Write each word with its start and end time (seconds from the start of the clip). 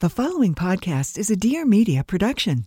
The 0.00 0.08
following 0.08 0.54
podcast 0.54 1.18
is 1.18 1.28
a 1.28 1.36
Dear 1.36 1.66
Media 1.66 2.02
production. 2.02 2.64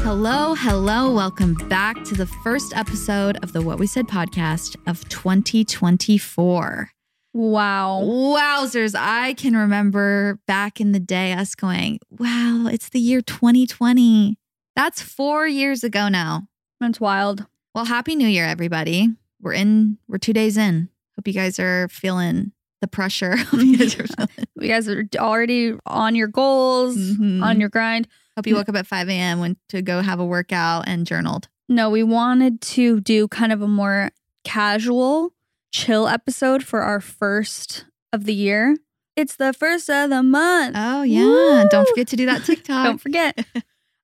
Hello, 0.00 0.56
hello. 0.56 1.14
Welcome 1.14 1.54
back 1.68 2.02
to 2.02 2.16
the 2.16 2.26
first 2.42 2.76
episode 2.76 3.38
of 3.44 3.52
the 3.52 3.62
What 3.62 3.78
We 3.78 3.86
Said 3.86 4.08
podcast 4.08 4.74
of 4.88 5.08
2024. 5.08 6.90
Wow. 7.32 8.00
Wowzers. 8.02 8.96
I 8.98 9.34
can 9.34 9.54
remember 9.54 10.40
back 10.48 10.80
in 10.80 10.90
the 10.90 10.98
day 10.98 11.32
us 11.32 11.54
going, 11.54 12.00
wow, 12.10 12.66
it's 12.72 12.88
the 12.88 12.98
year 12.98 13.20
2020. 13.22 14.36
That's 14.74 15.00
four 15.00 15.46
years 15.46 15.84
ago 15.84 16.08
now. 16.08 16.48
That's 16.80 17.00
wild. 17.00 17.46
Well, 17.72 17.84
Happy 17.84 18.16
New 18.16 18.26
Year, 18.26 18.46
everybody. 18.46 19.10
We're 19.40 19.52
in, 19.52 19.98
we're 20.08 20.18
two 20.18 20.32
days 20.32 20.56
in. 20.56 20.88
Hope 21.22 21.28
you 21.28 21.34
guys 21.34 21.60
are 21.60 21.86
feeling 21.88 22.50
the 22.80 22.88
pressure. 22.88 23.36
You 23.52 23.78
guys 23.78 23.94
are 23.96 24.06
feeling- 24.16 24.28
You 24.60 24.66
guys 24.68 24.88
are 24.88 25.04
already 25.18 25.74
on 25.86 26.16
your 26.16 26.26
goals, 26.26 26.96
Mhm. 26.96 27.44
on 27.44 27.60
your 27.60 27.68
grind. 27.68 28.08
Hope 28.36 28.48
you 28.48 28.56
woke 28.56 28.68
up 28.68 28.74
at 28.74 28.88
5 28.88 29.08
a.m. 29.08 29.38
went 29.38 29.58
to 29.68 29.82
go 29.82 30.00
have 30.02 30.18
a 30.18 30.24
workout 30.26 30.88
and 30.88 31.06
journaled. 31.06 31.48
No, 31.68 31.90
we 31.90 32.02
wanted 32.02 32.60
to 32.62 32.98
do 33.00 33.28
kind 33.28 33.52
of 33.52 33.62
a 33.62 33.68
more 33.68 34.10
casual, 34.42 35.32
chill 35.72 36.08
episode 36.08 36.64
for 36.64 36.80
our 36.82 37.00
first 37.00 37.84
of 38.12 38.24
the 38.24 38.34
year. 38.34 38.76
It's 39.14 39.36
the 39.36 39.52
first 39.52 39.88
of 39.88 40.10
the 40.10 40.22
month. 40.24 40.74
Oh, 40.76 41.02
yeah. 41.02 41.64
Don't 41.70 41.88
forget 41.88 42.08
to 42.08 42.16
do 42.16 42.26
that 42.26 42.44
TikTok. 42.44 42.84
Don't 42.84 43.00
forget. 43.00 43.46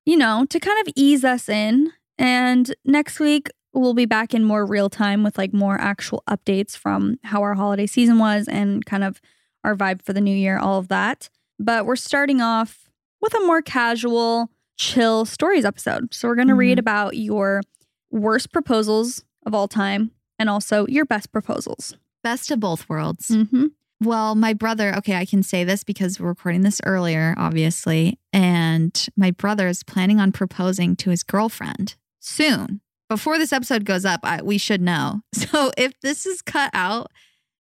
you 0.07 0.17
know, 0.17 0.47
to 0.51 0.61
kind 0.61 0.87
of 0.87 0.93
ease 0.95 1.25
us 1.25 1.49
in. 1.49 1.93
And 2.17 2.73
next 2.85 3.19
week, 3.19 3.49
we'll 3.73 3.95
be 3.95 4.07
back 4.07 4.35
in 4.35 4.45
more 4.45 4.65
real 4.67 4.89
time 4.91 5.23
with 5.23 5.39
like 5.39 5.53
more 5.53 5.81
actual 5.81 6.23
updates 6.29 6.77
from 6.77 7.19
how 7.25 7.43
our 7.43 7.55
holiday 7.55 7.87
season 7.87 8.19
was 8.19 8.49
and 8.49 8.85
kind 8.87 9.05
of 9.05 9.21
our 9.65 9.75
vibe 9.77 10.03
for 10.03 10.13
the 10.13 10.21
new 10.21 10.35
year, 10.35 10.59
all 10.59 10.79
of 10.79 10.89
that. 10.89 11.29
But 11.59 11.87
we're 11.87 11.97
starting 11.97 12.41
off 12.41 12.89
with 13.21 13.35
a 13.35 13.41
more 13.41 13.63
casual, 13.63 14.51
chill 14.77 15.25
stories 15.25 15.65
episode. 15.65 16.15
So 16.15 16.29
we're 16.29 16.37
going 16.37 16.49
to 16.49 16.55
read 16.55 16.79
Mhm. 16.79 16.81
about 16.81 17.17
your 17.17 17.63
worst 18.11 18.53
proposals 18.53 19.25
of 19.45 19.55
all 19.55 19.69
time 19.69 20.13
and 20.39 20.49
also 20.49 20.87
your 20.87 21.05
best 21.05 21.33
proposals. 21.33 21.95
Best 22.23 22.51
of 22.51 22.61
both 22.61 22.89
worlds. 22.89 23.29
Mm-hmm. 23.29 23.67
Well, 24.01 24.37
my 24.37 24.55
brother, 24.55 24.95
okay, 24.99 25.17
I 25.17 25.25
can 25.27 25.43
say 25.43 25.65
this 25.65 25.83
because 25.83 26.21
we're 26.21 26.29
recording 26.29 26.61
this 26.63 26.81
earlier, 26.87 27.35
obviously. 27.37 28.19
And 28.33 29.09
my 29.17 29.33
brother 29.33 29.67
is 29.67 29.83
planning 29.83 30.21
on 30.21 30.31
proposing 30.31 30.95
to 30.97 31.11
his 31.11 31.25
girlfriend 31.25 31.97
soon. 32.21 32.81
Before 33.09 33.39
this 33.39 33.53
episode 33.53 33.85
goes 33.85 34.05
up, 34.05 34.21
I, 34.23 34.43
we 34.43 34.59
should 34.59 34.81
know. 34.83 35.21
So 35.35 35.71
if 35.79 35.99
this 36.01 36.27
is 36.27 36.43
cut 36.43 36.71
out, 36.75 37.11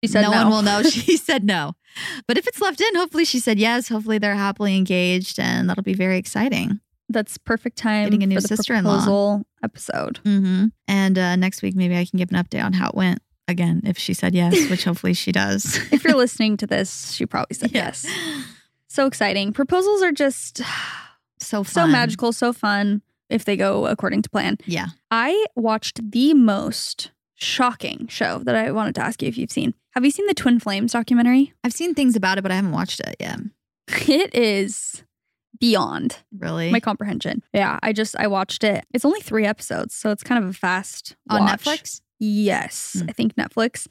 She 0.03 0.07
said 0.07 0.21
no, 0.21 0.31
no. 0.31 0.37
one 0.43 0.49
will 0.49 0.61
know. 0.61 0.83
She 0.89 1.17
said 1.17 1.43
no. 1.43 1.73
But 2.27 2.37
if 2.37 2.47
it's 2.47 2.61
left 2.61 2.79
in, 2.81 2.95
hopefully 2.95 3.25
she 3.25 3.39
said 3.39 3.59
yes. 3.59 3.87
Hopefully 3.89 4.17
they're 4.17 4.35
happily 4.35 4.75
engaged 4.77 5.39
and 5.39 5.69
that'll 5.69 5.83
be 5.83 5.93
very 5.93 6.17
exciting. 6.17 6.79
That's 7.09 7.37
perfect 7.37 7.77
time 7.77 8.05
Getting 8.05 8.23
a 8.23 8.27
new 8.27 8.35
for 8.37 8.41
the 8.41 8.47
sister-in-law. 8.47 8.91
proposal 8.91 9.45
episode. 9.63 10.19
Mm-hmm. 10.23 10.67
And 10.87 11.19
uh, 11.19 11.35
next 11.35 11.61
week, 11.61 11.75
maybe 11.75 11.95
I 11.97 12.05
can 12.05 12.17
give 12.17 12.31
an 12.31 12.41
update 12.43 12.63
on 12.63 12.73
how 12.73 12.87
it 12.89 12.95
went. 12.95 13.21
Again, 13.47 13.81
if 13.83 13.97
she 13.97 14.13
said 14.13 14.33
yes, 14.33 14.69
which 14.69 14.85
hopefully 14.85 15.13
she 15.13 15.31
does. 15.31 15.77
if 15.91 16.03
you're 16.05 16.15
listening 16.15 16.57
to 16.57 16.65
this, 16.67 17.11
she 17.11 17.25
probably 17.25 17.53
said 17.55 17.71
yes. 17.73 18.07
So 18.87 19.05
exciting. 19.05 19.51
Proposals 19.53 20.01
are 20.01 20.11
just 20.13 20.61
So 21.39 21.61
so 21.63 21.85
magical, 21.85 22.31
so 22.31 22.53
fun 22.53 23.01
if 23.33 23.45
they 23.45 23.57
go 23.57 23.87
according 23.87 24.21
to 24.21 24.29
plan. 24.29 24.57
Yeah. 24.65 24.87
I 25.11 25.45
watched 25.55 26.11
the 26.11 26.33
most 26.33 27.11
shocking 27.35 28.07
show 28.07 28.39
that 28.39 28.55
I 28.55 28.71
wanted 28.71 28.95
to 28.95 29.01
ask 29.01 29.21
you 29.21 29.27
if 29.27 29.37
you've 29.37 29.51
seen. 29.51 29.73
Have 29.91 30.05
you 30.05 30.11
seen 30.11 30.27
the 30.27 30.33
Twin 30.33 30.59
Flames 30.59 30.93
documentary? 30.93 31.53
I've 31.63 31.73
seen 31.73 31.93
things 31.93 32.15
about 32.15 32.37
it, 32.37 32.41
but 32.41 32.51
I 32.51 32.55
haven't 32.55 32.71
watched 32.71 32.99
it 33.01 33.15
yet. 33.19 33.39
It 34.07 34.33
is 34.33 35.03
beyond 35.59 36.17
Really? 36.37 36.71
my 36.71 36.79
comprehension. 36.79 37.43
Yeah, 37.53 37.79
I 37.83 37.91
just 37.93 38.15
I 38.17 38.27
watched 38.27 38.63
it. 38.63 38.85
It's 38.93 39.05
only 39.05 39.19
3 39.21 39.45
episodes, 39.45 39.93
so 39.93 40.09
it's 40.11 40.23
kind 40.23 40.43
of 40.43 40.49
a 40.49 40.53
fast 40.53 41.15
on 41.29 41.41
watch. 41.41 41.63
Netflix? 41.63 42.01
Yes, 42.19 42.97
Mm. 42.99 43.09
I 43.09 43.13
think 43.13 43.35
Netflix. 43.35 43.87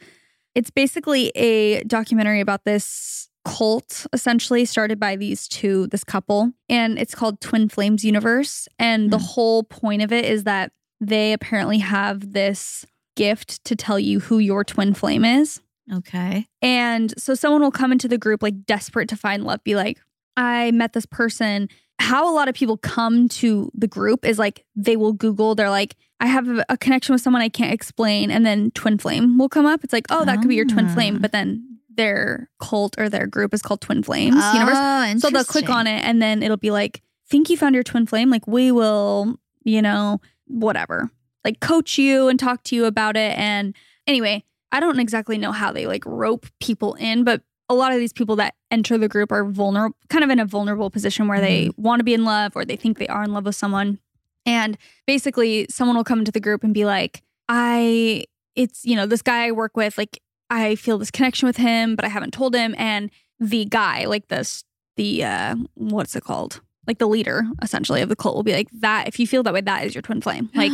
It's 0.54 0.70
basically 0.70 1.28
a 1.34 1.82
documentary 1.84 2.40
about 2.40 2.64
this 2.64 3.28
cult 3.44 4.06
essentially 4.12 4.64
started 4.64 5.00
by 5.00 5.16
these 5.16 5.48
two 5.48 5.86
this 5.88 6.04
couple 6.04 6.52
and 6.68 6.98
it's 6.98 7.14
called 7.14 7.40
Twin 7.40 7.68
Flames 7.68 8.04
Universe 8.04 8.68
and 8.78 9.10
the 9.10 9.18
Mm. 9.18 9.22
whole 9.34 9.62
point 9.64 10.00
of 10.02 10.12
it 10.12 10.24
is 10.24 10.44
that 10.44 10.72
they 11.00 11.32
apparently 11.32 11.78
have 11.78 12.32
this 12.32 12.86
gift 13.16 13.64
to 13.64 13.74
tell 13.76 13.98
you 13.98 14.20
who 14.20 14.38
your 14.38 14.62
twin 14.64 14.94
flame 14.94 15.24
is. 15.24 15.60
Okay. 15.92 16.46
And 16.62 17.12
so 17.20 17.34
someone 17.34 17.60
will 17.60 17.72
come 17.72 17.90
into 17.92 18.06
the 18.08 18.16
group 18.18 18.42
like 18.42 18.64
desperate 18.64 19.08
to 19.08 19.16
find 19.16 19.44
love, 19.44 19.62
be 19.64 19.74
like, 19.74 19.98
I 20.36 20.70
met 20.70 20.92
this 20.92 21.04
person. 21.06 21.68
How 21.98 22.32
a 22.32 22.34
lot 22.34 22.48
of 22.48 22.54
people 22.54 22.76
come 22.76 23.28
to 23.30 23.70
the 23.74 23.88
group 23.88 24.24
is 24.24 24.38
like 24.38 24.64
they 24.76 24.96
will 24.96 25.12
Google, 25.12 25.54
they're 25.56 25.68
like, 25.68 25.96
I 26.20 26.26
have 26.26 26.48
a- 26.48 26.64
a 26.68 26.76
connection 26.78 27.12
with 27.12 27.20
someone 27.20 27.42
I 27.42 27.48
can't 27.48 27.74
explain. 27.74 28.30
And 28.30 28.46
then 28.46 28.70
twin 28.70 28.96
flame 28.96 29.36
will 29.38 29.48
come 29.48 29.66
up. 29.66 29.82
It's 29.82 29.92
like, 29.92 30.06
oh, 30.08 30.24
that 30.24 30.38
could 30.38 30.48
be 30.48 30.54
your 30.54 30.64
twin 30.64 30.88
flame. 30.88 31.16
Ah. 31.16 31.18
But 31.20 31.32
then 31.32 31.71
their 31.96 32.50
cult 32.60 32.94
or 32.98 33.08
their 33.08 33.26
group 33.26 33.54
is 33.54 33.62
called 33.62 33.80
Twin 33.80 34.02
Flames 34.02 34.36
Universe. 34.54 34.76
Oh, 34.76 35.14
So 35.18 35.30
they'll 35.30 35.44
click 35.44 35.68
on 35.68 35.86
it 35.86 36.04
and 36.04 36.20
then 36.20 36.42
it'll 36.42 36.56
be 36.56 36.70
like, 36.70 37.02
think 37.28 37.50
you 37.50 37.56
found 37.56 37.74
your 37.74 37.84
twin 37.84 38.06
flame? 38.06 38.30
Like, 38.30 38.46
we 38.46 38.70
will, 38.72 39.36
you 39.64 39.82
know, 39.82 40.20
whatever, 40.46 41.10
like 41.44 41.60
coach 41.60 41.98
you 41.98 42.28
and 42.28 42.38
talk 42.38 42.62
to 42.64 42.76
you 42.76 42.84
about 42.84 43.16
it. 43.16 43.36
And 43.38 43.74
anyway, 44.06 44.44
I 44.70 44.80
don't 44.80 44.98
exactly 44.98 45.38
know 45.38 45.52
how 45.52 45.72
they 45.72 45.86
like 45.86 46.04
rope 46.06 46.46
people 46.60 46.94
in, 46.94 47.24
but 47.24 47.42
a 47.68 47.74
lot 47.74 47.92
of 47.92 47.98
these 47.98 48.12
people 48.12 48.36
that 48.36 48.54
enter 48.70 48.98
the 48.98 49.08
group 49.08 49.32
are 49.32 49.44
vulnerable, 49.44 49.96
kind 50.08 50.24
of 50.24 50.30
in 50.30 50.38
a 50.38 50.44
vulnerable 50.44 50.90
position 50.90 51.26
where 51.26 51.40
they 51.40 51.66
mm-hmm. 51.66 51.82
want 51.82 52.00
to 52.00 52.04
be 52.04 52.14
in 52.14 52.24
love 52.24 52.52
or 52.54 52.64
they 52.64 52.76
think 52.76 52.98
they 52.98 53.06
are 53.08 53.24
in 53.24 53.32
love 53.32 53.46
with 53.46 53.56
someone. 53.56 53.98
And 54.44 54.76
basically, 55.06 55.66
someone 55.70 55.96
will 55.96 56.04
come 56.04 56.18
into 56.18 56.32
the 56.32 56.40
group 56.40 56.64
and 56.64 56.74
be 56.74 56.84
like, 56.84 57.22
I, 57.48 58.24
it's, 58.56 58.84
you 58.84 58.96
know, 58.96 59.06
this 59.06 59.22
guy 59.22 59.46
I 59.46 59.52
work 59.52 59.76
with, 59.76 59.96
like, 59.96 60.20
I 60.52 60.74
feel 60.74 60.98
this 60.98 61.10
connection 61.10 61.46
with 61.46 61.56
him, 61.56 61.96
but 61.96 62.04
I 62.04 62.08
haven't 62.08 62.32
told 62.34 62.54
him. 62.54 62.74
And 62.76 63.10
the 63.40 63.64
guy, 63.64 64.04
like 64.04 64.28
this, 64.28 64.64
the, 64.96 65.24
uh, 65.24 65.56
what's 65.74 66.14
it 66.14 66.24
called? 66.24 66.60
Like 66.86 66.98
the 66.98 67.08
leader, 67.08 67.44
essentially, 67.62 68.02
of 68.02 68.10
the 68.10 68.16
cult 68.16 68.36
will 68.36 68.42
be 68.42 68.52
like, 68.52 68.68
that, 68.80 69.08
if 69.08 69.18
you 69.18 69.26
feel 69.26 69.42
that 69.44 69.54
way, 69.54 69.62
that 69.62 69.86
is 69.86 69.94
your 69.94 70.02
twin 70.02 70.20
flame. 70.20 70.50
Like, 70.54 70.72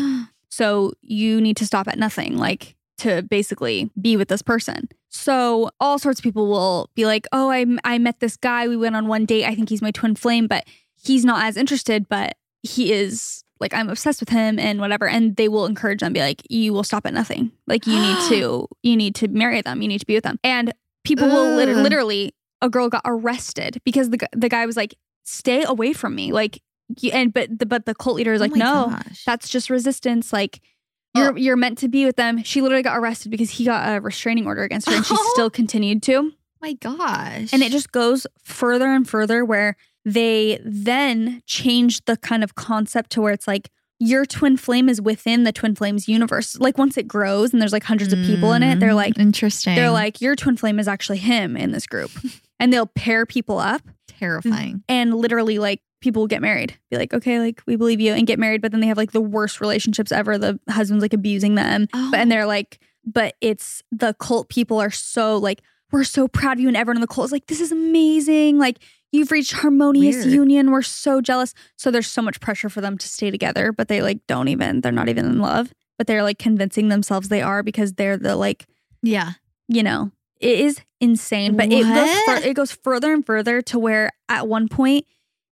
so 0.51 0.93
you 1.03 1.41
need 1.41 1.57
to 1.59 1.67
stop 1.67 1.87
at 1.87 1.99
nothing, 1.99 2.37
like 2.37 2.75
to 2.99 3.23
basically 3.23 3.91
be 4.01 4.17
with 4.17 4.29
this 4.29 4.43
person. 4.43 4.89
So 5.09 5.71
all 5.79 5.99
sorts 5.99 6.19
of 6.19 6.25
people 6.25 6.49
will 6.49 6.91
be 6.95 7.07
like, 7.07 7.27
"Oh, 7.33 7.51
I 7.51 7.65
I 7.85 7.99
met 7.99 8.19
this 8.19 8.37
guy. 8.37 8.67
We 8.67 8.77
went 8.77 8.97
on 8.97 9.07
one 9.07 9.25
date. 9.25 9.45
I 9.45 9.55
think 9.55 9.69
he's 9.69 9.83
my 9.83 9.91
twin 9.93 10.17
flame, 10.17 10.47
but 10.47 10.65
he's 11.01 11.25
not 11.25 11.45
as 11.45 11.57
interested, 11.57 12.09
but 12.09 12.37
he 12.63 12.93
is 12.93 13.45
like 13.61 13.75
I'm 13.75 13.89
obsessed 13.89 14.21
with 14.21 14.29
him 14.29 14.59
and 14.59 14.81
whatever." 14.81 15.09
And 15.09 15.37
they 15.37 15.49
will 15.49 15.67
encourage 15.67 16.01
them, 16.01 16.13
be 16.13 16.21
like, 16.21 16.43
"You 16.51 16.73
will 16.73 16.85
stop 16.85 17.07
at 17.07 17.15
nothing. 17.15 17.53
Like 17.67 17.87
you 17.87 17.99
need 18.01 18.19
to 18.29 18.69
you 18.83 18.97
need 18.97 19.15
to 19.17 19.29
marry 19.29 19.61
them. 19.63 19.83
You 19.83 19.89
need 19.89 19.99
to 20.01 20.07
be 20.07 20.15
with 20.15 20.25
them." 20.25 20.39
And 20.45 20.73
people 21.05 21.29
will 21.29 21.55
lit- 21.57 21.69
literally 21.77 22.35
a 22.61 22.69
girl 22.69 22.89
got 22.89 23.03
arrested 23.05 23.81
because 23.85 24.11
the 24.11 24.19
the 24.33 24.49
guy 24.49 24.67
was 24.67 24.77
like, 24.77 24.95
"Stay 25.25 25.65
away 25.65 25.93
from 25.93 26.15
me." 26.15 26.33
Like 26.33 26.61
and 27.13 27.33
but 27.35 27.59
the 27.59 27.67
but 27.67 27.85
the 27.87 27.95
cult 27.95 28.17
leader 28.17 28.33
is 28.33 28.41
Oh 28.41 28.45
like, 28.45 28.53
my 28.53 28.59
"No, 28.59 28.87
gosh. 28.91 29.25
that's 29.25 29.49
just 29.49 29.69
resistance. 29.71 30.33
Like 30.33 30.61
oh. 31.15 31.21
you're 31.23 31.33
Oh. 31.33 31.37
you're 31.37 31.57
meant 31.57 31.79
to 31.79 31.89
be 31.89 32.05
with 32.07 32.17
them. 32.17 32.43
She 32.43 32.61
literally 32.63 32.83
got 32.83 32.97
arrested 32.99 33.31
because 33.31 33.51
he 33.51 33.65
got 33.65 33.97
a 33.97 34.01
restraining 34.01 34.47
order 34.47 34.63
against 34.63 34.89
her 34.89 34.97
and 34.97 35.05
she 35.05 35.15
Oh. 35.17 35.31
still 35.35 35.51
continued 35.51 36.03
to. 36.05 36.33
my 36.63 36.73
gosh. 36.73 37.53
And 37.53 37.63
it 37.63 37.71
just 37.73 37.93
goes 37.93 38.27
further 38.43 38.87
and 38.87 39.09
further 39.09 39.45
where 39.45 39.77
they 40.13 40.61
then 40.65 41.43
change 41.47 42.05
the 42.05 42.17
kind 42.17 42.43
of 42.45 42.55
concept 42.55 43.11
to 43.13 43.21
where 43.21 43.33
it's 43.33 43.47
like 43.49 43.71
your 44.01 44.25
twin 44.25 44.57
flame 44.57 44.89
is 44.89 45.01
within 45.01 45.43
the 45.45 45.53
twin 45.53 45.75
flames 45.75 46.09
universe. 46.09 46.57
Like 46.61 46.79
once 46.79 46.97
it 46.97 47.09
grows 47.09 47.53
and 47.53 47.61
there's 47.61 47.73
like 47.73 47.83
hundreds 47.83 48.13
of 48.13 48.19
people 48.21 48.53
in 48.53 48.63
it, 48.63 48.79
they're 48.79 48.91
Mm, 48.91 48.95
like 48.97 49.19
interesting. 49.19 49.75
they're 49.75 49.91
like 49.91 50.21
your 50.21 50.37
twin 50.37 50.57
flame 50.57 50.79
is 50.79 50.87
actually 50.87 51.19
him 51.19 51.57
in 51.57 51.73
this 51.73 51.87
group. 51.87 52.11
and 52.61 52.73
they'll 52.73 52.87
pair 52.87 53.27
people 53.27 53.59
up 53.59 53.83
terrifying. 54.07 54.83
and 54.89 55.15
literally 55.15 55.59
like 55.59 55.81
people 56.01 56.23
will 56.23 56.27
get 56.29 56.41
married 56.43 56.77
be 56.91 56.97
like 56.97 57.13
okay 57.13 57.39
like 57.41 57.61
we 57.67 57.75
believe 57.77 58.01
you 58.01 58.13
and 58.13 58.27
get 58.27 58.39
married 58.39 58.61
but 58.63 58.71
then 58.73 58.81
they 58.81 58.87
have 58.87 58.97
like 58.97 59.11
the 59.13 59.21
worst 59.21 59.61
relationships 59.61 60.11
ever 60.13 60.39
the 60.39 60.59
husband's 60.69 61.03
like 61.03 61.13
abusing 61.13 61.55
them 61.57 61.87
Oh. 61.95 62.09
but 62.13 62.19
and 62.21 62.31
they're 62.31 62.47
like 62.47 62.79
but 63.05 63.35
it's 63.41 63.83
the 63.93 64.15
cult 64.15 64.49
people 64.49 64.81
are 64.81 64.91
so 64.91 65.37
like 65.39 65.61
we're 65.93 66.05
so 66.05 66.27
proud 66.29 66.57
of 66.57 66.61
you 66.61 66.69
and 66.69 66.77
everyone 66.77 66.97
in 66.97 67.01
the 67.01 67.07
cult 67.09 67.27
is 67.27 67.33
like 67.33 67.47
this 67.47 67.61
is 67.61 67.71
amazing 67.73 68.59
like 68.59 68.79
you've 69.13 69.31
reached 69.31 69.53
harmonious 69.53 70.17
Weird. 70.17 70.33
union 70.33 70.71
we're 70.71 70.83
so 70.83 71.21
jealous 71.21 71.55
so 71.77 71.91
there's 71.91 72.07
so 72.07 72.23
much 72.23 72.41
pressure 72.41 72.69
for 72.69 72.81
them 72.81 72.99
to 72.99 73.09
stay 73.09 73.31
together 73.31 73.73
but 73.73 73.89
they 73.89 74.03
like 74.03 74.19
don't 74.27 74.49
even 74.49 74.81
they're 74.81 74.93
not 74.93 75.09
even 75.09 75.27
in 75.27 75.39
love 75.39 75.73
but 75.99 76.07
they're 76.07 76.23
like 76.23 76.39
convincing 76.39 76.89
themselves 76.89 77.29
they 77.29 77.43
are 77.43 77.63
because 77.63 77.95
they're 77.95 78.17
the 78.17 78.37
like 78.37 78.67
yeah. 79.03 79.33
you 79.69 79.83
know, 79.83 80.11
it 80.41 80.61
is 80.61 80.81
insane. 81.01 81.57
But 81.57 81.73
it 81.73 81.83
goes 81.83 82.21
fur- 82.25 82.49
it 82.49 82.55
goes 82.55 82.73
further 82.73 83.13
and 83.13 83.25
further 83.25 83.63
to 83.63 83.79
where 83.79 84.11
at 84.29 84.49
one 84.49 84.69
point 84.69 85.07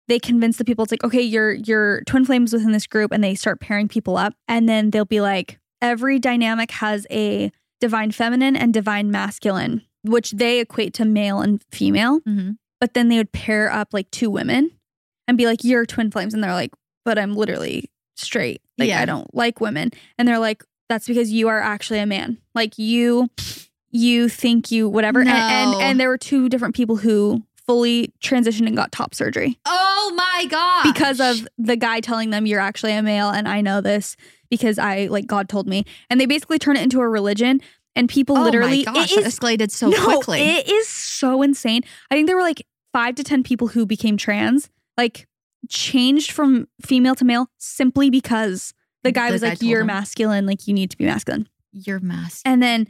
they 0.07 0.19
convince 0.19 0.57
the 0.57 0.65
people 0.65 0.83
it's 0.83 0.91
like, 0.91 1.03
okay, 1.03 1.21
you're 1.21 1.53
you're 1.53 2.01
twin 2.03 2.25
flames 2.25 2.53
within 2.53 2.71
this 2.71 2.87
group, 2.87 3.11
and 3.11 3.23
they 3.23 3.35
start 3.35 3.59
pairing 3.59 3.87
people 3.87 4.17
up, 4.17 4.33
and 4.47 4.67
then 4.67 4.89
they'll 4.89 5.05
be 5.05 5.21
like, 5.21 5.59
every 5.81 6.19
dynamic 6.19 6.71
has 6.71 7.07
a 7.09 7.51
divine 7.79 8.11
feminine 8.11 8.55
and 8.55 8.73
divine 8.73 9.11
masculine, 9.11 9.81
which 10.03 10.31
they 10.31 10.59
equate 10.59 10.93
to 10.95 11.05
male 11.05 11.41
and 11.41 11.63
female. 11.71 12.19
Mhm. 12.21 12.57
But 12.81 12.93
then 12.93 13.07
they 13.07 13.17
would 13.17 13.31
pair 13.31 13.71
up 13.71 13.93
like 13.93 14.11
two 14.11 14.29
women 14.29 14.71
and 15.27 15.37
be 15.37 15.45
like, 15.45 15.63
You're 15.63 15.85
twin 15.85 16.11
flames. 16.11 16.33
And 16.33 16.43
they're 16.43 16.51
like, 16.51 16.73
But 17.05 17.17
I'm 17.17 17.35
literally 17.35 17.89
straight. 18.15 18.61
Like, 18.77 18.89
Yeah. 18.89 18.99
I 18.99 19.05
don't 19.05 19.33
like 19.33 19.61
women. 19.61 19.91
And 20.17 20.27
they're 20.27 20.39
like, 20.39 20.65
That's 20.89 21.07
because 21.07 21.31
you 21.31 21.47
are 21.47 21.61
actually 21.61 21.99
a 21.99 22.05
man. 22.05 22.39
Like, 22.53 22.77
you, 22.77 23.29
you 23.91 24.27
think 24.27 24.71
you, 24.71 24.89
whatever. 24.89 25.21
And, 25.21 25.29
and, 25.29 25.81
and 25.81 25.99
there 25.99 26.09
were 26.09 26.17
two 26.17 26.49
different 26.49 26.75
people 26.75 26.97
who 26.97 27.43
fully 27.67 28.11
transitioned 28.21 28.67
and 28.67 28.75
got 28.75 28.91
top 28.91 29.13
surgery 29.13 29.57
Oh 29.65 30.11
my 30.15 30.45
god! 30.49 30.83
because 30.83 31.19
of 31.21 31.47
the 31.59 31.77
guy 31.77 31.99
telling 31.99 32.31
them 32.31 32.47
you're 32.47 32.59
actually 32.59 32.91
a 32.93 33.03
male 33.03 33.29
and 33.29 33.47
I 33.47 33.61
know 33.61 33.81
this 33.81 34.17
because 34.49 34.79
I 34.79 35.05
like 35.05 35.27
God 35.27 35.47
told 35.47 35.67
me. 35.67 35.85
And 36.09 36.19
they 36.19 36.25
basically 36.25 36.59
turn 36.59 36.75
it 36.75 36.81
into 36.81 36.99
a 36.99 37.07
religion 37.07 37.61
and 37.95 38.09
people 38.09 38.37
oh 38.37 38.43
literally 38.43 38.83
my 38.85 38.93
gosh, 38.93 39.11
it 39.11 39.15
that 39.15 39.27
is 39.27 39.39
escalated 39.39 39.71
so 39.71 39.89
no, 39.89 40.03
quickly. 40.03 40.39
It 40.41 40.69
is 40.69 40.87
so 40.87 41.41
insane. 41.41 41.83
I 42.09 42.15
think 42.15 42.27
there 42.27 42.35
were 42.35 42.41
like 42.41 42.65
5 42.93 43.15
to 43.15 43.23
10 43.23 43.43
people 43.43 43.69
who 43.69 43.85
became 43.85 44.17
trans, 44.17 44.69
like 44.97 45.27
changed 45.69 46.31
from 46.31 46.67
female 46.81 47.15
to 47.15 47.25
male 47.25 47.47
simply 47.57 48.09
because 48.09 48.73
the 49.03 49.11
guy 49.11 49.27
The 49.27 49.33
was 49.33 49.41
guy 49.41 49.49
like 49.49 49.61
you're 49.61 49.79
them. 49.81 49.87
masculine, 49.87 50.45
like 50.45 50.67
you 50.67 50.73
need 50.73 50.91
to 50.91 50.97
be 50.97 51.05
masculine. 51.05 51.47
Your 51.71 51.99
mask. 51.99 52.41
And 52.45 52.61
then 52.61 52.87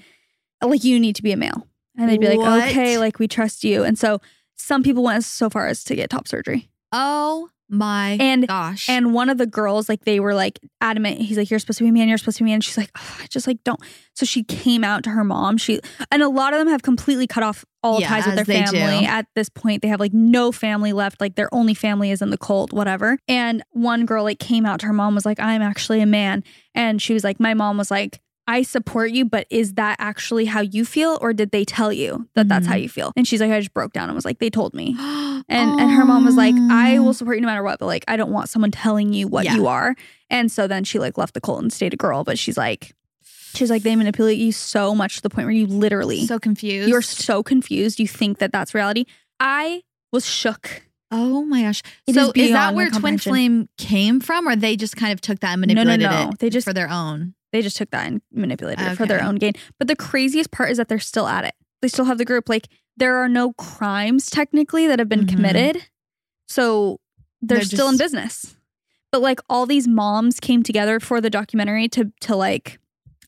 like 0.62 0.84
you 0.84 1.00
need 1.00 1.16
to 1.18 1.24
be 1.24 1.32
a 1.32 1.38
male. 1.38 1.68
And 1.98 2.10
they'd 2.10 2.20
be 2.20 2.30
like, 2.36 2.70
"Okay, 2.70 2.98
like 2.98 3.20
we 3.20 3.28
trust 3.28 3.64
you." 3.64 3.84
And 3.84 4.00
so 4.00 4.22
some 4.56 4.82
people 4.82 5.04
went 5.04 5.24
so 5.24 5.50
far 5.50 5.68
as 5.68 5.84
to 5.86 5.96
get 5.96 6.10
top 6.10 6.28
surgery. 6.28 6.70
Oh 6.92 7.50
my 7.72 8.18
And- 8.20 8.48
gosh. 8.48 8.88
And 8.90 9.14
one 9.14 9.30
of 9.30 9.38
the 9.40 9.48
girls, 9.48 9.90
like 9.90 10.04
they 10.06 10.20
were 10.20 10.36
like 10.36 10.60
adamant. 10.82 11.20
He's 11.22 11.38
like, 11.38 11.50
"You're 11.50 11.60
supposed 11.60 11.78
to 11.80 11.86
be 11.86 11.90
a 11.90 11.94
man. 11.94 12.10
You're 12.10 12.18
supposed 12.18 12.38
to 12.38 12.44
be 12.44 12.50
a 12.50 12.52
man." 12.52 12.56
And 12.56 12.64
she's 12.64 12.78
like, 12.78 12.92
"Ugh, 12.96 13.22
"I 13.24 13.28
just 13.28 13.48
like 13.48 13.64
don't." 13.64 13.80
So 14.14 14.26
she 14.26 14.44
came 14.44 14.84
out 14.84 15.04
to 15.06 15.10
her 15.12 15.24
mom. 15.24 15.58
She 15.58 15.80
and 16.12 16.22
a 16.22 16.28
lot 16.30 16.54
of 16.54 16.60
them 16.60 16.68
have 16.68 16.84
completely 16.84 17.26
cut 17.28 17.44
off 17.44 17.64
all 17.82 18.00
Yeah, 18.02 18.10
ties 18.10 18.26
with 18.28 18.36
their 18.36 18.46
family. 18.46 19.06
At 19.06 19.26
this 19.36 19.50
point, 19.50 19.82
they 19.82 19.88
have 19.88 20.00
like 20.00 20.14
no 20.14 20.52
family 20.52 20.94
left. 20.94 21.20
Like 21.22 21.36
their 21.36 21.52
only 21.54 21.74
family 21.74 22.12
is 22.12 22.22
in 22.22 22.30
the 22.30 22.38
cult, 22.38 22.74
whatever. 22.74 23.18
And 23.28 23.64
one 23.72 24.06
girl 24.06 24.24
like 24.26 24.40
came 24.40 24.66
out 24.66 24.82
to 24.82 24.86
her 24.88 24.94
mom 24.94 25.16
was 25.16 25.26
like, 25.26 25.40
"I'm 25.40 25.62
actually 25.62 26.02
a 26.02 26.06
man," 26.06 26.44
and 26.76 27.02
she 27.02 27.14
was 27.14 27.24
like, 27.24 27.40
"My 27.40 27.54
mom 27.54 27.78
was 27.78 27.90
like." 27.90 28.20
I 28.52 28.64
support 28.64 29.12
you, 29.12 29.24
but 29.26 29.46
is 29.50 29.74
that 29.76 29.96
actually 30.00 30.46
how 30.46 30.62
you 30.62 30.84
feel, 30.86 31.18
or 31.22 31.32
did 31.34 31.52
they 31.52 31.64
tell 31.66 31.92
you 31.94 32.28
that 32.36 32.48
that's 32.50 32.68
how 32.68 32.76
Mhm. 32.76 32.82
you 32.84 32.90
feel? 32.90 33.12
And 33.16 33.28
she's 33.28 33.40
like, 33.42 33.52
I 33.52 33.60
just 33.60 33.74
broke 33.74 33.94
down 33.94 34.10
and 34.10 34.16
was 34.16 34.26
like, 34.26 34.40
they 34.40 34.50
told 34.50 34.74
me. 34.74 34.96
And 35.50 35.80
and 35.80 35.90
her 35.92 36.06
mom 36.06 36.24
was 36.26 36.36
like, 36.36 36.56
I 36.70 37.00
will 37.00 37.14
support 37.14 37.36
you 37.38 37.42
no 37.42 37.48
matter 37.48 37.64
what, 37.64 37.80
but 37.80 37.88
like 37.88 38.06
I 38.08 38.16
don't 38.16 38.32
want 38.32 38.48
someone 38.50 38.72
telling 38.72 39.12
you 39.12 39.28
what 39.28 39.44
Yeah. 39.46 39.56
you 39.56 39.68
are. 39.68 39.96
And 40.30 40.52
so 40.52 40.68
then 40.68 40.84
she 40.84 41.00
like 41.00 41.18
left 41.18 41.34
the 41.34 41.42
cult 41.42 41.62
and 41.62 41.74
stayed 41.74 41.94
a 41.94 41.98
girl, 41.98 42.24
but 42.24 42.38
she's 42.38 42.58
like 42.58 42.94
she's 43.56 43.70
like 43.70 43.84
they 43.84 43.96
manipulate 43.96 44.38
you 44.38 44.52
so 44.52 44.94
much 44.96 45.16
to 45.18 45.22
the 45.24 45.30
point 45.30 45.46
where 45.48 45.56
you 45.56 45.66
literally 45.68 46.26
so 46.26 46.40
confused. 46.40 46.90
you're 46.90 47.02
so 47.02 47.42
confused, 47.44 48.00
you 48.00 48.08
think 48.08 48.38
that 48.38 48.52
that's 48.52 48.74
reality. 48.74 49.06
I 49.40 49.82
was 50.14 50.26
shook. 50.26 50.84
Oh 51.12 51.44
my 51.44 51.64
gosh. 51.64 51.84
It 52.08 52.16
so 52.16 52.32
is 52.36 52.46
is, 52.48 52.52
that 52.52 52.74
where 52.74 52.90
Twin. 52.90 53.18
Flame 53.18 53.70
came 53.78 54.20
from, 54.22 54.48
or 54.48 54.56
they 54.56 54.76
just 54.78 54.96
kind 54.96 55.12
of 55.12 55.20
took 55.22 55.40
that 55.42 55.54
and 55.58 55.68
No, 55.76 55.84
no, 55.84 55.96
no. 55.98 56.30
it 56.32 56.40
They 56.40 56.50
just- 56.50 56.66
for 56.66 56.74
their 56.74 56.90
own? 56.90 57.34
They 57.52 57.62
just 57.62 57.76
took 57.76 57.90
that 57.92 58.08
and 58.08 58.22
manipulated 58.32 58.86
it 58.88 58.96
for 58.96 59.06
their 59.06 59.22
own 59.22 59.36
gain. 59.36 59.54
But 59.78 59.90
the 59.90 59.96
craziest 59.98 60.52
part 60.52 60.72
is 60.72 60.78
that 60.78 60.88
they're 60.88 61.00
still 61.00 61.28
at 61.28 61.44
it. 61.44 61.54
They 61.82 61.90
still 61.90 62.06
have 62.06 62.18
the 62.18 62.24
group. 62.24 62.48
Like 62.48 62.70
there 62.96 63.18
are 63.18 63.28
no 63.28 63.52
crimes 63.54 64.30
technically 64.30 64.88
that 64.88 65.00
have 65.00 65.10
been 65.10 65.26
Mhm. 65.26 65.30
committed. 65.36 65.86
So 66.48 67.02
they're, 67.42 67.58
They're 67.58 67.66
still 67.66 67.90
in 67.90 67.98
business. 67.98 68.56
But 69.12 69.22
like 69.22 69.40
all 69.50 69.66
these 69.66 69.86
moms 69.88 70.40
came 70.40 70.64
together 70.64 71.02
for 71.02 71.20
the 71.20 71.30
documentary 71.30 71.90
to 71.90 72.14
to 72.22 72.38
like 72.38 72.80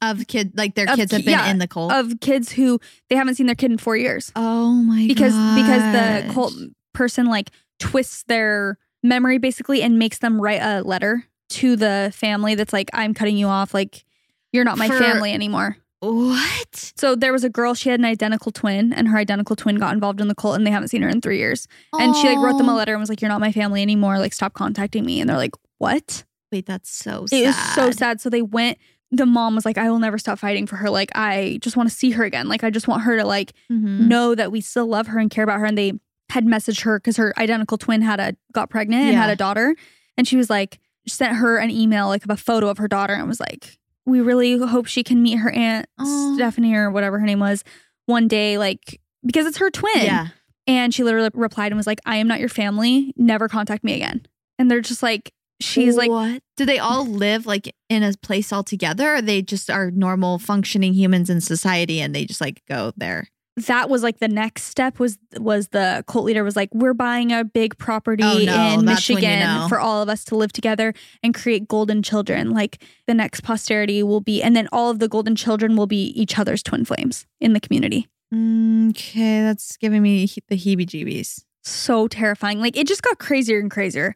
Of 0.02 0.26
kid, 0.28 0.54
like 0.58 0.76
their 0.76 0.90
Of 0.90 0.96
kids 0.96 1.12
have 1.12 1.26
been 1.26 1.32
yeah, 1.32 1.52
in 1.52 1.58
the 1.58 1.68
cult. 1.68 1.92
of 1.92 2.20
kids 2.22 2.52
who 2.54 2.80
they 3.10 3.18
haven't 3.18 3.36
seen 3.36 3.46
their 3.48 3.56
kid 3.56 3.72
in 3.72 3.78
four 3.78 3.98
years 3.98 4.32
oh 4.38 4.72
my 4.72 5.06
because 5.08 5.34
because 5.56 5.82
the 6.28 6.34
cult 6.34 6.54
person 6.94 7.26
like 7.26 7.50
twists 7.80 8.24
their 8.24 8.78
memory 9.04 9.38
basically 9.38 9.82
and 9.82 10.00
makes 10.00 10.20
them 10.20 10.40
write 10.42 10.62
a 10.62 10.82
letter 10.84 11.26
to 11.50 11.76
the 11.76 12.12
family 12.16 12.56
that's 12.56 12.74
like 12.74 12.90
I'm 12.94 13.14
cutting 13.14 13.38
you 13.38 13.48
off 13.48 13.74
like 13.74 14.06
you're 14.52 14.64
not 14.64 14.78
my 14.78 14.88
For- 14.88 14.98
family 15.00 15.34
anymore. 15.34 15.78
What? 16.00 16.94
So 16.98 17.16
there 17.16 17.32
was 17.32 17.44
a 17.44 17.50
girl 17.50 17.74
she 17.74 17.90
had 17.90 18.00
an 18.00 18.06
identical 18.06 18.52
twin 18.52 18.92
and 18.92 19.08
her 19.08 19.18
identical 19.18 19.56
twin 19.56 19.78
got 19.78 19.94
involved 19.94 20.20
in 20.20 20.28
the 20.28 20.36
cult 20.36 20.56
and 20.58 20.68
they 20.68 20.72
haven't 20.72 20.90
seen 20.90 21.02
her 21.02 21.08
in 21.10 21.22
3 21.22 21.38
years. 21.38 21.68
And 21.94 22.16
she 22.18 22.28
like 22.28 22.40
wrote 22.40 22.58
them 22.58 22.68
a 22.70 22.76
letter 22.76 22.94
and 22.94 23.00
was 23.00 23.10
like 23.10 23.22
you're 23.22 23.30
not 23.30 23.40
my 23.40 23.52
family 23.52 23.82
anymore 23.82 24.20
like 24.20 24.34
stop 24.34 24.54
contacting 24.54 25.06
me 25.06 25.22
and 25.22 25.30
they're 25.30 25.38
like 25.38 25.56
what? 25.78 26.24
Wait, 26.52 26.66
that's 26.66 26.90
so 26.92 27.26
sad. 27.26 27.38
It 27.40 27.48
was 27.48 27.56
so 27.74 27.92
sad. 27.92 28.22
So 28.22 28.30
they 28.30 28.42
went. 28.42 28.78
The 29.12 29.26
mom 29.28 29.54
was 29.56 29.64
like, 29.66 29.78
"I 29.78 29.90
will 29.92 30.00
never 30.00 30.18
stop 30.18 30.40
fighting 30.40 30.66
for 30.66 30.76
her. 30.78 30.90
Like, 30.90 31.12
I 31.14 31.60
just 31.62 31.76
want 31.78 31.88
to 31.90 31.96
see 31.96 32.12
her 32.12 32.24
again. 32.24 32.48
Like, 32.48 32.64
I 32.64 32.70
just 32.72 32.88
want 32.88 33.04
her 33.04 33.18
to 33.18 33.26
like 33.26 33.54
Mhm. 33.72 34.08
know 34.08 34.34
that 34.34 34.52
we 34.52 34.60
still 34.62 34.88
love 34.88 35.08
her 35.08 35.20
and 35.20 35.30
care 35.30 35.44
about 35.44 35.60
her." 35.60 35.66
And 35.66 35.78
they 35.78 35.94
had 36.34 36.46
messaged 36.46 36.82
her 36.82 37.00
because 37.00 37.18
her 37.18 37.34
identical 37.38 37.78
twin 37.78 38.02
had 38.02 38.20
a 38.20 38.36
got 38.54 38.70
pregnant 38.70 39.04
and 39.04 39.16
had 39.16 39.30
a 39.30 39.36
daughter, 39.36 39.76
and 40.18 40.28
she 40.28 40.36
was 40.36 40.50
like, 40.50 40.80
sent 41.08 41.36
her 41.38 41.58
an 41.58 41.70
email 41.70 42.08
like 42.08 42.24
of 42.24 42.30
a 42.32 42.38
photo 42.38 42.70
of 42.70 42.80
her 42.80 42.88
daughter 42.88 43.14
and 43.14 43.28
was 43.28 43.40
like, 43.40 43.78
"We 44.06 44.20
really 44.20 44.58
hope 44.58 44.88
she 44.88 45.04
can 45.04 45.22
meet 45.22 45.38
her 45.38 45.52
aunt 45.52 45.88
Aw. 46.00 46.36
Stephanie 46.36 46.74
or 46.74 46.90
whatever 46.90 47.20
her 47.20 47.26
name 47.26 47.40
was 47.40 47.64
one 48.08 48.28
day, 48.28 48.58
like 48.58 49.00
because 49.26 49.46
it's 49.46 49.58
her 49.58 49.70
twin." 49.70 50.06
Yeah. 50.06 50.28
And 50.66 50.94
she 50.94 51.04
literally 51.04 51.30
replied 51.34 51.72
and 51.72 51.78
was 51.78 51.88
like, 51.88 52.00
"I 52.06 52.18
am 52.18 52.28
not 52.28 52.40
your 52.40 52.50
family. 52.50 53.14
Never 53.16 53.48
contact 53.48 53.84
me 53.84 53.94
again." 53.94 54.26
And 54.58 54.72
they're 54.72 54.82
just 54.82 55.04
like, 55.04 55.34
she's 55.60 55.98
like, 55.98 56.10
what? 56.10 56.42
Do 56.58 56.66
they 56.66 56.80
all 56.80 57.06
live 57.06 57.46
like 57.46 57.74
in 57.90 58.04
a 58.04 58.14
place 58.22 58.52
all 58.52 58.64
together, 58.64 59.16
or 59.16 59.22
they 59.22 59.42
just 59.42 59.70
are 59.70 59.92
normal 59.92 60.40
functioning 60.40 60.94
humans 60.94 61.30
in 61.30 61.42
society 61.42 62.00
and 62.00 62.14
they 62.14 62.26
just 62.26 62.42
like 62.42 62.62
go 62.68 62.92
there? 62.98 63.28
That 63.56 63.90
was 63.90 64.02
like 64.02 64.18
the 64.20 64.28
next 64.28 64.64
step 64.64 64.98
was 65.00 65.18
was 65.38 65.68
the 65.70 66.04
cult 66.08 66.26
leader 66.26 66.44
was 66.44 66.56
like 66.56 66.70
we're 66.74 66.94
buying 66.96 67.32
a 67.32 67.44
big 67.44 67.78
property 67.78 68.24
Oh, 68.24 68.40
no, 68.40 68.40
in 68.40 68.46
when 68.48 68.80
you 68.80 68.86
Michigan 68.86 69.40
know. 69.40 69.66
for 69.70 69.80
all 69.80 70.02
of 70.02 70.10
us 70.10 70.24
to 70.26 70.36
live 70.36 70.52
together 70.52 70.94
and 71.22 71.36
create 71.36 71.68
golden 71.68 72.02
children. 72.02 72.50
Like 72.52 72.84
the 73.06 73.14
next 73.14 73.42
posterity 73.42 74.02
will 74.02 74.22
be 74.22 74.42
and 74.42 74.56
then 74.56 74.68
all 74.72 74.90
of 74.90 74.98
the 75.00 75.08
golden 75.08 75.36
children 75.36 75.76
will 75.76 75.86
be 75.88 76.06
each 76.20 76.40
other's 76.40 76.64
twin 76.64 76.84
flames 76.86 77.26
in 77.40 77.54
the 77.54 77.60
community. 77.60 78.08
Okay, 78.34 79.42
that's 79.44 79.78
giving 79.78 80.02
me 80.02 80.28
the 80.48 80.56
heebie-jeebies. 80.58 81.44
so 81.64 82.08
terrifying. 82.08 82.60
Like 82.60 82.76
it 82.76 82.88
just 82.88 83.04
got 83.04 83.20
crazier 83.20 83.60
and 83.60 83.70
crazier 83.70 84.16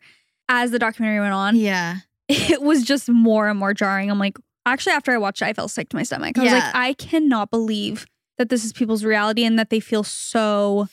as 0.49 0.71
the 0.71 0.79
documentary 0.79 1.19
went 1.19 1.33
on. 1.33 1.55
Yeah. 1.55 1.97
it 2.27 2.61
was 2.61 2.83
just 2.83 3.07
more 3.09 3.47
and 3.47 3.59
more 3.59 3.73
jarring. 3.73 4.09
I'm 4.09 4.19
like 4.19 4.37
actually 4.65 4.91
after 4.91 5.13
i 5.13 5.17
watched 5.17 5.41
it 5.41 5.45
i 5.45 5.53
felt 5.53 5.71
sick 5.71 5.87
to 5.89 5.95
my 5.95 6.03
stomach. 6.03 6.37
I 6.37 6.43
was 6.43 6.51
like 6.51 6.75
i 6.75 6.91
cannot 6.93 7.49
believe 7.51 8.05
that 8.37 8.49
this 8.49 8.63
is 8.63 8.73
people's 8.73 9.03
reality 9.03 9.43
and 9.43 9.57
that 9.57 9.69
they 9.69 9.79
feel 9.79 10.03
so 10.03 10.87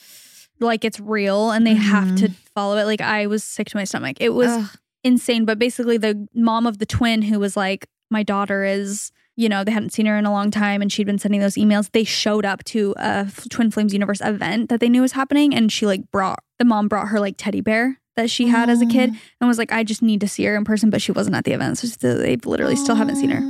like 0.61 0.85
it's 0.85 1.00
real 1.00 1.50
and 1.50 1.66
they 1.66 1.75
have 1.75 2.16
to 2.16 2.28
mm-hmm. 2.28 2.35
follow 2.54 2.76
it. 2.76 2.85
Like 2.85 3.00
i 3.00 3.26
was 3.26 3.45
sick 3.45 3.68
to 3.68 3.76
my 3.76 3.85
stomach. 3.85 4.16
It 4.21 4.30
was 4.30 4.49
Ugh. 4.49 4.71
insane. 5.02 5.45
But 5.45 5.59
basically 5.59 5.97
the 5.97 6.28
mom 6.35 6.66
of 6.66 6.78
the 6.78 6.87
twin 6.87 7.23
who 7.23 7.38
was 7.38 7.57
like 7.57 7.88
my 8.11 8.23
daughter 8.23 8.64
is 8.64 9.11
you 9.37 9.49
know 9.49 9.64
they 9.64 9.73
hadn't 9.73 9.90
seen 9.90 10.07
her 10.07 10.16
in 10.16 10.26
a 10.26 10.33
long 10.33 10.50
time 10.50 10.80
and 10.80 10.92
she'd 10.92 11.07
been 11.07 11.18
sending 11.18 11.40
those 11.40 11.54
emails 11.54 11.90
they 11.90 12.04
showed 12.04 12.45
up 12.45 12.62
to 12.64 12.95
a 12.97 13.26
twin 13.50 13.71
flames 13.71 13.92
universe 13.92 14.21
event 14.21 14.68
that 14.68 14.78
they 14.78 14.88
knew 14.88 15.02
was 15.02 15.12
happening 15.12 15.52
and 15.52 15.73
she 15.73 15.87
like 15.87 16.09
brought 16.12 16.38
the 16.61 16.64
mom 16.64 16.87
brought 16.87 17.09
her 17.09 17.18
like 17.18 17.35
teddy 17.37 17.61
bear 17.61 17.99
that 18.16 18.30
she 18.30 18.47
had 18.47 18.71
as 18.71 18.80
a 18.80 18.87
kid 18.87 19.11
mm. 19.11 19.18
and 19.40 19.49
was 19.49 19.59
like 19.59 19.73
i 19.73 19.83
just 19.83 20.02
need 20.02 20.21
to 20.21 20.28
see 20.28 20.45
her 20.45 20.54
in 20.54 20.64
person 20.64 20.90
but 20.90 21.02
she 21.02 21.12
wasn't 21.12 21.35
at 21.35 21.45
the 21.45 21.52
event. 21.52 21.78
So 21.78 21.87
they 22.16 22.37
literally 22.37 22.76
still 22.76 22.95
haven't 22.95 23.16
seen 23.16 23.30
her. 23.30 23.40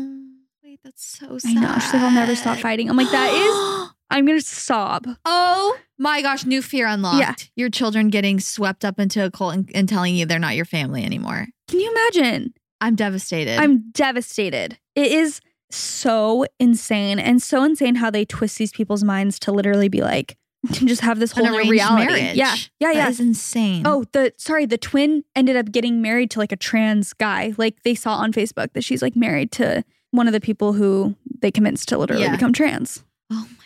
Wait, 0.63 0.81
that's 0.83 1.05
so 1.05 1.39
sad. 1.39 1.57
i 1.57 1.61
know. 1.61 1.75
She's 1.75 1.93
like 1.93 2.03
i'll 2.03 2.11
never 2.11 2.35
stop 2.35 2.59
fighting. 2.59 2.89
I'm 2.89 2.97
like 2.97 3.11
that 3.11 3.31
is 3.35 3.74
i'm 4.15 4.25
gonna 4.27 4.41
sob 4.41 5.07
Oh 5.27 5.77
my 5.97 6.23
gosh, 6.23 6.45
new 6.45 6.61
fear 6.61 6.89
unlocked. 6.89 7.21
Yeah. 7.21 7.35
Your 7.55 7.71
children 7.71 8.09
getting 8.09 8.41
swept 8.41 8.85
up 8.85 8.99
into 8.99 9.25
a 9.25 9.31
cult 9.31 9.55
and, 9.55 9.71
and 9.77 9.89
telling 9.89 10.17
you 10.17 10.27
they're 10.27 10.41
not 10.41 10.57
your 10.57 10.65
family 10.65 11.05
anymore. 11.05 11.47
can 11.69 11.79
you 11.81 11.91
imagine 11.91 12.53
I'm 12.81 12.97
devastated. 12.97 13.59
I'm 13.59 13.91
devastated. 13.93 14.77
It 14.97 15.13
is 15.13 15.41
so 15.71 16.47
insane 16.59 17.19
and 17.19 17.41
so 17.43 17.63
insane 17.65 17.95
how 17.97 18.11
they 18.11 18.25
twist 18.25 18.59
these 18.59 18.73
people's 18.73 19.05
minds 19.05 19.39
to 19.41 19.53
literally 19.53 19.89
be 19.89 20.01
like 20.03 20.37
to 20.73 20.85
just 20.85 21.01
have 21.03 21.19
this 21.21 21.31
whole 21.33 21.49
new 21.49 21.71
reality. 21.71 22.07
marriage. 22.07 22.37
Yeah, 22.37 22.55
yeah, 22.81 22.89
That 22.89 22.97
yeah. 22.97 23.09
is 23.09 23.21
insane. 23.21 23.83
Oh, 23.87 24.05
the 24.13 24.33
sorry, 24.37 24.67
the 24.67 24.79
twin 24.79 25.23
ended 25.37 25.57
up 25.57 25.71
getting 25.71 26.03
married 26.03 26.31
to 26.33 26.39
like 26.39 26.53
a 26.53 26.57
trans 26.57 27.13
guy. 27.13 27.53
Like 27.57 27.83
they 27.85 27.95
saw 27.95 28.15
on 28.17 28.33
Facebook 28.33 28.73
that 28.73 28.83
she's 28.83 29.01
like 29.03 29.15
married 29.15 29.53
to 29.53 29.85
one 30.11 30.27
of 30.27 30.33
the 30.33 30.41
people 30.41 30.73
who 30.73 31.15
they 31.41 31.51
convinced 31.51 31.89
to 31.91 31.99
literally 31.99 32.23
Yeah. 32.25 32.33
become 32.33 32.53
trans. 32.53 33.05
oh 33.31 33.47
my 33.59 33.64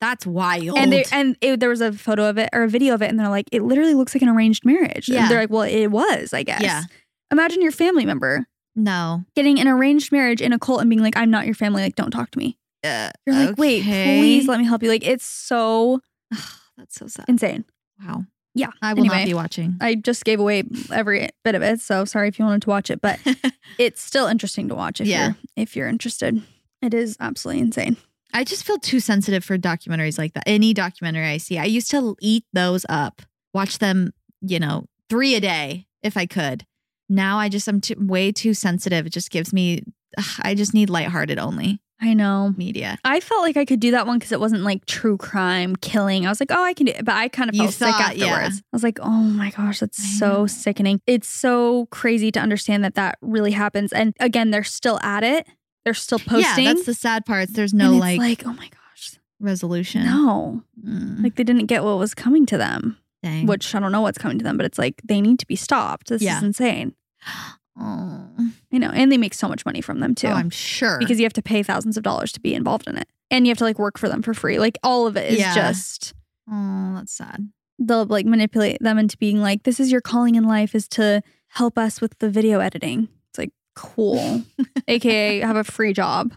that's 0.00 0.26
wild. 0.26 0.78
And 0.78 0.92
they 0.92 1.04
and 1.12 1.36
it, 1.40 1.60
there 1.60 1.68
was 1.68 1.80
a 1.80 1.92
photo 1.92 2.28
of 2.28 2.38
it 2.38 2.48
or 2.52 2.62
a 2.62 2.68
video 2.68 2.94
of 2.94 3.02
it, 3.02 3.10
and 3.10 3.18
they're 3.18 3.28
like, 3.28 3.48
it 3.52 3.62
literally 3.62 3.94
looks 3.94 4.14
like 4.14 4.22
an 4.22 4.28
arranged 4.28 4.64
marriage. 4.64 5.08
And 5.08 5.16
Yeah. 5.16 5.28
they're 5.28 5.40
like, 5.40 5.50
well, 5.50 5.62
it 5.62 5.88
was, 5.88 6.32
I 6.32 6.42
guess. 6.42 6.62
Yeah. 6.62 6.82
Imagine 7.30 7.62
your 7.62 7.72
family 7.72 8.04
member 8.06 8.46
no. 8.74 9.24
getting 9.36 9.60
an 9.60 9.68
arranged 9.68 10.10
marriage 10.10 10.40
in 10.40 10.52
a 10.52 10.58
cult 10.58 10.80
and 10.80 10.88
being 10.90 11.02
like, 11.02 11.16
I'm 11.16 11.30
not 11.30 11.44
your 11.46 11.54
family. 11.54 11.82
Like, 11.82 11.94
don't 11.96 12.10
talk 12.10 12.30
to 12.32 12.38
me. 12.38 12.56
Uh, 12.82 13.10
You're 13.26 13.36
like, 13.36 13.58
wait, 13.58 13.82
please 13.84 14.48
let 14.48 14.58
me 14.58 14.64
help 14.64 14.82
you. 14.82 14.88
Like, 14.88 15.06
it's 15.06 15.24
so 15.26 16.00
That's 16.76 16.94
so 16.94 17.06
sad. 17.06 17.26
insane. 17.28 17.64
Wow. 18.02 18.24
Yeah. 18.54 18.70
I 18.80 18.94
will 18.94 19.00
Anyway, 19.00 19.18
not 19.18 19.26
be 19.26 19.34
watching. 19.34 19.76
I 19.80 19.94
just 19.96 20.24
gave 20.24 20.40
away 20.40 20.64
every 20.90 21.28
bit 21.44 21.54
of 21.54 21.62
it, 21.62 21.80
so 21.80 22.04
sorry 22.06 22.28
if 22.28 22.38
you 22.38 22.44
wanted 22.46 22.62
to 22.62 22.70
watch 22.70 22.90
it, 22.90 23.00
but 23.02 23.20
it's 23.78 24.00
still 24.00 24.26
interesting 24.26 24.68
to 24.68 24.74
watch 24.74 25.00
if 25.00 25.06
Yeah. 25.06 25.26
you're 25.26 25.36
if 25.56 25.76
you're 25.76 25.88
interested. 25.88 26.42
It 26.82 26.94
is 26.94 27.16
absolutely 27.20 27.60
insane. 27.60 27.96
I 28.32 28.44
just 28.44 28.64
feel 28.64 28.78
too 28.78 29.00
sensitive 29.00 29.44
for 29.44 29.58
documentaries 29.58 30.18
like 30.18 30.34
that. 30.34 30.44
Any 30.46 30.74
documentary 30.74 31.26
I 31.26 31.38
see, 31.38 31.58
I 31.58 31.64
used 31.64 31.90
to 31.90 32.16
eat 32.20 32.44
those 32.52 32.86
up, 32.88 33.22
watch 33.52 33.78
them, 33.78 34.12
you 34.40 34.58
know, 34.58 34.86
three 35.08 35.34
a 35.34 35.40
day 35.40 35.86
if 36.02 36.16
I 36.16 36.26
could. 36.26 36.64
Now 37.08 37.38
I 37.38 37.48
just 37.48 37.68
am 37.68 37.80
too, 37.80 37.94
way 37.98 38.32
too 38.32 38.54
sensitive. 38.54 39.06
It 39.06 39.12
just 39.12 39.30
gives 39.30 39.52
me, 39.52 39.82
ugh, 40.16 40.40
I 40.42 40.54
just 40.54 40.74
need 40.74 40.90
lighthearted 40.90 41.38
only 41.38 41.80
I 42.00 42.14
know. 42.14 42.54
media. 42.56 42.98
I 43.04 43.20
felt 43.20 43.42
like 43.42 43.56
I 43.56 43.64
could 43.64 43.80
do 43.80 43.90
that 43.90 44.06
one 44.06 44.18
because 44.18 44.32
it 44.32 44.40
wasn't 44.40 44.62
like 44.62 44.86
true 44.86 45.18
crime, 45.18 45.76
killing. 45.76 46.24
I 46.24 46.30
was 46.30 46.40
like, 46.40 46.50
oh, 46.50 46.64
I 46.64 46.72
can 46.72 46.86
do 46.86 46.92
it. 46.92 47.04
But 47.04 47.14
I 47.14 47.28
kind 47.28 47.50
of 47.50 47.56
felt 47.56 47.72
sick 47.72 47.88
thought, 47.88 48.16
yeah. 48.16 48.26
afterwards. 48.26 48.62
I 48.72 48.76
was 48.76 48.82
like, 48.82 48.98
oh 49.02 49.10
my 49.10 49.50
gosh, 49.50 49.80
that's 49.80 50.00
I 50.00 50.18
so 50.18 50.32
know. 50.32 50.46
sickening. 50.46 51.00
It's 51.06 51.28
so 51.28 51.86
crazy 51.86 52.30
to 52.32 52.40
understand 52.40 52.84
that 52.84 52.94
that 52.94 53.18
really 53.20 53.52
happens. 53.52 53.92
And 53.92 54.14
again, 54.18 54.50
they're 54.50 54.64
still 54.64 54.98
at 55.02 55.24
it. 55.24 55.46
They're 55.84 55.94
still 55.94 56.18
posting. 56.18 56.64
Yeah, 56.64 56.72
that's 56.74 56.86
the 56.86 56.94
sad 56.94 57.24
part. 57.26 57.48
There's 57.52 57.72
no 57.74 57.92
it's 57.92 58.00
like, 58.00 58.18
like, 58.18 58.46
oh 58.46 58.52
my 58.52 58.68
gosh, 58.68 59.12
resolution. 59.40 60.04
no. 60.04 60.62
Mm, 60.86 61.22
Like 61.22 61.36
they 61.36 61.44
didn't 61.44 61.66
get 61.66 61.82
what 61.84 61.98
was 61.98 62.14
coming 62.14 62.44
to 62.46 62.58
them, 62.58 62.98
dang. 63.22 63.46
which 63.46 63.74
I 63.74 63.80
don't 63.80 63.92
know 63.92 64.02
what's 64.02 64.18
coming 64.18 64.38
to 64.38 64.44
them, 64.44 64.56
but 64.56 64.66
it's 64.66 64.78
like 64.78 65.00
they 65.04 65.20
need 65.20 65.38
to 65.38 65.46
be 65.46 65.56
stopped. 65.56 66.08
This 66.08 66.22
Yeah. 66.22 66.36
is 66.38 66.42
insane. 66.42 66.94
Oh, 67.82 68.28
You 68.70 68.78
know, 68.78 68.90
and 68.90 69.10
they 69.10 69.16
make 69.16 69.32
so 69.32 69.48
much 69.48 69.64
money 69.64 69.80
from 69.80 70.00
them 70.00 70.14
too. 70.14 70.26
oh, 70.26 70.32
I'm 70.32 70.50
sure. 70.50 70.98
because 70.98 71.18
you 71.18 71.24
have 71.24 71.32
to 71.34 71.40
pay 71.42 71.62
thousands 71.62 71.96
of 71.96 72.02
dollars 72.02 72.30
to 72.32 72.40
be 72.40 72.52
involved 72.54 72.86
in 72.86 72.98
it. 72.98 73.08
And 73.30 73.46
you 73.46 73.50
have 73.52 73.58
to 73.58 73.64
like 73.64 73.78
work 73.78 73.96
for 73.96 74.06
them 74.08 74.20
for 74.22 74.34
free. 74.34 74.58
Like 74.58 74.76
all 74.82 75.06
of 75.06 75.16
it 75.16 75.32
is 75.32 75.38
Yeah. 75.38 75.54
just 75.54 76.12
oh, 76.50 76.94
that's 76.96 77.12
sad. 77.12 77.48
they'll 77.78 78.04
like 78.04 78.26
manipulate 78.26 78.82
them 78.82 78.98
into 78.98 79.16
being 79.16 79.40
like, 79.40 79.62
this 79.62 79.80
is 79.80 79.90
your 79.90 80.02
calling 80.02 80.34
in 80.34 80.44
life 80.44 80.74
is 80.74 80.88
to 80.88 81.22
help 81.48 81.78
us 81.78 82.00
with 82.02 82.18
the 82.18 82.28
video 82.28 82.60
editing. 82.60 83.08
Cool. 83.74 84.42
AKA 84.88 85.40
have 85.40 85.56
a 85.56 85.64
free 85.64 85.92
job. 85.92 86.32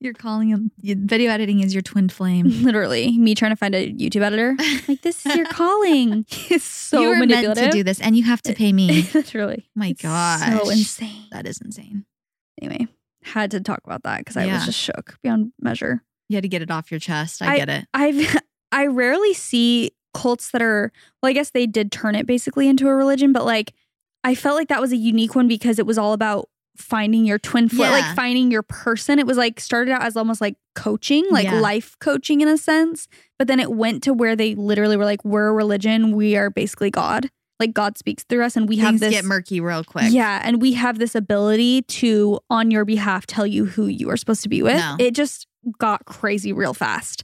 You're 0.00 0.12
calling 0.12 0.48
him 0.48 0.72
video 0.82 1.30
editing 1.30 1.60
is 1.60 1.72
your 1.72 1.82
twin 1.82 2.08
flame. 2.08 2.46
Literally. 2.62 3.16
Me 3.16 3.34
trying 3.34 3.52
to 3.52 3.56
find 3.56 3.74
a 3.74 3.92
YouTube 3.92 4.22
editor. 4.22 4.56
Like, 4.88 5.02
this 5.02 5.24
is 5.24 5.36
your 5.36 5.46
calling. 5.50 6.26
It's 6.50 6.64
so 6.64 7.00
you 7.00 7.08
were 7.10 7.26
meant 7.26 7.56
to 7.56 7.70
do 7.70 7.84
this, 7.84 8.00
and 8.00 8.16
you 8.16 8.24
have 8.24 8.42
to 8.42 8.54
pay 8.54 8.72
me. 8.72 9.08
Literally. 9.14 9.68
My 9.76 9.92
god, 9.92 10.40
So 10.40 10.70
insane. 10.70 11.26
That 11.30 11.46
is 11.46 11.60
insane. 11.60 12.04
Anyway, 12.60 12.88
had 13.22 13.52
to 13.52 13.60
talk 13.60 13.80
about 13.84 14.02
that 14.02 14.18
because 14.18 14.36
I 14.36 14.46
was 14.46 14.66
just 14.66 14.78
shook 14.78 15.18
beyond 15.22 15.52
measure. 15.60 16.02
You 16.28 16.36
had 16.36 16.42
to 16.42 16.48
get 16.48 16.62
it 16.62 16.70
off 16.70 16.90
your 16.90 17.00
chest. 17.00 17.42
I, 17.42 17.56
get 17.56 17.68
it. 17.68 17.86
I've 17.94 18.38
I 18.72 18.86
rarely 18.86 19.34
see 19.34 19.92
cults 20.14 20.50
that 20.50 20.62
are 20.62 20.90
well, 21.22 21.30
I 21.30 21.32
guess 21.32 21.50
they 21.50 21.66
did 21.66 21.92
turn 21.92 22.14
it 22.14 22.26
basically 22.26 22.68
into 22.68 22.88
a 22.88 22.94
religion, 22.94 23.32
but 23.32 23.44
like 23.44 23.74
I 24.24 24.34
felt 24.34 24.56
like 24.56 24.68
that 24.68 24.80
was 24.80 24.92
a 24.92 24.96
unique 24.96 25.34
one 25.34 25.48
because 25.48 25.78
it 25.78 25.86
was 25.86 25.98
all 25.98 26.12
about 26.12 26.48
finding 26.76 27.24
your 27.24 27.38
twin 27.38 27.68
flame, 27.68 27.90
Yeah. 27.90 27.90
like 27.90 28.16
finding 28.16 28.50
your 28.50 28.62
person. 28.62 29.18
It 29.18 29.26
was 29.26 29.36
like 29.36 29.60
started 29.60 29.92
out 29.92 30.02
as 30.02 30.16
almost 30.16 30.40
like 30.40 30.56
coaching, 30.74 31.26
like 31.30 31.44
Yeah. 31.44 31.60
life 31.60 31.96
coaching 32.00 32.40
in 32.40 32.48
a 32.48 32.56
sense, 32.56 33.08
but 33.38 33.46
then 33.48 33.60
it 33.60 33.70
went 33.72 34.02
to 34.04 34.12
where 34.14 34.34
they 34.34 34.54
literally 34.54 34.96
were 34.96 35.04
like, 35.04 35.24
we're 35.24 35.48
a 35.48 35.52
religion, 35.52 36.16
we 36.16 36.36
are 36.36 36.50
basically 36.50 36.90
God. 36.90 37.30
Like 37.60 37.74
God 37.74 37.96
speaks 37.98 38.24
through 38.24 38.42
us, 38.44 38.56
and 38.56 38.68
we 38.68 38.78
have 38.78 38.98
this 38.98 39.12
get 39.12 39.24
murky 39.24 39.60
real 39.60 39.84
quick. 39.84 40.06
yeah, 40.12 40.40
and 40.42 40.60
we 40.60 40.72
have 40.72 40.98
this 40.98 41.14
ability 41.14 41.82
to, 41.82 42.40
on 42.50 42.70
your 42.72 42.84
behalf, 42.84 43.24
tell 43.26 43.46
you 43.46 43.66
who 43.66 43.86
you 43.86 44.10
are 44.10 44.16
supposed 44.16 44.42
to 44.42 44.48
be 44.48 44.62
with. 44.62 44.78
No. 44.78 44.96
It 44.98 45.14
just 45.14 45.46
got 45.78 46.04
crazy 46.06 46.52
real 46.52 46.74
fast. 46.74 47.22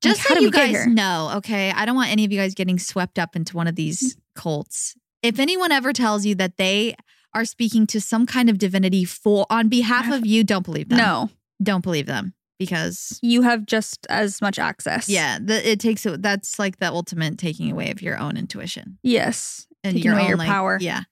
Just 0.00 0.20
Like, 0.30 0.38
so 0.38 0.42
you 0.42 0.50
guys 0.50 0.86
know, 0.86 1.32
okay? 1.36 1.70
I 1.72 1.84
don't 1.84 1.96
want 1.96 2.10
any 2.10 2.24
of 2.24 2.32
you 2.32 2.38
guys 2.38 2.54
getting 2.54 2.78
swept 2.78 3.18
up 3.18 3.36
into 3.36 3.56
one 3.56 3.66
of 3.66 3.74
these 3.76 4.16
cults. 4.34 4.94
If 5.22 5.38
anyone 5.38 5.72
ever 5.72 5.92
tells 5.92 6.24
you 6.24 6.34
that 6.36 6.56
they 6.56 6.94
are 7.34 7.44
speaking 7.44 7.86
to 7.88 8.00
some 8.00 8.26
kind 8.26 8.48
of 8.48 8.58
divinity 8.58 9.04
for 9.04 9.46
on 9.50 9.68
behalf 9.68 10.10
of 10.12 10.24
you, 10.26 10.44
don't 10.44 10.64
believe 10.64 10.88
them. 10.88 10.98
No, 10.98 11.30
Don't 11.62 11.82
believe 11.82 12.06
them 12.06 12.34
because 12.58 13.18
you 13.22 13.42
have 13.42 13.66
just 13.66 14.06
as 14.08 14.40
much 14.40 14.58
access. 14.58 15.08
yeah, 15.08 15.38
the, 15.40 15.68
it 15.68 15.80
takes 15.80 16.06
that's 16.18 16.58
like 16.58 16.78
the 16.78 16.88
ultimate 16.90 17.36
taking 17.38 17.70
away 17.70 17.90
of 17.90 18.00
your 18.02 18.16
own 18.18 18.36
intuition 18.36 18.98
Yes. 19.02 19.66
and 19.82 19.94
Taking 19.94 20.04
your 20.04 20.14
away 20.14 20.22
own 20.22 20.28
your 20.28 20.38
like, 20.38 20.48
power. 20.48 20.78
Yeah. 20.80 21.02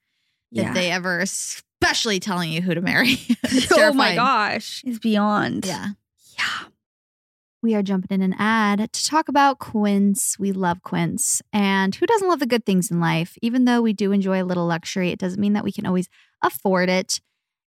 Yeah. 0.50 0.69
If 0.69 0.75
they 0.75 0.91
ever 0.91 1.19
especially 1.21 2.21
telling 2.21 2.52
you 2.52 2.61
who 2.62 2.75
to 2.75 2.81
marry. 2.81 3.17
Oh 3.73 3.93
my 3.93 4.14
gosh. 4.14 4.83
It's 4.87 4.99
beyond. 4.99 5.67
Yeah. 5.67 5.88
Yeah. 6.38 6.67
We 7.62 7.76
are 7.76 7.83
jumping 7.83 8.09
in 8.11 8.23
an 8.23 8.35
ad 8.40 8.92
to 8.92 9.04
talk 9.04 9.28
about 9.28 9.61
Quince. 9.61 10.37
We 10.37 10.50
love 10.50 10.83
Quince. 10.83 11.40
And 11.52 11.95
who 11.95 12.07
doesn't 12.07 12.28
love 12.28 12.40
the 12.40 12.47
good 12.47 12.66
things 12.66 12.90
in 12.90 12.99
life? 12.99 13.38
Even 13.40 13.66
though 13.66 13.81
we 13.81 13.92
do 13.92 14.11
enjoy 14.11 14.42
a 14.42 14.45
little 14.45 14.66
luxury, 14.66 15.11
it 15.11 15.21
doesn't 15.21 15.40
mean 15.40 15.52
that 15.52 15.62
we 15.62 15.71
can 15.71 15.87
always 15.87 16.09
afford 16.42 16.88
it. 16.88 17.21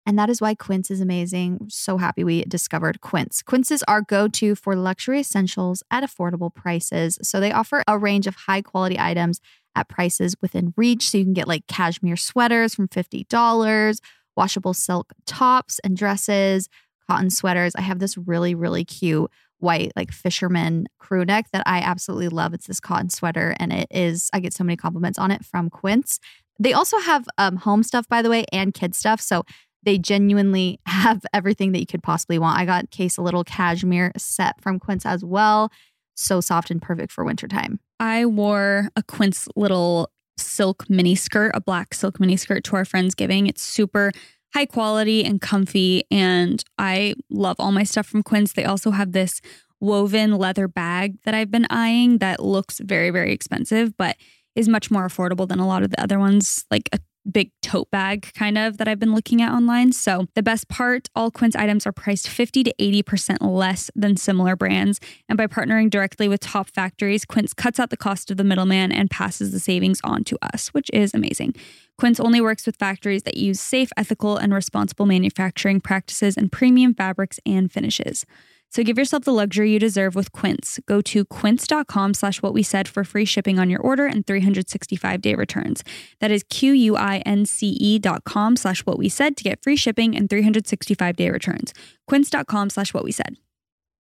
And 0.05 0.17
that 0.19 0.29
is 0.29 0.41
why 0.41 0.53
Quince 0.53 0.91
is 0.91 1.01
amazing. 1.01 1.65
So 1.69 1.97
happy 1.97 2.23
we 2.23 2.43
discovered 2.43 3.01
Quince. 3.01 3.41
Quince 3.41 3.71
is 3.71 3.83
our 3.87 4.01
go 4.01 4.27
to 4.27 4.53
for 4.53 4.75
luxury 4.75 5.21
essentials 5.21 5.81
at 5.89 6.03
affordable 6.03 6.53
prices. 6.53 7.17
So 7.23 7.39
they 7.39 7.51
offer 7.51 7.83
a 7.87 7.97
range 7.97 8.27
of 8.27 8.35
high 8.35 8.61
quality 8.61 8.99
items 8.99 9.41
at 9.75 9.89
prices 9.89 10.35
within 10.39 10.71
reach. 10.77 11.09
So 11.09 11.17
you 11.17 11.23
can 11.23 11.33
get 11.33 11.47
like 11.47 11.65
cashmere 11.65 12.15
sweaters 12.15 12.75
from 12.75 12.89
$50, 12.89 13.99
washable 14.37 14.75
silk 14.75 15.13
tops 15.25 15.79
and 15.79 15.97
dresses, 15.97 16.69
cotton 17.07 17.31
sweaters. 17.31 17.73
I 17.75 17.81
have 17.81 17.97
this 17.97 18.17
really, 18.19 18.53
really 18.53 18.85
cute 18.85 19.31
white 19.59 19.91
like 19.95 20.11
fisherman 20.11 20.87
crew 20.99 21.25
neck 21.25 21.47
that 21.51 21.63
I 21.65 21.79
absolutely 21.79 22.29
love. 22.29 22.53
It's 22.53 22.67
this 22.67 22.79
cotton 22.79 23.09
sweater 23.09 23.55
and 23.59 23.71
it 23.71 23.87
is 23.91 24.29
I 24.33 24.39
get 24.39 24.53
so 24.53 24.63
many 24.63 24.77
compliments 24.77 25.19
on 25.19 25.31
it 25.31 25.45
from 25.45 25.69
Quince. 25.69 26.19
They 26.59 26.73
also 26.73 26.99
have 26.99 27.27
um, 27.37 27.57
home 27.57 27.83
stuff 27.83 28.07
by 28.07 28.21
the 28.21 28.29
way 28.29 28.45
and 28.51 28.73
kid 28.73 28.95
stuff. 28.95 29.21
So 29.21 29.43
they 29.83 29.97
genuinely 29.97 30.79
have 30.85 31.25
everything 31.33 31.71
that 31.73 31.79
you 31.79 31.85
could 31.85 32.03
possibly 32.03 32.39
want. 32.39 32.59
I 32.59 32.65
got 32.65 32.91
Case 32.91 33.17
a 33.17 33.21
little 33.21 33.43
cashmere 33.43 34.11
set 34.17 34.61
from 34.61 34.79
Quince 34.79 35.05
as 35.05 35.23
well. 35.23 35.71
So 36.15 36.41
soft 36.41 36.69
and 36.69 36.81
perfect 36.81 37.11
for 37.11 37.23
wintertime. 37.23 37.79
I 37.99 38.25
wore 38.25 38.89
a 38.95 39.03
Quince 39.03 39.47
little 39.55 40.09
silk 40.37 40.89
mini 40.89 41.15
skirt, 41.15 41.51
a 41.53 41.61
black 41.61 41.93
silk 41.93 42.19
mini 42.19 42.37
skirt 42.37 42.63
to 42.65 42.75
our 42.75 42.85
friends 42.85 43.15
giving. 43.15 43.47
It's 43.47 43.61
super 43.61 44.11
high 44.53 44.65
quality 44.65 45.23
and 45.23 45.41
comfy 45.41 46.03
and 46.09 46.63
I 46.77 47.13
love 47.29 47.57
all 47.59 47.71
my 47.71 47.83
stuff 47.83 48.07
from 48.07 48.23
Quince. 48.23 48.53
They 48.53 48.65
also 48.65 48.91
have 48.91 49.11
this 49.11 49.41
woven 49.79 50.33
leather 50.33 50.67
bag 50.67 51.17
that 51.23 51.33
I've 51.33 51.51
been 51.51 51.67
eyeing 51.69 52.17
that 52.17 52.41
looks 52.41 52.79
very 52.79 53.11
very 53.11 53.31
expensive 53.31 53.95
but 53.95 54.17
is 54.55 54.67
much 54.67 54.91
more 54.91 55.07
affordable 55.07 55.47
than 55.47 55.59
a 55.59 55.67
lot 55.67 55.83
of 55.83 55.91
the 55.91 56.01
other 56.01 56.19
ones 56.19 56.65
like 56.69 56.89
a 56.91 56.99
big 57.29 57.51
tote 57.61 57.89
bag 57.91 58.31
kind 58.33 58.57
of 58.57 58.77
that 58.77 58.87
I've 58.87 58.99
been 58.99 59.13
looking 59.13 59.41
at 59.41 59.51
online. 59.51 59.91
So 59.91 60.27
the 60.35 60.43
best 60.43 60.67
part, 60.67 61.09
all 61.15 61.31
Quince 61.31 61.55
items 61.55 61.85
are 61.85 61.91
priced 61.91 62.27
50 62.27 62.63
to 62.63 62.73
80% 62.79 63.37
less 63.41 63.91
than 63.95 64.17
similar 64.17 64.55
brands. 64.55 64.99
And 65.27 65.37
by 65.37 65.47
partnering 65.47 65.89
directly 65.89 66.27
with 66.27 66.41
top 66.41 66.69
factories, 66.69 67.25
Quince 67.25 67.53
cuts 67.53 67.79
out 67.79 67.89
the 67.89 67.97
cost 67.97 68.31
of 68.31 68.37
the 68.37 68.43
middleman 68.43 68.91
and 68.91 69.09
passes 69.09 69.51
the 69.51 69.59
savings 69.59 69.99
on 70.03 70.23
to 70.25 70.37
us, 70.53 70.69
which 70.69 70.89
is 70.93 71.13
amazing. 71.13 71.55
Quince 71.97 72.19
only 72.19 72.39
works 72.39 72.65
with 72.65 72.77
factories 72.77 73.23
that 73.23 73.35
use 73.35 73.59
safe, 73.59 73.89
ethical, 73.97 74.37
and 74.37 74.53
responsible 74.53 75.05
manufacturing 75.05 75.81
practices 75.81 76.37
and 76.37 76.51
premium 76.51 76.93
fabrics 76.93 77.39
and 77.45 77.71
finishes. 77.71 78.25
So 78.71 78.83
give 78.83 78.97
yourself 78.97 79.23
the 79.23 79.33
luxury 79.33 79.71
you 79.71 79.79
deserve 79.79 80.15
with 80.15 80.31
Quince. 80.31 80.79
Go 80.85 81.01
to 81.01 81.25
quince.com 81.25 82.13
slash 82.13 82.41
what 82.41 82.53
we 82.53 82.63
said 82.63 82.87
for 82.87 83.03
free 83.03 83.25
shipping 83.25 83.59
on 83.59 83.69
your 83.69 83.81
order 83.81 84.05
and 84.05 84.25
365 84.25 85.21
day 85.21 85.35
returns. 85.35 85.83
That 86.19 86.31
is 86.31 86.43
Q-U-I-N-C-E 86.49 87.99
dot 87.99 88.23
com 88.23 88.55
slash 88.55 88.85
what 88.85 88.97
we 88.97 89.09
said 89.09 89.35
to 89.37 89.43
get 89.43 89.61
free 89.61 89.75
shipping 89.75 90.15
and 90.15 90.29
365 90.29 91.15
day 91.15 91.29
returns. 91.29 91.73
Quince.com 92.07 92.69
slash 92.69 92.93
what 92.93 93.03
we 93.03 93.11
said. 93.11 93.37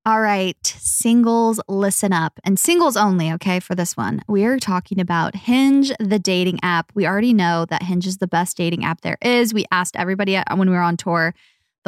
All 0.07 0.23
right, 0.23 0.57
singles, 0.65 1.61
listen 1.69 2.15
up. 2.15 2.41
And 2.43 2.59
singles 2.59 2.97
only, 2.97 3.31
okay, 3.33 3.61
for 3.61 3.75
this 3.75 3.95
one. 3.95 4.23
We 4.27 4.45
are 4.47 4.59
talking 4.59 5.01
about 5.01 5.35
Hinge, 5.35 5.93
the 6.01 6.19
dating 6.19 6.61
app. 6.63 6.93
We 6.95 7.07
already 7.07 7.35
know 7.35 7.67
that 7.67 7.83
Hinge 7.83 8.07
is 8.07 8.17
the 8.17 8.27
best 8.27 8.57
dating 8.57 8.87
app 8.87 9.03
there 9.03 9.19
is. 9.21 9.53
We 9.53 9.67
asked 9.71 9.97
everybody 9.97 10.41
when 10.55 10.71
we 10.71 10.75
were 10.75 10.81
on 10.81 10.97
tour, 10.97 11.35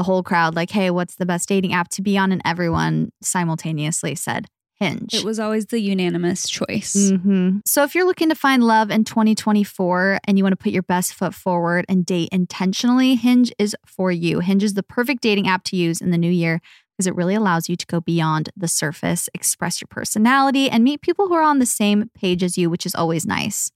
the 0.01 0.05
whole 0.05 0.23
crowd, 0.23 0.57
like, 0.57 0.71
hey, 0.71 0.91
what's 0.91 1.17
the 1.17 1.27
best 1.27 1.47
dating 1.47 1.75
app 1.75 1.89
to 1.89 2.01
be 2.01 2.17
on? 2.17 2.33
And 2.33 2.41
everyone 2.43 3.13
simultaneously 3.21 4.15
said 4.15 4.47
Hinge. 4.77 5.13
It 5.13 5.25
was 5.25 5.39
always 5.39 5.67
the 5.67 5.79
unanimous 5.79 6.49
choice. 6.49 7.11
hmm 7.11 7.59
So 7.67 7.83
if 7.83 7.95
you're 7.95 8.07
looking 8.07 8.31
to 8.31 8.35
find 8.35 8.65
love 8.65 8.91
in 8.91 9.05
2024 9.05 10.21
and 10.25 10.39
you 10.39 10.45
want 10.45 10.55
to 10.55 10.57
put 10.57 10.73
your 10.73 10.85
best 10.85 11.13
foot 11.13 11.35
forward 11.35 11.85
and 11.87 12.07
date 12.07 12.31
intentionally, 12.33 13.15
Hinge 13.15 13.53
is 13.59 13.77
for 13.85 14.11
you. 14.11 14.41
Hinge 14.41 14.65
is 14.65 14.73
the 14.73 14.83
perfect 14.83 15.21
dating 15.21 15.47
app 15.49 15.65
to 15.65 15.77
use 15.77 16.01
in 16.01 16.13
the 16.13 16.17
new 16.17 16.31
year 16.33 16.63
because 16.97 17.07
it 17.07 17.15
really 17.15 17.35
allows 17.35 17.69
you 17.69 17.77
to 17.77 17.85
go 17.85 18.01
beyond 18.01 18.49
the 18.57 18.69
surface, 18.69 19.29
express 19.35 19.83
your 19.83 19.89
personality, 19.91 20.71
and 20.71 20.83
meet 20.83 21.03
people 21.03 21.29
who 21.29 21.35
are 21.35 21.43
on 21.43 21.59
the 21.59 21.67
same 21.67 22.11
page 22.15 22.43
as 22.43 22.57
you, 22.57 22.71
which 22.71 22.87
is 22.87 22.95
always 22.95 23.27
nice. 23.27 23.71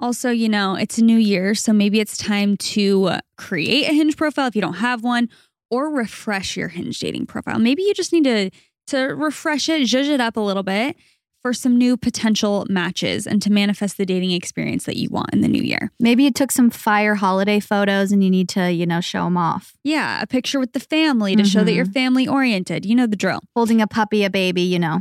Also, 0.00 0.30
you 0.30 0.48
know, 0.48 0.74
it's 0.74 0.98
a 0.98 1.04
new 1.04 1.16
year, 1.16 1.54
so 1.54 1.72
maybe 1.72 2.00
it's 2.00 2.16
time 2.16 2.56
to 2.56 3.04
uh, 3.04 3.20
create 3.38 3.88
a 3.88 3.92
Hinge 3.92 4.16
profile 4.16 4.48
if 4.48 4.56
you 4.56 4.60
don't 4.60 4.74
have 4.74 5.04
one 5.04 5.28
or 5.72 5.90
refresh 5.90 6.56
your 6.56 6.68
Hinge 6.68 6.98
dating 7.00 7.26
profile. 7.26 7.58
Maybe 7.58 7.82
you 7.82 7.94
just 7.94 8.12
need 8.12 8.24
to 8.24 8.50
to 8.88 8.98
refresh 9.14 9.68
it, 9.68 9.82
zhuzh 9.82 10.08
it 10.08 10.20
up 10.20 10.36
a 10.36 10.40
little 10.40 10.62
bit. 10.62 10.96
for 11.42 11.52
some 11.52 11.76
new 11.76 11.96
potential 11.96 12.64
matches 12.70 13.26
and 13.26 13.42
to 13.42 13.50
manifest 13.50 13.96
the 13.96 14.06
dating 14.06 14.30
experience 14.30 14.84
that 14.84 14.96
you 14.96 15.08
want 15.10 15.32
in 15.32 15.40
the 15.40 15.48
new 15.48 15.60
year. 15.62 15.90
Maybe 15.98 16.22
you 16.22 16.30
took 16.30 16.52
some 16.52 16.70
fire 16.70 17.16
holiday 17.16 17.58
photos 17.58 18.12
and 18.12 18.22
you 18.22 18.30
need 18.30 18.48
to, 18.50 18.72
you 18.72 18.86
know, 18.86 19.00
show 19.00 19.24
them 19.24 19.36
off. 19.36 19.74
Yeah, 19.82 20.22
a 20.22 20.26
picture 20.26 20.60
with 20.60 20.72
the 20.72 20.80
family 20.80 21.34
to 21.34 21.44
show 21.44 21.64
that 21.64 21.72
mm-hmm. 21.72 21.76
you're 21.76 21.86
family 21.86 22.28
oriented. 22.28 22.86
You 22.86 22.94
know 22.94 23.08
the 23.08 23.16
drill. 23.16 23.40
Holding 23.56 23.82
a 23.82 23.88
puppy, 23.88 24.22
a 24.22 24.30
baby, 24.30 24.62
you 24.62 24.78
know, 24.78 25.00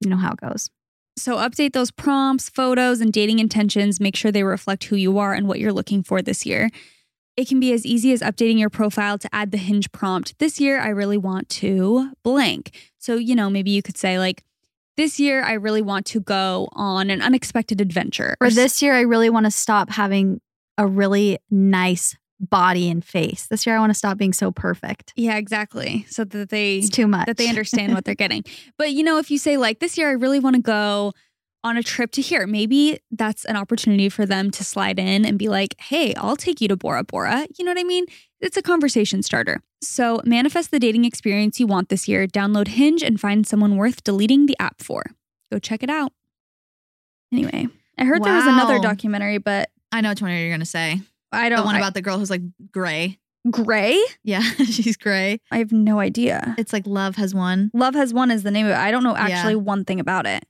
you 0.00 0.08
know 0.08 0.16
how 0.16 0.32
it 0.32 0.40
goes. 0.40 0.70
So 1.16 1.36
update 1.36 1.74
those 1.74 1.90
prompts, 1.90 2.48
photos, 2.48 3.00
and 3.00 3.12
dating 3.12 3.38
intentions. 3.38 4.00
Make 4.00 4.16
sure 4.16 4.32
they 4.32 4.42
reflect 4.42 4.84
who 4.84 4.96
you 4.96 5.18
are 5.18 5.34
and 5.34 5.46
what 5.46 5.60
you're 5.60 5.72
looking 5.72 6.02
for 6.02 6.22
this 6.22 6.44
year. 6.46 6.70
It 7.36 7.48
can 7.48 7.58
be 7.58 7.72
as 7.72 7.84
easy 7.84 8.12
as 8.12 8.20
updating 8.20 8.58
your 8.58 8.70
profile 8.70 9.18
to 9.18 9.28
add 9.34 9.50
the 9.50 9.56
hinge 9.58 9.90
prompt. 9.92 10.38
This 10.38 10.60
year, 10.60 10.80
I 10.80 10.88
really 10.88 11.18
want 11.18 11.48
to 11.50 12.12
blank. 12.22 12.70
So, 12.98 13.16
you 13.16 13.34
know, 13.34 13.50
maybe 13.50 13.70
you 13.70 13.82
could 13.82 13.96
say, 13.96 14.18
like, 14.18 14.44
this 14.96 15.18
year, 15.18 15.42
I 15.42 15.54
really 15.54 15.82
want 15.82 16.06
to 16.06 16.20
go 16.20 16.68
on 16.72 17.10
an 17.10 17.20
unexpected 17.20 17.80
adventure. 17.80 18.36
Or 18.40 18.50
this 18.50 18.80
year, 18.80 18.94
I 18.94 19.00
really 19.00 19.28
want 19.30 19.46
to 19.46 19.50
stop 19.50 19.90
having 19.90 20.40
a 20.78 20.86
really 20.86 21.38
nice 21.50 22.16
body 22.38 22.88
and 22.88 23.04
face. 23.04 23.46
This 23.46 23.66
year, 23.66 23.76
I 23.76 23.80
want 23.80 23.90
to 23.90 23.94
stop 23.98 24.16
being 24.18 24.32
so 24.32 24.52
perfect. 24.52 25.12
Yeah, 25.16 25.36
exactly. 25.36 26.04
So 26.08 26.24
that 26.24 26.50
they 26.50 26.78
It's 26.78 26.88
too 26.90 27.08
much. 27.08 27.26
that 27.26 27.36
they 27.36 27.48
understand 27.48 27.94
what 27.94 28.04
they're 28.04 28.14
getting. 28.24 28.44
But 28.78 28.92
you 28.92 29.02
know, 29.02 29.18
if 29.18 29.30
you 29.30 29.38
say 29.38 29.56
like 29.56 29.80
this 29.80 29.98
year 29.98 30.08
I 30.08 30.12
really 30.12 30.38
want 30.40 30.54
to 30.56 30.62
go 30.62 31.12
on 31.64 31.76
a 31.76 31.82
trip 31.82 32.12
to 32.12 32.22
here, 32.22 32.46
maybe 32.46 32.98
that's 33.10 33.44
an 33.46 33.56
opportunity 33.56 34.08
for 34.08 34.24
them 34.26 34.50
to 34.52 34.62
slide 34.62 34.98
in 34.98 35.24
and 35.24 35.38
be 35.38 35.48
like, 35.48 35.74
"Hey, 35.80 36.14
I'll 36.14 36.36
take 36.36 36.60
you 36.60 36.68
to 36.68 36.76
Bora 36.76 37.02
Bora." 37.02 37.46
You 37.58 37.64
know 37.64 37.72
what 37.72 37.80
I 37.80 37.84
mean? 37.84 38.04
It's 38.40 38.56
a 38.56 38.62
conversation 38.62 39.22
starter. 39.22 39.62
So, 39.80 40.20
manifest 40.24 40.70
the 40.70 40.78
dating 40.78 41.04
experience 41.04 41.58
you 41.58 41.66
want 41.66 41.88
this 41.88 42.06
year. 42.06 42.26
Download 42.26 42.68
Hinge 42.68 43.02
and 43.02 43.18
find 43.20 43.46
someone 43.46 43.76
worth 43.76 44.04
deleting 44.04 44.46
the 44.46 44.56
app 44.60 44.82
for. 44.82 45.02
Go 45.50 45.58
check 45.58 45.82
it 45.82 45.90
out. 45.90 46.12
Anyway, 47.32 47.68
I 47.98 48.04
heard 48.04 48.22
there 48.22 48.34
was 48.34 48.46
another 48.46 48.78
documentary, 48.78 49.38
but 49.38 49.70
I 49.90 50.00
know 50.00 50.10
which 50.10 50.22
one 50.22 50.30
you're 50.30 50.50
gonna 50.50 50.64
say. 50.66 51.00
I 51.32 51.48
don't 51.48 51.58
The 51.60 51.64
one 51.64 51.74
I- 51.74 51.78
about 51.78 51.94
the 51.94 52.02
girl 52.02 52.18
who's 52.18 52.30
like 52.30 52.42
gray. 52.70 53.18
Gray. 53.50 54.02
Yeah, 54.22 54.40
she's 54.64 54.96
gray. 54.96 55.38
I 55.50 55.58
have 55.58 55.72
no 55.72 55.98
idea. 55.98 56.54
It's 56.56 56.72
like 56.72 56.86
love 56.86 57.16
has 57.16 57.34
won. 57.34 57.70
Love 57.74 57.94
Has 57.94 58.14
Won 58.14 58.30
is 58.30 58.42
the 58.42 58.50
name 58.50 58.64
of 58.66 58.72
it. 58.72 58.76
I 58.78 58.90
don't 58.90 59.02
know 59.04 59.12
Yeah. 59.14 59.24
actually 59.28 59.56
one 59.56 59.84
thing 59.84 60.00
about 60.00 60.26
it. 60.26 60.44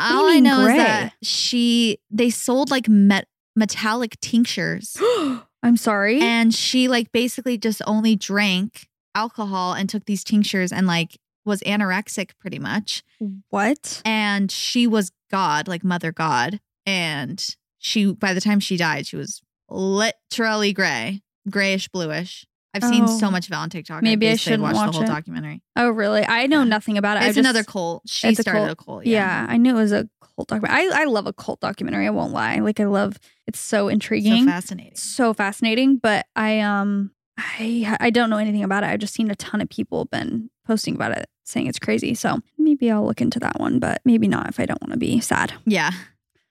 All 0.00 0.26
I 0.28 0.40
know 0.40 0.62
gray? 0.64 0.72
is 0.72 0.78
that 0.78 1.12
she 1.22 1.98
they 2.10 2.30
sold 2.30 2.70
like 2.70 2.88
met, 2.88 3.26
metallic 3.56 4.18
tinctures, 4.20 4.96
I'm 5.62 5.76
sorry. 5.76 6.20
and 6.20 6.54
she 6.54 6.88
like 6.88 7.12
basically 7.12 7.58
just 7.58 7.82
only 7.86 8.16
drank 8.16 8.88
alcohol 9.14 9.74
and 9.74 9.88
took 9.88 10.04
these 10.06 10.24
tinctures 10.24 10.72
and 10.72 10.86
like 10.86 11.18
was 11.44 11.60
anorexic 11.62 12.30
pretty 12.38 12.58
much. 12.58 13.02
what? 13.50 14.02
And 14.04 14.50
she 14.50 14.86
was 14.86 15.10
God, 15.30 15.68
like 15.68 15.82
Mother 15.84 16.12
God, 16.12 16.60
and 16.86 17.44
she 17.78 18.12
by 18.12 18.32
the 18.34 18.40
time 18.40 18.60
she 18.60 18.76
died, 18.76 19.06
she 19.06 19.16
was 19.16 19.40
literally 19.68 20.72
gray, 20.72 21.22
grayish 21.48 21.88
bluish. 21.88 22.46
I've 22.72 22.84
seen 22.84 23.08
so 23.08 23.26
Oh. 23.26 23.30
much 23.30 23.46
of 23.46 23.52
it 23.52 23.56
on 23.56 23.68
TikTok. 23.70 24.02
Maybe 24.02 24.28
I 24.28 24.32
basically 24.32 24.52
shouldn't 24.52 24.62
watch 24.62 24.74
the 24.74 24.92
whole 24.92 25.02
it. 25.02 25.06
documentary. 25.06 25.62
Oh, 25.76 25.90
really? 25.90 26.24
I 26.24 26.46
know 26.46 26.58
Yeah. 26.58 26.64
nothing 26.68 26.96
about 26.98 27.16
it. 27.16 27.24
It's 27.24 27.28
just- 27.34 27.38
another 27.38 27.64
cult. 27.64 28.02
She 28.08 28.28
it's 28.28 28.38
a 28.38 28.42
started 28.42 28.60
cult. 28.60 28.70
a 28.70 28.76
cult. 28.76 29.06
Yeah. 29.06 29.46
I 29.48 29.56
knew 29.56 29.70
it 29.76 29.80
was 29.80 29.92
a 29.92 30.08
cult 30.36 30.48
documentary. 30.48 30.90
I, 30.92 31.02
I 31.02 31.04
love 31.04 31.26
a 31.26 31.32
cult 31.32 31.60
documentary. 31.60 32.06
I 32.06 32.10
won't 32.10 32.32
lie. 32.32 32.56
Like 32.60 32.78
I 32.80 32.84
love. 32.84 33.18
It's 33.46 33.58
so 33.58 33.84
So 33.84 33.88
intriguing, 33.88 34.46
fascinating. 34.46 34.94
so 34.96 35.34
fascinating. 35.34 35.96
But 35.96 36.26
I 36.36 36.60
um 36.60 37.10
I 37.36 37.96
I 37.98 38.10
don't 38.10 38.30
know 38.30 38.36
anything 38.38 38.62
about 38.62 38.84
it. 38.84 38.86
I've 38.90 39.00
just 39.00 39.14
seen 39.14 39.30
a 39.30 39.34
ton 39.34 39.60
of 39.60 39.68
people 39.68 40.04
been 40.04 40.50
posting 40.64 40.94
about 40.94 41.10
it, 41.18 41.28
saying 41.44 41.66
it's 41.66 41.78
crazy. 41.80 42.14
So 42.14 42.40
maybe 42.58 42.90
I'll 42.90 43.04
look 43.04 43.20
into 43.20 43.40
that 43.40 43.58
one, 43.58 43.80
but 43.80 44.00
maybe 44.04 44.28
not 44.28 44.48
if 44.48 44.60
I 44.60 44.66
don't 44.66 44.80
want 44.80 44.92
to 44.92 44.98
be 44.98 45.18
sad. 45.20 45.54
Yeah. 45.66 45.90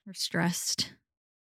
We're 0.05 0.13
stressed. 0.13 0.91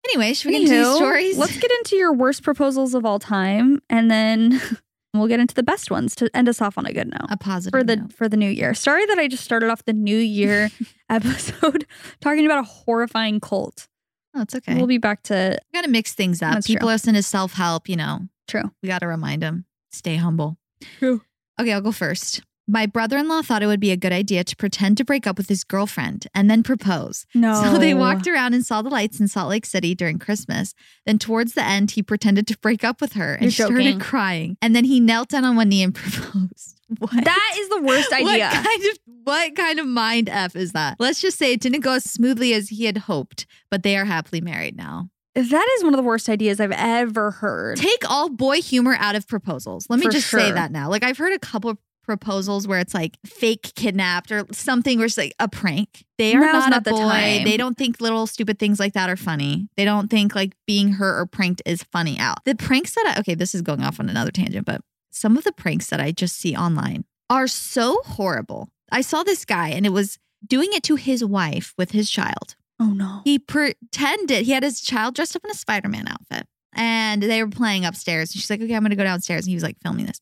Anyway, 0.05 0.33
should 0.33 0.47
we 0.50 0.53
get 0.53 0.62
into 0.63 0.75
these 0.75 0.95
stories? 0.95 1.38
Let's 1.38 1.57
get 1.57 1.71
into 1.71 1.95
your 1.95 2.13
worst 2.13 2.43
proposals 2.43 2.93
of 2.93 3.05
all 3.05 3.19
time, 3.19 3.81
and 3.89 4.09
then 4.09 4.62
we'll 5.13 5.27
get 5.27 5.39
into 5.39 5.55
the 5.55 5.63
best 5.63 5.89
ones 5.91 6.15
to 6.15 6.29
end 6.35 6.47
us 6.50 6.62
off 6.62 6.77
on 6.77 6.85
a 6.85 6.93
good 6.93 7.07
note. 7.07 7.25
a 7.29 7.38
positive 7.38 7.71
for 7.79 7.83
the 7.83 7.95
note. 7.97 8.13
for 8.13 8.29
the 8.29 8.38
new 8.38 8.50
year. 8.50 8.74
Sorry 8.74 9.05
that 9.05 9.17
I 9.17 9.27
just 9.27 9.43
started 9.43 9.69
off 9.69 9.83
the 9.85 9.93
new 9.93 10.17
year 10.17 10.69
episode 11.09 11.85
talking 12.21 12.45
about 12.45 12.59
a 12.59 12.67
horrifying 12.67 13.39
cult. 13.39 13.88
Oh, 14.35 14.41
it's 14.41 14.53
okay. 14.55 14.75
We'll 14.75 14.88
be 14.88 14.97
back 14.97 15.23
to 15.23 15.58
we 15.73 15.77
got 15.77 15.86
to 15.86 15.91
mix 15.91 16.13
things 16.13 16.41
up. 16.41 16.53
That's 16.56 16.67
People 16.67 16.88
true. 16.88 16.93
listen 16.93 17.13
to 17.15 17.23
self 17.23 17.53
help. 17.53 17.88
You 17.89 17.95
know, 17.95 18.19
true. 18.47 18.71
we 18.84 18.88
got 18.89 18.99
to 18.99 19.08
remind 19.08 19.41
them 19.41 19.65
stay 19.91 20.17
humble. 20.17 20.58
True. 20.99 21.21
Okay, 21.60 21.71
I'll 21.71 21.82
go 21.82 21.93
first. 21.93 22.41
My 22.67 22.86
brother 22.88 23.17
in 23.17 23.28
law 23.28 23.41
thought 23.43 23.62
it 23.62 23.67
would 23.67 23.80
be 23.80 23.91
a 23.91 23.97
good 23.97 24.12
idea 24.12 24.43
to 24.43 24.56
pretend 24.56 24.97
to 24.97 25.06
break 25.06 25.28
up 25.28 25.38
with 25.38 25.49
his 25.49 25.63
girlfriend 25.63 26.25
and 26.34 26.49
then 26.49 26.63
propose. 26.63 27.25
No. 27.36 27.62
So 27.62 27.78
they 27.78 27.93
walked 27.93 28.28
around 28.28 28.54
and 28.56 28.65
saw 28.65 28.82
the 28.82 28.89
lights 28.89 29.19
in 29.19 29.28
Salt 29.28 29.49
Lake 29.49 29.65
City 29.65 29.93
during 29.93 30.17
Christmas. 30.17 30.73
Then, 31.06 31.19
towards 31.19 31.54
the 31.54 31.63
end, 31.63 31.91
he 31.91 32.01
pretended 32.01 32.47
to 32.47 32.58
break 32.58 32.84
up 32.84 33.01
with 33.01 33.13
her 33.13 33.34
and 33.34 33.43
You're 33.43 33.51
started 33.51 33.84
joking. 33.84 33.99
crying. 33.99 34.58
And 34.62 34.75
then 34.75 34.86
he 34.86 34.99
knelt 34.99 35.30
down 35.30 35.45
on 35.45 35.56
one 35.56 35.69
knee 35.69 35.84
and 35.84 35.93
proposed. 35.95 36.82
What? 36.99 37.12
That 37.23 37.56
is 37.58 37.69
the 37.69 37.82
worst 37.82 38.12
idea. 38.13 38.47
What 38.47 38.65
kind 38.65 38.84
of 38.86 38.97
what 39.23 39.56
kind 39.56 39.80
of 39.80 39.88
mind 39.88 40.30
f 40.30 40.56
is 40.56 40.71
that? 40.73 40.97
Let's 40.99 41.19
just 41.21 41.38
say 41.38 41.51
it 41.51 41.60
didn't 41.62 41.82
go 41.82 41.93
as 41.93 42.04
smoothly 42.04 42.54
as 42.54 42.69
he 42.69 42.86
had 42.86 42.97
hoped, 42.97 43.45
but 43.71 43.82
they 43.84 43.97
are 43.97 44.06
happily 44.06 44.39
married 44.41 44.75
now. 44.78 45.10
That 45.34 45.67
is 45.78 45.84
one 45.84 45.93
of 45.93 45.97
the 45.97 46.04
worst 46.04 46.30
ideas 46.30 46.60
I've 46.60 46.71
ever 46.71 47.32
heard. 47.32 47.78
Take 47.78 48.10
all 48.10 48.30
boy 48.30 48.62
humor 48.62 48.95
out 48.99 49.15
of 49.15 49.28
proposals. 49.28 49.88
Let 49.89 49.99
me 49.99 50.06
For 50.06 50.12
just 50.12 50.30
say 50.30 50.51
that 50.51 50.71
now. 50.71 50.89
Like 50.89 51.04
I've 51.04 51.17
heard 51.17 51.34
a 51.34 51.39
couple 51.39 51.69
of 51.71 51.78
proposals 52.06 52.68
where 52.68 52.80
it's 52.80 52.94
like 52.94 53.18
fake 53.26 53.74
kidnapped 53.76 54.32
or 54.32 54.46
something 54.52 54.98
where 54.98 55.08
it's 55.08 55.18
like 55.18 55.34
a 55.39 55.48
prank. 55.48 56.06
They 56.18 56.36
are 56.36 56.39
Now's 56.39 56.54
not, 56.54 56.70
not 56.70 56.82
a 56.82 56.84
the 56.86 56.91
boy. 56.91 56.98
time. 57.00 57.44
They 57.44 57.58
don't 57.58 57.78
think 57.78 58.00
little 58.00 58.28
stupid 58.28 58.60
things 58.60 58.80
like 58.80 58.94
that 58.94 59.10
are 59.10 59.18
funny. 59.18 59.68
They 59.76 59.86
don't 59.86 60.10
think 60.10 60.36
like 60.36 60.54
being 60.65 60.94
hurt 60.94 61.20
or 61.20 61.26
pranked 61.26 61.62
is 61.65 61.84
funny 61.84 62.18
out. 62.20 62.46
The 62.46 62.56
pranks 62.56 62.94
that 62.96 63.15
I 63.15 63.20
okay, 63.20 63.36
this 63.36 63.56
is 63.56 63.62
going 63.62 63.82
off 63.82 64.00
on 64.00 64.10
another 64.10 64.32
tangent, 64.32 64.65
but 64.65 64.82
some 65.12 65.38
of 65.38 65.44
the 65.44 65.52
pranks 65.52 65.88
that 65.88 66.00
I 66.00 66.12
just 66.12 66.38
see 66.38 66.56
online 66.56 67.06
are 67.30 67.48
so 67.48 68.02
horrible. 68.06 68.70
I 68.91 69.02
saw 69.02 69.24
this 69.24 69.46
guy 69.46 69.70
and 69.70 69.86
it 69.86 69.89
was 69.89 70.18
doing 70.46 70.70
it 70.74 70.84
to 70.84 70.96
his 70.96 71.24
wife 71.24 71.74
with 71.78 71.91
his 71.91 72.10
child. 72.10 72.56
Oh 72.80 72.91
no. 72.91 73.22
He 73.24 73.39
pretended 73.39 74.46
he 74.46 74.52
had 74.52 74.63
his 74.63 74.82
child 74.82 75.15
dressed 75.15 75.36
up 75.36 75.44
in 75.44 75.52
a 75.52 75.56
Spider-Man 75.56 76.08
outfit 76.08 76.48
and 76.76 77.24
they 77.24 77.41
were 77.44 77.50
playing 77.50 77.86
upstairs. 77.86 78.32
And 78.32 78.41
she's 78.41 78.50
like, 78.50 78.62
okay, 78.62 78.76
I'm 78.76 78.82
going 78.82 78.89
to 78.89 78.96
go 78.96 79.04
downstairs. 79.04 79.46
And 79.46 79.50
he 79.50 79.56
was 79.56 79.63
like 79.63 79.78
filming 79.82 80.06
this. 80.06 80.20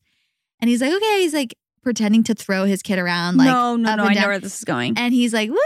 And 0.60 0.70
he's 0.70 0.80
like, 0.80 0.92
okay. 0.92 1.22
He's 1.22 1.34
like 1.34 1.54
pretending 1.84 2.24
to 2.24 2.34
throw 2.34 2.64
his 2.64 2.82
kid 2.82 2.98
around. 2.98 3.36
Like, 3.36 3.46
no, 3.46 3.76
no, 3.76 3.94
no. 3.94 4.02
I 4.04 4.14
know 4.14 4.26
where 4.26 4.40
this 4.40 4.58
is 4.58 4.64
going. 4.64 4.94
And 4.98 5.14
he's 5.14 5.32
like, 5.32 5.50
woo, 5.50 5.56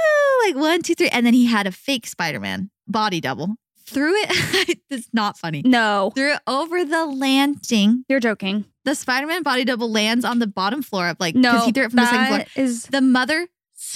like 0.44 0.54
one, 0.56 0.82
two, 0.82 0.94
three. 0.94 1.08
And 1.08 1.24
then 1.24 1.32
he 1.32 1.46
had 1.46 1.66
a 1.66 1.72
fake 1.72 2.06
Spider-Man 2.06 2.70
body 2.86 3.20
double. 3.20 3.54
Threw 3.86 4.12
it. 4.14 4.78
it's 4.90 5.08
not 5.14 5.38
funny. 5.38 5.62
No. 5.64 6.12
Threw 6.14 6.34
it 6.34 6.40
over 6.46 6.84
the 6.84 7.06
landing. 7.06 8.04
You're 8.08 8.20
joking. 8.20 8.66
The 8.84 8.94
Spider-Man 8.94 9.42
body 9.42 9.64
double 9.64 9.90
lands 9.90 10.24
on 10.26 10.38
the 10.40 10.46
bottom 10.46 10.82
floor 10.82 11.08
of 11.08 11.16
like, 11.20 11.34
no, 11.34 11.52
because 11.52 11.66
he 11.66 11.72
threw 11.72 11.84
it 11.84 11.90
from 11.92 11.96
the 12.00 12.06
second 12.10 12.26
floor. 12.26 12.44
Is- 12.64 12.84
The 12.84 13.00
mother 13.00 13.48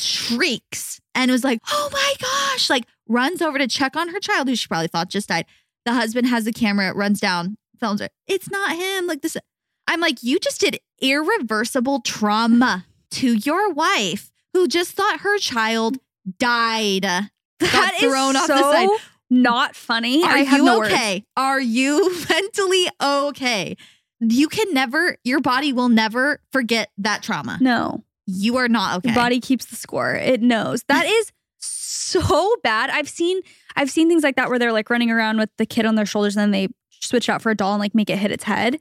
shrieks 0.07 1.01
and 1.15 1.31
was 1.31 1.45
like, 1.45 1.61
oh 1.71 1.89
my 1.93 2.15
gosh, 2.21 2.71
like 2.71 2.85
runs 3.09 3.43
over 3.43 3.59
to 3.59 3.67
check 3.67 3.97
on 3.97 4.09
her 4.09 4.21
child 4.21 4.49
who 4.49 4.57
she 4.57 4.67
probably 4.67 4.89
thought 4.89 5.09
just 5.11 5.29
died. 5.29 5.47
The 5.85 5.93
husband 5.93 6.27
has 6.29 6.45
the 6.45 6.53
camera, 6.53 6.95
runs 6.95 7.21
down, 7.21 7.57
films 7.81 8.01
her. 8.01 8.09
It's 8.27 8.51
not 8.51 8.77
him. 8.77 9.07
Like 9.07 9.21
this. 9.23 9.37
I'm 9.87 10.01
like, 10.01 10.23
you 10.23 10.39
just 10.39 10.61
did 10.61 10.79
irreversible 11.01 12.01
trauma 12.01 12.87
to 13.13 13.35
your 13.35 13.73
wife 13.73 14.31
who 14.53 14.69
just 14.69 14.93
thought 14.93 15.21
her 15.21 15.39
child 15.39 15.99
died. 16.39 17.03
that 17.03 17.95
thrown 17.99 18.37
off 18.37 18.47
so 18.47 18.57
the 18.57 18.63
side. 18.63 18.89
not 19.31 19.75
funny. 19.77 20.23
Are 20.23 20.31
I 20.31 20.39
have 20.39 20.59
you 20.59 20.65
no 20.65 20.79
words. 20.79 20.93
okay? 20.93 21.25
Are 21.37 21.61
you 21.61 22.15
mentally 22.29 22.87
okay? 23.03 23.77
You 24.21 24.49
can 24.49 24.73
never, 24.73 25.17
your 25.25 25.41
body 25.41 25.73
will 25.73 25.89
never 25.89 26.41
forget 26.53 26.91
that 26.99 27.23
trauma. 27.23 27.59
No. 27.61 28.05
You 28.27 28.57
are 28.57 28.69
not 28.69 28.99
okay. 28.99 29.09
The 29.09 29.15
body 29.15 29.41
keeps 29.41 29.65
the 29.67 29.77
score. 29.77 30.15
It 30.15 30.41
knows. 30.41 30.85
That 30.89 31.07
is 31.07 31.33
so 31.59 32.57
bad. 32.63 32.91
I've 32.91 33.09
seen 33.09 33.41
I've 33.75 33.91
seen 33.91 34.09
things 34.09 34.23
like 34.23 34.37
that 34.37 34.49
where 34.49 34.59
they're 34.59 34.73
like 34.73 34.91
running 34.91 35.11
around 35.11 35.39
with 35.39 35.51
the 35.57 35.67
kid 35.67 35.87
on 35.87 35.95
their 35.95 36.07
shoulders 36.07 36.37
and 36.37 36.43
then 36.43 36.51
they 36.51 36.69
switch 37.01 37.29
out 37.29 37.43
for 37.43 37.51
a 37.51 37.55
doll 37.57 37.73
and 37.73 37.81
like 37.81 37.95
make 37.95 38.11
it 38.11 38.19
hit 38.19 38.31
its 38.31 38.45
head. 38.45 38.79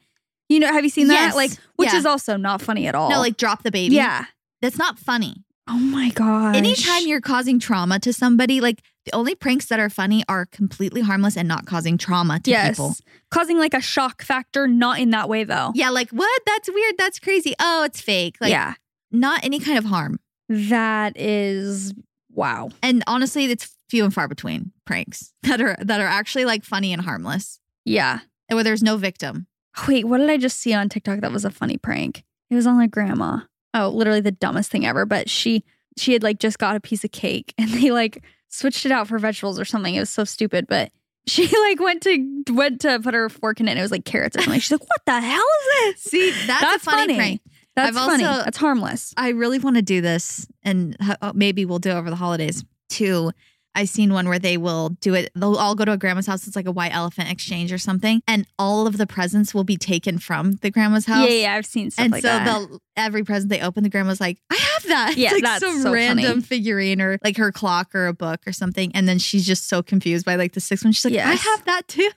You 0.52 0.60
know, 0.60 0.72
have 0.72 0.84
you 0.84 0.90
seen 0.90 1.08
Yes. 1.08 1.32
that? 1.34 1.38
Like 1.38 1.52
which 1.78 1.92
Yeah. 1.94 2.00
is 2.00 2.06
also 2.06 2.36
not 2.36 2.62
funny 2.62 2.88
at 2.88 2.96
all. 2.96 3.10
No, 3.10 3.20
like 3.20 3.38
drop 3.38 3.64
the 3.64 3.72
baby. 3.72 3.96
Yeah. 3.96 4.26
That's 4.62 4.78
not 4.78 5.00
funny. 5.00 5.46
Oh 5.68 5.78
my 5.78 6.10
god. 6.10 6.56
Anytime 6.58 7.08
you're 7.08 7.22
causing 7.22 7.58
trauma 7.60 8.00
to 8.00 8.12
somebody, 8.12 8.60
like 8.60 8.82
the 9.06 9.16
only 9.16 9.34
pranks 9.34 9.68
that 9.68 9.80
are 9.80 9.90
funny 9.90 10.24
are 10.28 10.46
completely 10.48 11.02
harmless 11.02 11.38
and 11.38 11.48
not 11.48 11.66
causing 11.66 11.98
trauma 11.98 12.40
to 12.42 12.52
yes. 12.52 12.72
people. 12.72 12.96
Causing 13.30 13.58
like 13.58 13.74
a 13.74 13.80
shock 13.80 14.22
factor, 14.22 14.68
not 14.68 15.00
in 15.00 15.12
that 15.12 15.30
way 15.30 15.46
though. 15.46 15.72
Yeah, 15.74 15.90
like 15.90 16.10
what? 16.10 16.42
That's 16.46 16.70
weird. 16.70 16.96
That's 16.98 17.20
crazy. 17.20 17.54
Oh, 17.60 17.84
it's 17.86 18.02
fake. 18.02 18.36
Like 18.42 18.52
yeah. 18.52 18.74
not 19.12 19.46
any 19.46 19.60
kind 19.60 19.78
of 19.78 19.86
harm. 19.86 20.20
That 20.50 21.14
is 21.16 21.94
wow. 22.34 22.72
And 22.84 23.04
honestly, 23.08 23.46
it's 23.46 23.74
few 23.90 24.04
and 24.04 24.14
far 24.14 24.28
between 24.28 24.74
pranks 24.86 25.32
that 25.44 25.62
are 25.62 25.78
that 25.80 26.02
are 26.02 26.08
actually 26.08 26.44
like 26.44 26.66
funny 26.66 26.92
and 26.92 27.02
harmless. 27.02 27.60
Yeah. 27.86 28.20
And 28.50 28.58
where 28.58 28.66
there's 28.66 28.84
no 28.84 28.98
victim. 28.98 29.48
Wait, 29.88 30.06
what 30.06 30.18
did 30.18 30.30
I 30.30 30.38
just 30.38 30.58
see 30.60 30.74
on 30.74 30.90
TikTok 30.90 31.22
that 31.22 31.32
was 31.32 31.46
a 31.46 31.50
funny 31.52 31.78
prank? 31.78 32.24
It 32.50 32.56
was 32.56 32.68
on 32.68 32.76
my 32.78 32.88
grandma. 32.88 33.42
Oh, 33.74 33.90
literally 33.90 34.22
the 34.22 34.32
dumbest 34.32 34.70
thing 34.72 34.86
ever. 34.86 35.06
But 35.06 35.30
she 35.30 35.64
she 35.98 36.14
had 36.14 36.24
like 36.24 36.40
just 36.40 36.60
got 36.60 36.76
a 36.76 36.80
piece 36.80 37.04
of 37.04 37.12
cake 37.12 37.54
and 37.58 37.70
they 37.70 37.92
like 37.92 38.24
switched 38.50 38.86
it 38.86 38.92
out 38.92 39.08
for 39.08 39.18
vegetables 39.20 39.60
or 39.60 39.66
something. 39.66 39.96
It 39.96 40.00
was 40.00 40.10
so 40.10 40.24
stupid, 40.24 40.68
but 40.68 40.92
she 41.28 41.46
like 41.48 41.80
went 41.80 42.02
to 42.04 42.44
went 42.52 42.82
to 42.82 43.00
put 43.00 43.14
her 43.14 43.30
fork 43.30 43.60
in 43.60 43.68
it 43.68 43.72
and 43.72 43.80
it 43.80 43.84
was 43.84 43.92
like 43.92 44.06
carrots 44.06 44.36
or 44.36 44.42
something. 44.42 44.60
She's 44.60 44.72
like, 44.72 44.82
"What 44.82 45.02
the 45.06 45.22
hell 45.22 45.40
is 45.40 45.96
this?" 45.96 46.04
See, 46.12 46.32
that's, 46.48 46.62
That's 46.62 46.76
a 46.88 46.90
funny, 46.90 47.02
funny. 47.02 47.16
prank. 47.16 47.42
That's 47.76 47.90
I've 47.96 48.04
funny. 48.06 48.26
also- 48.26 48.44
That's 48.44 48.58
harmless. 48.58 49.14
I 49.16 49.30
really 49.30 49.60
want 49.60 49.78
to 49.78 49.82
do 49.82 50.02
this, 50.02 50.46
and 50.64 50.98
uh, 51.22 51.32
maybe 51.34 51.64
we'll 51.64 51.80
do 51.80 51.92
it 51.92 51.94
over 51.94 52.10
the 52.10 52.16
holidays 52.18 52.66
too. 52.90 53.32
I 53.74 53.86
seen 53.86 54.12
one 54.14 54.28
where 54.28 54.40
they 54.40 54.58
will 54.58 54.90
do 55.00 55.14
it. 55.14 55.32
They'll 55.36 55.56
all 55.56 55.76
go 55.76 55.86
to 55.86 55.94
a 55.94 55.98
grandma's 55.98 56.28
house. 56.28 56.46
It's 56.46 56.56
like 56.56 56.68
a 56.68 56.72
white 56.72 56.94
elephant 56.94 57.32
exchange 57.32 57.72
or 57.72 57.78
something, 57.78 58.22
and 58.28 58.46
all 58.60 58.86
of 58.88 58.98
the 58.98 59.08
presents 59.08 59.54
will 59.54 59.64
be 59.64 59.78
taken 59.78 60.20
from 60.20 60.54
the 60.62 60.70
grandma's 60.70 61.06
house. 61.06 61.30
Yeah, 61.30 61.36
yeah, 61.36 61.54
I've 61.56 61.66
seen 61.66 61.90
stuff 61.90 62.04
And 62.04 62.12
like 62.12 62.22
so 62.22 62.28
that. 62.28 62.46
they'll 62.46 62.80
every 62.98 63.24
present 63.24 63.50
they 63.50 63.62
open, 63.62 63.84
the 63.84 63.90
grandma's 63.90 64.20
like, 64.20 64.40
"I 64.52 64.56
have 64.56 64.84
that." 64.88 65.14
Yeah, 65.18 65.28
it's 65.30 65.34
like 65.36 65.44
that's 65.44 65.62
some 65.64 65.80
so 65.82 65.94
random 65.94 66.26
funny. 66.26 66.42
figurine 66.42 67.00
or 67.02 67.18
like 67.24 67.38
her 67.38 67.52
clock 67.52 67.96
or 67.96 68.08
a 68.08 68.14
book 68.14 68.42
or 68.46 68.52
something, 68.52 68.92
and 68.94 69.08
then 69.08 69.20
she's 69.20 69.46
just 69.46 69.70
so 69.70 69.82
confused 69.82 70.26
by 70.26 70.36
like 70.36 70.52
the 70.54 70.60
sixth 70.60 70.84
one. 70.84 70.92
She's 70.92 71.06
like, 71.06 71.16
"I 71.16 71.34
have 71.34 71.66
that 71.66 71.88
too." 71.88 72.10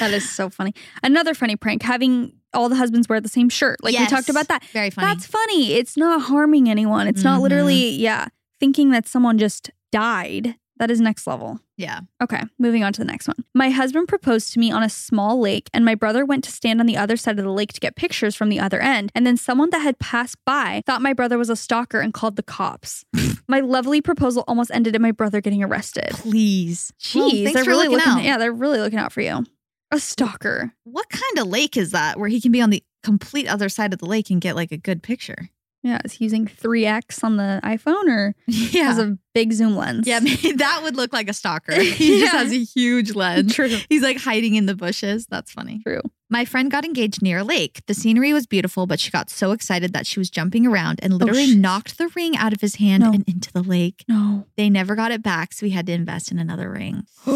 That 0.00 0.12
is 0.12 0.28
so 0.30 0.50
funny. 0.50 0.74
Another 1.02 1.32
funny 1.34 1.56
prank: 1.56 1.82
having 1.82 2.32
all 2.52 2.68
the 2.68 2.76
husbands 2.76 3.08
wear 3.08 3.20
the 3.20 3.28
same 3.28 3.48
shirt. 3.48 3.82
Like 3.82 3.98
we 3.98 4.06
talked 4.06 4.28
about 4.28 4.48
that. 4.48 4.62
Very 4.72 4.90
funny. 4.90 5.06
That's 5.06 5.26
funny. 5.26 5.72
It's 5.72 5.96
not 5.96 6.22
harming 6.22 6.68
anyone. 6.68 7.06
It's 7.06 7.24
not 7.24 7.38
Mhm. 7.38 7.42
literally, 7.42 7.90
yeah, 7.92 8.26
thinking 8.60 8.90
that 8.90 9.08
someone 9.08 9.38
just 9.38 9.70
died. 9.92 10.54
That 10.78 10.90
is 10.90 11.00
next 11.00 11.26
level. 11.26 11.60
yeah. 11.76 12.00
Okay, 12.22 12.42
moving 12.58 12.84
on 12.84 12.92
to 12.92 13.00
the 13.00 13.04
next 13.04 13.26
one. 13.28 13.36
My 13.54 13.70
husband 13.70 14.08
proposed 14.08 14.52
to 14.52 14.58
me 14.58 14.70
on 14.70 14.82
a 14.82 14.88
small 14.88 15.40
lake, 15.40 15.68
and 15.74 15.84
my 15.84 15.94
brother 15.94 16.24
went 16.24 16.44
to 16.44 16.50
stand 16.50 16.80
on 16.80 16.86
the 16.86 16.96
other 16.96 17.16
side 17.16 17.38
of 17.38 17.44
the 17.44 17.50
lake 17.52 17.72
to 17.72 17.80
get 17.80 17.96
pictures 17.96 18.34
from 18.34 18.48
the 18.48 18.60
other 18.60 18.80
end. 18.80 19.10
And 19.14 19.26
then 19.26 19.36
someone 19.36 19.70
that 19.70 19.80
had 19.80 19.98
passed 19.98 20.36
by 20.44 20.82
thought 20.86 21.02
my 21.02 21.12
brother 21.12 21.36
was 21.38 21.50
a 21.50 21.56
stalker 21.56 22.00
and 22.00 22.14
called 22.14 22.36
the 22.36 22.42
cops. 22.42 23.04
my 23.48 23.60
lovely 23.60 24.00
proposal 24.00 24.44
almost 24.48 24.70
ended 24.72 24.94
in 24.96 25.02
my 25.02 25.12
brother 25.12 25.40
getting 25.40 25.62
arrested. 25.62 26.08
Please. 26.12 26.92
Jeez, 27.00 27.14
Well, 27.16 27.30
thanks 27.30 27.52
they're 27.54 27.64
for 27.64 27.70
really 27.70 27.88
looking 27.88 28.06
looking. 28.06 28.20
out. 28.20 28.24
Yeah, 28.24 28.38
they're 28.38 28.52
really 28.52 28.78
looking 28.80 28.98
out 28.98 29.12
for 29.12 29.20
you. 29.20 29.44
A 29.90 29.98
stalker. 29.98 30.72
What 30.84 31.08
kind 31.08 31.38
of 31.38 31.46
lake 31.48 31.76
is 31.76 31.92
that 31.92 32.18
where 32.18 32.28
he 32.28 32.40
can 32.40 32.52
be 32.52 32.60
on 32.60 32.70
the 32.70 32.82
complete 33.02 33.48
other 33.48 33.68
side 33.68 33.92
of 33.92 33.98
the 34.00 34.06
lake 34.06 34.28
and 34.30 34.40
get 34.40 34.54
like 34.54 34.70
a 34.72 34.76
good 34.76 35.02
picture? 35.02 35.48
Yeah, 35.82 36.00
is 36.04 36.14
he 36.14 36.24
using 36.24 36.46
3x 36.46 37.22
on 37.22 37.36
the 37.36 37.60
iPhone 37.62 38.08
or 38.08 38.34
Yeah. 38.46 38.84
has 38.84 38.98
a 38.98 39.16
big 39.32 39.52
zoom 39.52 39.76
lens? 39.76 40.06
yeah, 40.08 40.18
that 40.56 40.80
would 40.82 40.96
look 40.96 41.12
like 41.12 41.28
a 41.28 41.32
stalker. 41.32 41.72
He 41.80 42.20
just 42.20 42.32
has 42.32 42.52
a 42.52 42.62
huge 42.64 43.14
lens. 43.14 43.54
true. 43.54 43.68
He's 43.88 44.02
like 44.02 44.18
hiding 44.18 44.56
in 44.56 44.66
the 44.66 44.74
bushes. 44.74 45.26
That's 45.26 45.52
funny. 45.52 45.80
True. 45.84 46.00
My 46.30 46.44
friend 46.44 46.70
got 46.70 46.84
engaged 46.84 47.22
near 47.22 47.38
a 47.38 47.44
lake. 47.44 47.80
The 47.86 47.94
scenery 47.94 48.32
was 48.34 48.46
beautiful, 48.46 48.86
but 48.86 49.00
she 49.00 49.10
got 49.10 49.30
so 49.30 49.52
excited 49.52 49.92
that 49.94 50.06
she 50.06 50.20
was 50.20 50.28
jumping 50.28 50.66
around 50.66 50.98
and 51.02 51.14
oh, 51.14 51.16
literally 51.16 51.46
shit. 51.46 51.58
knocked 51.58 51.96
the 51.96 52.08
ring 52.08 52.36
out 52.36 52.52
of 52.52 52.60
his 52.60 52.74
hand 52.74 53.02
No. 53.04 53.12
and 53.12 53.26
into 53.28 53.50
the 53.52 53.62
lake. 53.62 54.04
No. 54.08 54.46
They 54.56 54.68
never 54.68 54.94
got 54.94 55.10
it 55.12 55.22
back, 55.22 55.52
so 55.54 55.64
we 55.64 55.70
had 55.70 55.86
to 55.86 55.92
invest 55.92 56.30
in 56.30 56.38
another 56.38 56.70
ring. 56.70 57.06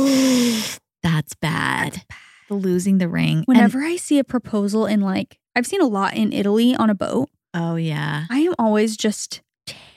That's 1.02 1.34
bad. 1.40 2.02
The 2.48 2.54
losing 2.54 2.98
the 2.98 3.08
ring. 3.08 3.38
And- 3.38 3.44
Whenever 3.46 3.82
I 3.82 3.96
see 3.96 4.18
a 4.18 4.24
proposal 4.24 4.86
in 4.86 5.00
like, 5.00 5.38
I've 5.56 5.66
seen 5.66 5.80
a 5.80 5.86
lot 5.86 6.14
in 6.14 6.32
Italy 6.32 6.74
on 6.74 6.90
a 6.90 6.94
boat. 6.94 7.28
Oh 7.54 7.76
yeah. 7.76 8.24
I 8.30 8.40
am 8.40 8.54
always 8.58 8.96
just 8.96 9.42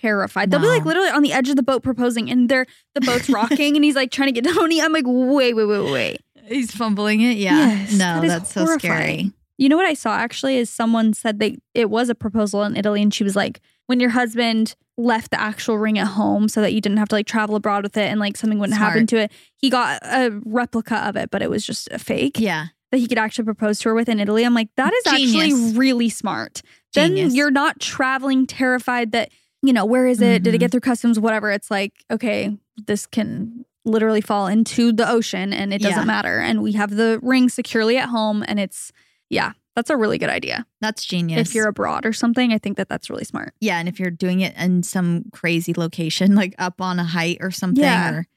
terrified. 0.01 0.51
They'll 0.51 0.59
be 0.59 0.67
like 0.67 0.85
literally 0.85 1.09
on 1.09 1.23
the 1.23 1.33
edge 1.33 1.49
of 1.49 1.55
the 1.55 1.63
boat 1.63 1.83
proposing, 1.83 2.29
and 2.29 2.49
they're 2.49 2.65
the 2.93 3.01
boat's 3.01 3.29
rocking, 3.29 3.75
and 3.75 3.83
he's 3.83 3.95
like 3.95 4.11
trying 4.11 4.33
to 4.33 4.39
get 4.39 4.43
down. 4.43 4.71
I'm 4.81 4.93
like, 4.93 5.05
wait, 5.07 5.53
wait, 5.53 5.65
wait, 5.65 5.91
wait. 5.91 6.21
He's 6.47 6.71
fumbling 6.71 7.21
it. 7.21 7.37
Yeah. 7.37 7.57
Yes, 7.67 7.91
no, 7.93 8.21
that 8.21 8.27
that's 8.27 8.53
so 8.53 8.65
scary. 8.77 9.31
You 9.57 9.69
know 9.69 9.77
what 9.77 9.85
I 9.85 9.93
saw 9.93 10.15
actually 10.15 10.57
is 10.57 10.69
someone 10.69 11.13
said 11.13 11.39
they 11.39 11.57
it 11.73 11.89
was 11.89 12.09
a 12.09 12.15
proposal 12.15 12.63
in 12.63 12.75
Italy, 12.77 13.01
and 13.01 13.13
she 13.13 13.23
was 13.23 13.35
like, 13.35 13.61
when 13.87 13.99
your 13.99 14.09
husband 14.11 14.75
left 14.97 15.31
the 15.31 15.39
actual 15.41 15.77
ring 15.77 15.97
at 15.99 16.07
home 16.07 16.47
so 16.47 16.61
that 16.61 16.71
you 16.73 16.79
didn't 16.81 16.97
have 16.97 17.09
to 17.09 17.15
like 17.15 17.25
travel 17.27 17.55
abroad 17.55 17.83
with 17.83 17.97
it 17.97 18.09
and 18.09 18.19
like 18.19 18.37
something 18.37 18.59
wouldn't 18.59 18.77
happen 18.77 19.05
to 19.07 19.17
it, 19.17 19.31
he 19.57 19.69
got 19.69 19.99
a 20.03 20.39
replica 20.45 20.97
of 21.07 21.15
it, 21.17 21.29
but 21.31 21.41
it 21.41 21.49
was 21.49 21.65
just 21.65 21.89
a 21.91 21.99
fake 21.99 22.39
Yeah. 22.39 22.67
that 22.91 22.99
he 22.99 23.07
could 23.07 23.17
actually 23.17 23.43
propose 23.43 23.79
to 23.79 23.89
her 23.89 23.95
with 23.95 24.07
in 24.07 24.21
Italy. 24.21 24.45
I'm 24.45 24.53
like, 24.53 24.69
that 24.77 24.93
is 24.93 25.03
Genius. 25.03 25.35
actually 25.35 25.77
really 25.77 26.07
smart. 26.07 26.61
Genius. 26.95 27.29
Then 27.29 27.35
you're 27.35 27.51
not 27.51 27.79
traveling 27.79 28.47
terrified 28.47 29.11
that, 29.13 29.29
you 29.61 29.73
know, 29.73 29.85
where 29.85 30.07
is 30.07 30.21
it? 30.21 30.43
Did 30.43 30.53
it 30.53 30.57
Mhm. 30.57 30.59
get 30.61 30.71
through 30.71 30.79
customs? 30.81 31.19
Whatever. 31.19 31.51
It's 31.51 31.69
like, 31.71 31.93
okay, 32.11 32.57
this 32.87 33.05
can 33.05 33.65
literally 33.85 34.21
fall 34.21 34.47
into 34.47 34.91
the 34.91 35.07
ocean 35.09 35.53
and 35.53 35.73
it 35.73 35.81
doesn't 35.81 35.99
Yeah. 35.99 36.05
matter. 36.05 36.39
And 36.39 36.61
we 36.63 36.71
have 36.73 36.89
the 36.95 37.19
ring 37.21 37.49
securely 37.49 37.97
at 37.97 38.09
home. 38.09 38.43
And 38.47 38.59
it's, 38.59 38.91
yeah, 39.29 39.51
that's 39.75 39.89
a 39.91 39.97
really 39.97 40.17
good 40.17 40.29
idea. 40.29 40.65
That's 40.81 41.05
genius. 41.05 41.49
If 41.49 41.53
you're 41.55 41.67
abroad 41.67 42.05
or 42.05 42.13
something, 42.13 42.51
I 42.51 42.57
think 42.57 42.77
that 42.77 42.89
that's 42.89 43.09
really 43.09 43.25
smart. 43.25 43.53
yeah, 43.61 43.77
and 43.77 43.87
if 43.87 43.99
you're 43.99 44.09
doing 44.09 44.39
it 44.41 44.55
in 44.57 44.81
some 44.83 45.25
crazy 45.31 45.73
location, 45.75 46.33
like 46.35 46.55
up 46.57 46.81
on 46.81 46.97
a 46.99 47.03
height 47.03 47.37
or 47.41 47.51
something, 47.51 47.83
Yeah. 47.83 48.11
or 48.11 48.27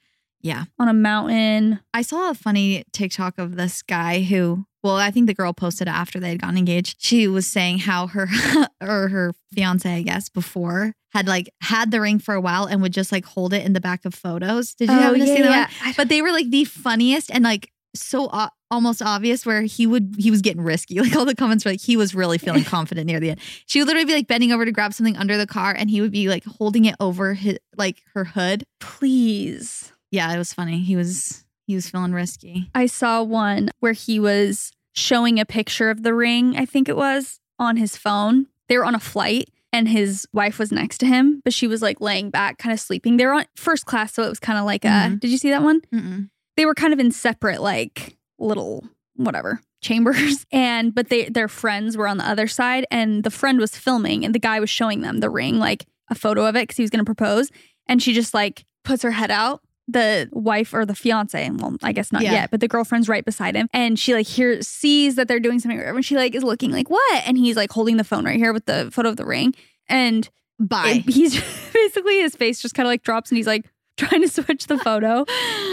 yeah. 0.42 0.64
On 0.78 0.86
a 0.88 0.92
mountain. 0.92 1.80
I 1.94 2.02
saw 2.02 2.30
a 2.30 2.34
funny 2.34 2.84
TikTok 2.92 3.38
of 3.38 3.56
this 3.56 3.82
guy 3.82 4.22
who, 4.22 4.66
well, 4.82 4.96
I 4.96 5.10
think 5.10 5.26
the 5.26 5.34
girl 5.34 5.52
posted 5.52 5.88
after 5.88 6.20
they 6.20 6.30
had 6.30 6.40
gotten 6.40 6.56
engaged. 6.56 6.96
She 6.98 7.26
was 7.26 7.46
saying 7.46 7.78
how 7.78 8.06
her 8.08 8.28
or 8.80 9.08
her 9.08 9.32
fiance, 9.52 9.92
I 9.92 10.02
guess, 10.02 10.28
before 10.28 10.92
had 11.12 11.26
like 11.26 11.50
had 11.60 11.90
the 11.90 12.00
ring 12.00 12.18
for 12.18 12.34
a 12.34 12.40
while 12.40 12.66
and 12.66 12.82
would 12.82 12.92
just 12.92 13.12
like 13.12 13.24
hold 13.24 13.52
it 13.52 13.64
in 13.64 13.72
the 13.72 13.80
back 13.80 14.04
of 14.04 14.14
photos. 14.14 14.74
Did 14.74 14.90
you 14.90 14.96
oh, 14.96 15.00
happen 15.00 15.20
to 15.20 15.26
see 15.26 15.42
that? 15.42 15.70
one? 15.84 15.94
But 15.96 16.08
they 16.08 16.22
were 16.22 16.32
like 16.32 16.50
the 16.50 16.64
funniest 16.64 17.30
and 17.30 17.44
like 17.44 17.72
so 17.94 18.30
almost 18.70 19.02
obvious 19.02 19.46
where 19.46 19.62
he 19.62 19.86
would 19.86 20.14
he 20.18 20.30
was 20.30 20.42
getting 20.42 20.62
risky. 20.62 21.00
Like 21.08 21.16
all 21.16 21.24
the 21.24 21.34
comments 21.34 21.64
were 21.64 21.72
like 21.72 21.80
he 21.80 21.96
was 21.96 22.14
really 22.14 22.38
feeling 22.38 22.64
confident 22.76 23.06
near 23.06 23.20
the 23.20 23.30
end. 23.30 23.40
She 23.66 23.80
would 23.80 23.86
literally 23.86 24.06
be 24.06 24.14
like 24.14 24.28
bending 24.28 24.52
over 24.52 24.64
to 24.64 24.72
grab 24.72 24.92
something 24.92 25.16
under 25.16 25.36
the 25.36 25.46
car 25.46 25.74
and 25.76 25.90
he 25.90 26.00
would 26.00 26.12
be 26.12 26.28
like 26.28 26.44
holding 26.44 26.84
it 26.84 26.94
over 27.00 27.34
his 27.34 27.58
like 27.76 28.02
her 28.14 28.24
hood. 28.24 28.64
Please. 28.80 29.92
Yeah, 30.10 30.32
it 30.32 30.38
was 30.38 30.52
funny. 30.52 30.80
He 30.80 30.96
was 30.96 31.44
he 31.68 31.74
was 31.74 31.90
feeling 31.90 32.12
risky. 32.12 32.70
I 32.74 32.86
saw 32.86 33.22
one 33.22 33.68
where 33.80 33.92
he 33.92 34.18
was 34.18 34.72
showing 34.94 35.38
a 35.38 35.44
picture 35.44 35.90
of 35.90 36.02
the 36.02 36.14
ring, 36.14 36.56
I 36.56 36.64
think 36.64 36.88
it 36.88 36.96
was, 36.96 37.38
on 37.58 37.76
his 37.76 37.94
phone. 37.94 38.46
They 38.68 38.78
were 38.78 38.86
on 38.86 38.94
a 38.94 38.98
flight 39.00 39.50
and 39.70 39.86
his 39.86 40.26
wife 40.32 40.58
was 40.58 40.72
next 40.72 40.96
to 40.98 41.06
him, 41.06 41.42
but 41.44 41.52
she 41.52 41.66
was 41.66 41.82
like 41.82 42.00
laying 42.00 42.30
back, 42.30 42.56
kind 42.56 42.72
of 42.72 42.80
sleeping. 42.80 43.18
They 43.18 43.26
were 43.26 43.34
on 43.34 43.44
first 43.54 43.84
class, 43.84 44.14
so 44.14 44.22
it 44.22 44.30
was 44.30 44.40
kind 44.40 44.58
of 44.58 44.64
like 44.64 44.86
a. 44.86 44.88
Mhm. 44.88 45.20
Did 45.20 45.30
you 45.30 45.36
see 45.36 45.50
that 45.50 45.62
one? 45.62 45.82
Mm-mm. 45.92 46.30
They 46.56 46.64
were 46.64 46.74
kind 46.74 46.94
of 46.94 46.98
in 46.98 47.10
separate, 47.10 47.60
like 47.60 48.16
little 48.38 48.88
whatever 49.14 49.60
chambers, 49.82 50.46
and 50.50 50.94
but 50.94 51.10
they 51.10 51.28
their 51.28 51.48
friends 51.48 51.98
were 51.98 52.08
on 52.08 52.16
the 52.16 52.26
other 52.26 52.46
side, 52.48 52.86
and 52.90 53.24
the 53.24 53.30
friend 53.30 53.58
was 53.60 53.76
filming, 53.76 54.24
and 54.24 54.34
the 54.34 54.38
guy 54.38 54.58
was 54.58 54.70
showing 54.70 55.02
them 55.02 55.18
the 55.18 55.28
ring, 55.28 55.58
like 55.58 55.84
a 56.08 56.14
photo 56.14 56.46
of 56.46 56.56
it, 56.56 56.62
because 56.62 56.78
he 56.78 56.82
was 56.82 56.90
going 56.90 57.04
to 57.04 57.14
propose, 57.14 57.50
and 57.86 58.02
she 58.02 58.14
just 58.14 58.32
like 58.32 58.64
puts 58.84 59.02
her 59.02 59.10
head 59.10 59.30
out 59.30 59.60
the 59.90 60.28
wife 60.32 60.74
or 60.74 60.84
the 60.84 60.94
fiance, 60.94 61.48
well, 61.50 61.76
I 61.82 61.92
guess 61.92 62.12
not 62.12 62.20
Yeah. 62.22 62.32
yet, 62.32 62.50
but 62.50 62.60
the 62.60 62.68
girlfriend's 62.68 63.08
right 63.08 63.24
beside 63.24 63.56
him. 63.56 63.68
And 63.72 63.98
she 63.98 64.12
like 64.12 64.26
here 64.26 64.60
sees 64.60 65.14
that 65.14 65.28
they're 65.28 65.40
doing 65.40 65.58
something. 65.60 65.80
And 65.80 66.04
she 66.04 66.14
like 66.14 66.34
is 66.34 66.44
looking 66.44 66.70
like, 66.72 66.90
what? 66.90 67.22
And 67.26 67.38
he's 67.38 67.56
like 67.56 67.72
holding 67.72 67.96
the 67.96 68.04
phone 68.04 68.24
right 68.26 68.36
here 68.36 68.52
with 68.52 68.66
the 68.66 68.90
photo 68.92 69.08
of 69.08 69.16
the 69.16 69.24
ring. 69.24 69.54
And 69.88 70.28
Bye. 70.60 71.02
it- 71.06 71.12
he's 71.12 71.34
basically 71.72 72.20
his 72.20 72.36
face 72.36 72.60
just 72.60 72.74
kind 72.74 72.86
of 72.86 72.90
like 72.90 73.02
drops 73.02 73.30
and 73.30 73.36
he's 73.38 73.46
like 73.46 73.64
trying 73.96 74.20
to 74.22 74.28
switch 74.28 74.66
the 74.66 74.76
photo 74.78 75.24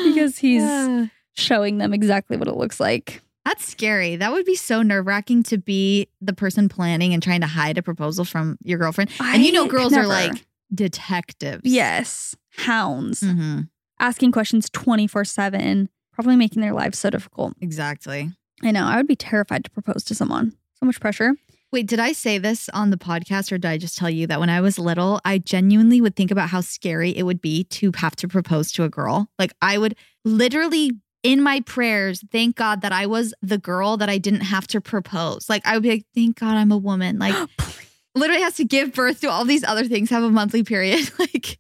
because 0.06 0.38
he's 0.40 0.62
Yeah. 0.64 1.08
showing 1.34 1.78
them 1.80 1.94
exactly 1.94 2.38
what 2.38 2.48
it 2.48 2.56
looks 2.56 2.80
like. 2.80 3.22
That's 3.44 3.68
scary. 3.68 4.16
That 4.16 4.32
would 4.32 4.46
be 4.46 4.56
so 4.56 4.82
nerve 4.82 5.06
wracking 5.06 5.44
to 5.44 5.58
be 5.60 6.08
the 6.22 6.34
person 6.34 6.68
planning 6.70 7.14
and 7.14 7.22
trying 7.22 7.42
to 7.42 7.48
hide 7.48 7.78
a 7.78 7.84
proposal 7.84 8.24
from 8.26 8.58
your 8.64 8.80
girlfriend. 8.80 9.12
and 9.20 9.44
you 9.44 9.52
know, 9.52 9.66
I 9.66 9.68
girls 9.68 9.94
are 9.94 10.08
like 10.08 10.46
detectives. 10.74 11.62
yes, 11.66 12.36
hounds 12.58 13.20
hmm 13.22 13.62
asking 14.00 14.32
questions 14.32 14.70
24 14.70 15.26
7, 15.26 15.90
probably 16.14 16.36
making 16.36 16.62
their 16.62 16.74
lives 16.74 17.00
so 17.00 17.10
difficult. 17.10 17.54
Exactly. 17.62 18.32
I 18.64 18.72
know. 18.72 18.86
I 18.86 18.98
would 18.98 19.08
be 19.08 19.16
terrified 19.16 19.64
to 19.66 19.72
propose 19.72 20.04
to 20.06 20.16
someone. 20.16 20.54
So 20.76 20.86
much 20.86 21.00
pressure. 21.00 21.36
Wait, 21.72 21.88
did 21.88 22.00
I 22.00 22.14
say 22.14 22.38
this 22.38 22.70
on 22.70 22.90
the 22.90 22.98
podcast 22.98 23.52
or 23.52 23.58
did 23.58 23.70
I 23.70 23.78
just 23.78 23.98
tell 23.98 24.10
you 24.10 24.28
that 24.28 24.40
when 24.40 24.50
I 24.50 24.62
was 24.62 24.80
little, 24.80 25.20
I 25.26 25.40
genuinely 25.40 26.00
would 26.00 26.16
think 26.16 26.32
about 26.32 26.50
how 26.50 26.62
scary 26.62 27.12
it 27.12 27.24
would 27.24 27.42
be 27.42 27.66
to 27.66 27.92
have 27.98 28.16
to 28.18 28.28
propose 28.28 28.72
to 28.74 28.84
a 28.84 28.90
girl? 28.90 29.28
Like, 29.38 29.54
I 29.62 29.78
would 29.78 29.96
literally 30.24 30.92
in 31.24 31.42
my 31.42 31.60
prayers 31.62 32.24
thank 32.32 32.56
God 32.56 32.82
that 32.82 32.92
I 32.92 33.08
was 33.08 33.34
the 33.42 33.58
girl 33.58 33.98
that 33.98 34.10
I 34.10 34.20
didn't 34.20 34.42
have 34.42 34.68
to 34.68 34.80
propose. 34.80 35.50
Like, 35.50 35.66
I 35.66 35.74
would 35.74 35.84
be 35.84 35.90
like, 35.90 36.06
thank 36.14 36.40
God 36.40 36.56
I'm 36.56 36.72
a 36.72 36.78
woman. 36.78 37.18
Like, 37.20 37.36
literally 38.16 38.42
has 38.42 38.56
to 38.56 38.66
give 38.66 38.94
birth 38.94 39.22
to 39.22 39.28
all 39.30 39.46
these 39.46 39.64
other 39.64 39.86
things, 39.86 40.10
have 40.10 40.24
a 40.24 40.30
monthly 40.32 40.64
period. 40.64 41.10
Like, 41.20 41.58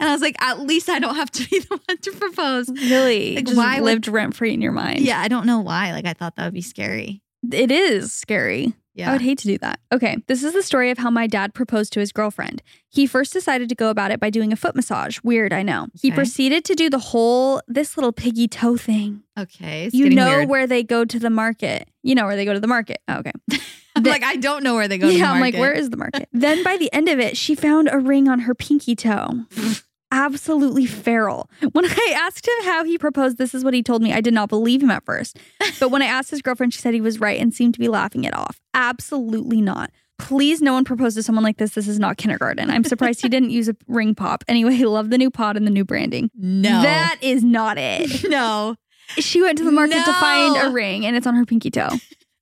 and 0.00 0.08
I 0.08 0.12
was 0.12 0.22
like, 0.22 0.40
at 0.42 0.60
least 0.60 0.88
I 0.88 0.98
don't 0.98 1.16
have 1.16 1.30
to 1.32 1.46
be 1.50 1.58
the 1.58 1.78
one 1.86 1.98
to 1.98 2.12
propose. 2.12 2.68
Really? 2.70 3.36
Like, 3.36 3.44
just 3.44 3.56
why 3.58 3.80
lived 3.80 4.08
rent 4.08 4.34
free 4.34 4.54
in 4.54 4.62
your 4.62 4.72
mind. 4.72 5.00
Yeah, 5.00 5.20
I 5.20 5.28
don't 5.28 5.44
know 5.46 5.60
why. 5.60 5.92
Like, 5.92 6.06
I 6.06 6.14
thought 6.14 6.36
that 6.36 6.44
would 6.46 6.54
be 6.54 6.62
scary. 6.62 7.20
It 7.52 7.70
is 7.70 8.12
scary. 8.12 8.72
Yeah. 8.94 9.10
I 9.10 9.12
would 9.12 9.20
hate 9.20 9.38
to 9.40 9.46
do 9.46 9.58
that. 9.58 9.78
Okay, 9.92 10.16
this 10.26 10.42
is 10.42 10.54
the 10.54 10.62
story 10.62 10.90
of 10.90 10.98
how 10.98 11.10
my 11.10 11.26
dad 11.28 11.52
proposed 11.54 11.92
to 11.92 12.00
his 12.00 12.10
girlfriend. 12.12 12.62
He 12.88 13.06
first 13.06 13.32
decided 13.32 13.68
to 13.68 13.74
go 13.76 13.90
about 13.90 14.10
it 14.10 14.18
by 14.18 14.30
doing 14.30 14.52
a 14.52 14.56
foot 14.56 14.74
massage. 14.74 15.18
Weird, 15.22 15.52
I 15.52 15.62
know. 15.62 15.86
He 16.00 16.08
Okay. 16.08 16.16
proceeded 16.16 16.64
to 16.64 16.74
do 16.74 16.88
the 16.90 16.98
whole 16.98 17.60
this 17.68 17.96
little 17.96 18.10
piggy 18.12 18.48
toe 18.48 18.76
thing. 18.78 19.22
okay. 19.38 19.88
You 19.92 20.10
know 20.10 20.38
weird. 20.38 20.48
where 20.48 20.66
they 20.66 20.82
go 20.82 21.04
to 21.04 21.18
the 21.18 21.30
market. 21.30 21.88
You 22.02 22.14
know 22.16 22.24
where 22.26 22.34
they 22.36 22.44
go 22.46 22.54
to 22.54 22.60
the 22.60 22.66
market. 22.66 22.98
Oh, 23.06 23.18
okay. 23.18 23.32
I'm 23.98 24.12
like, 24.12 24.22
I 24.24 24.36
don't 24.36 24.62
know 24.64 24.74
where 24.74 24.88
they 24.88 24.98
go. 24.98 25.08
to 25.08 25.12
yeah, 25.14 25.26
the 25.26 25.32
I'm 25.34 25.40
like, 25.40 25.54
where 25.54 25.72
is 25.72 25.90
the 25.90 25.96
market? 25.96 26.28
then 26.32 26.62
by 26.64 26.76
the 26.76 26.92
end 26.92 27.08
of 27.08 27.18
it, 27.18 27.36
she 27.36 27.54
found 27.54 27.88
a 27.90 27.98
ring 27.98 28.28
on 28.28 28.40
her 28.40 28.54
pinky 28.54 28.94
toe. 28.96 29.28
Absolutely 30.10 30.86
feral. 30.86 31.50
When 31.72 31.84
I 31.84 32.14
asked 32.16 32.48
him 32.48 32.64
how 32.64 32.82
he 32.84 32.96
proposed, 32.96 33.36
this 33.36 33.54
is 33.54 33.62
what 33.62 33.74
he 33.74 33.82
told 33.82 34.02
me. 34.02 34.12
I 34.12 34.22
did 34.22 34.32
not 34.32 34.48
believe 34.48 34.82
him 34.82 34.90
at 34.90 35.04
first. 35.04 35.38
But 35.78 35.90
when 35.90 36.00
I 36.00 36.06
asked 36.06 36.30
his 36.30 36.40
girlfriend, 36.40 36.72
she 36.72 36.80
said 36.80 36.94
he 36.94 37.00
was 37.02 37.20
right 37.20 37.38
and 37.38 37.52
seemed 37.52 37.74
to 37.74 37.80
be 37.80 37.88
laughing 37.88 38.24
it 38.24 38.34
off. 38.34 38.58
Absolutely 38.72 39.60
not. 39.60 39.90
Please, 40.18 40.60
no 40.62 40.72
one 40.72 40.84
propose 40.84 41.14
to 41.14 41.22
someone 41.22 41.44
like 41.44 41.58
this. 41.58 41.72
This 41.72 41.86
is 41.86 41.98
not 41.98 42.16
kindergarten. 42.16 42.70
I'm 42.70 42.84
surprised 42.84 43.20
he 43.20 43.28
didn't 43.28 43.50
use 43.50 43.68
a 43.68 43.76
ring 43.86 44.14
pop. 44.14 44.44
Anyway, 44.48 44.78
love 44.78 45.10
the 45.10 45.18
new 45.18 45.30
pod 45.30 45.56
and 45.56 45.66
the 45.66 45.70
new 45.70 45.84
branding. 45.84 46.30
No, 46.34 46.82
That 46.82 47.18
is 47.20 47.44
not 47.44 47.76
it. 47.78 48.24
no. 48.30 48.76
She 49.18 49.40
went 49.42 49.58
to 49.58 49.64
the 49.64 49.72
market 49.72 50.04
to 50.04 50.12
find 50.14 50.56
a 50.68 50.70
ring 50.70 51.06
and 51.06 51.16
it's 51.16 51.26
on 51.26 51.34
her 51.34 51.44
pinky 51.44 51.70
toe. 51.70 51.90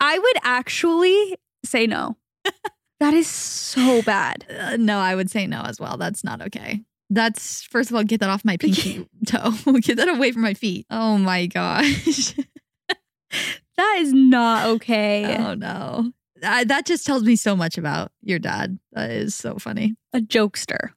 I 0.01 0.19
would 0.19 0.37
actually 0.43 1.37
say 1.67 1.87
no. 1.87 2.17
That 2.99 3.15
is 3.15 3.27
so 3.27 4.03
bad. 4.03 4.47
Uh, 4.49 4.77
no, 4.79 4.99
I 4.99 5.15
would 5.15 5.31
say 5.31 5.47
no 5.47 5.61
as 5.63 5.79
well. 5.79 5.97
That's 5.99 6.25
not 6.25 6.41
okay. 6.41 6.81
That's 7.11 7.63
first 7.63 7.91
of 7.91 7.97
all, 7.97 8.03
get 8.03 8.21
that 8.21 8.31
off 8.31 8.45
my 8.45 8.57
pinky 8.57 9.07
toe. 9.27 9.53
get 9.81 9.99
that 9.99 10.09
away 10.09 10.33
from 10.33 10.43
my 10.43 10.55
feet. 10.55 10.87
Oh 10.91 11.19
my 11.19 11.47
gosh. 11.47 12.35
That 13.77 13.97
is 13.99 14.13
not 14.15 14.67
okay. 14.67 15.37
oh 15.39 15.55
no. 15.55 16.13
I, 16.43 16.65
that 16.65 16.87
just 16.87 17.07
tells 17.07 17.23
me 17.23 17.37
so 17.37 17.55
much 17.55 17.77
about 17.77 18.13
your 18.23 18.39
dad. 18.39 18.79
That 18.93 19.11
is 19.11 19.35
so 19.35 19.57
funny. 19.57 19.97
A 20.15 20.21
jokester. 20.21 20.91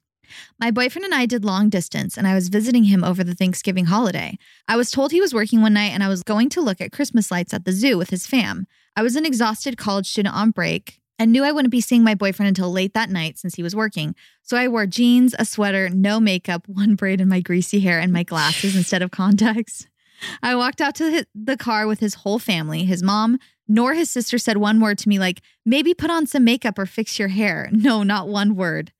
My 0.60 0.72
boyfriend 0.72 1.06
and 1.06 1.14
I 1.14 1.26
did 1.26 1.44
long 1.44 1.70
distance, 1.70 2.18
and 2.18 2.28
I 2.28 2.36
was 2.36 2.50
visiting 2.50 2.84
him 2.84 3.04
over 3.04 3.24
the 3.24 3.34
Thanksgiving 3.34 3.86
holiday. 3.86 4.38
I 4.68 4.78
was 4.78 4.92
told 4.92 5.12
he 5.12 5.22
was 5.22 5.34
working 5.34 5.62
one 5.62 5.74
night, 5.74 5.92
and 5.92 6.04
I 6.04 6.08
was 6.08 6.24
going 6.24 6.50
to 6.50 6.62
look 6.62 6.80
at 6.80 6.92
Christmas 6.92 7.32
lights 7.32 7.54
at 7.54 7.66
the 7.66 7.72
zoo 7.72 7.98
with 7.98 8.10
his 8.10 8.28
fam. 8.28 8.68
I 8.96 9.02
was 9.04 9.16
an 9.16 9.26
exhausted 9.26 9.78
college 9.78 10.10
student 10.10 10.36
on 10.36 10.52
break 10.52 11.00
and 11.18 11.32
knew 11.32 11.44
I 11.44 11.52
wouldn't 11.52 11.72
be 11.72 11.82
seeing 11.82 12.04
my 12.04 12.16
boyfriend 12.16 12.48
until 12.48 12.72
late 12.72 12.94
that 12.94 13.10
night 13.10 13.38
since 13.38 13.56
he 13.56 13.64
was 13.64 13.76
working. 13.76 14.16
So 14.44 14.56
I 14.58 14.68
wore 14.68 14.86
jeans, 14.86 15.36
a 15.38 15.46
sweater, 15.46 15.90
no 15.90 16.20
makeup, 16.20 16.64
one 16.68 16.96
braid 16.96 17.22
in 17.22 17.28
my 17.30 17.42
greasy 17.42 17.80
hair, 17.80 18.00
and 18.00 18.12
my 18.14 18.24
glasses 18.24 18.76
instead 18.76 19.02
of 19.02 19.12
contacts. 19.12 19.88
I 20.44 20.56
walked 20.56 20.82
out 20.82 20.96
to 20.96 21.26
the 21.34 21.58
car 21.58 21.88
with 21.88 22.00
his 22.02 22.14
whole 22.16 22.40
family. 22.40 22.84
His 22.86 23.02
mom 23.04 23.40
nor 23.72 23.94
his 23.94 24.10
sister 24.10 24.38
said 24.40 24.58
one 24.58 24.80
word 24.80 24.98
to 24.98 25.08
me 25.08 25.20
like, 25.20 25.42
maybe 25.64 25.94
put 25.94 26.10
on 26.10 26.26
some 26.26 26.44
makeup 26.44 26.80
or 26.80 26.86
fix 26.88 27.20
your 27.20 27.28
hair. 27.28 27.70
No, 27.74 28.02
not 28.04 28.28
one 28.28 28.56
word. 28.56 28.92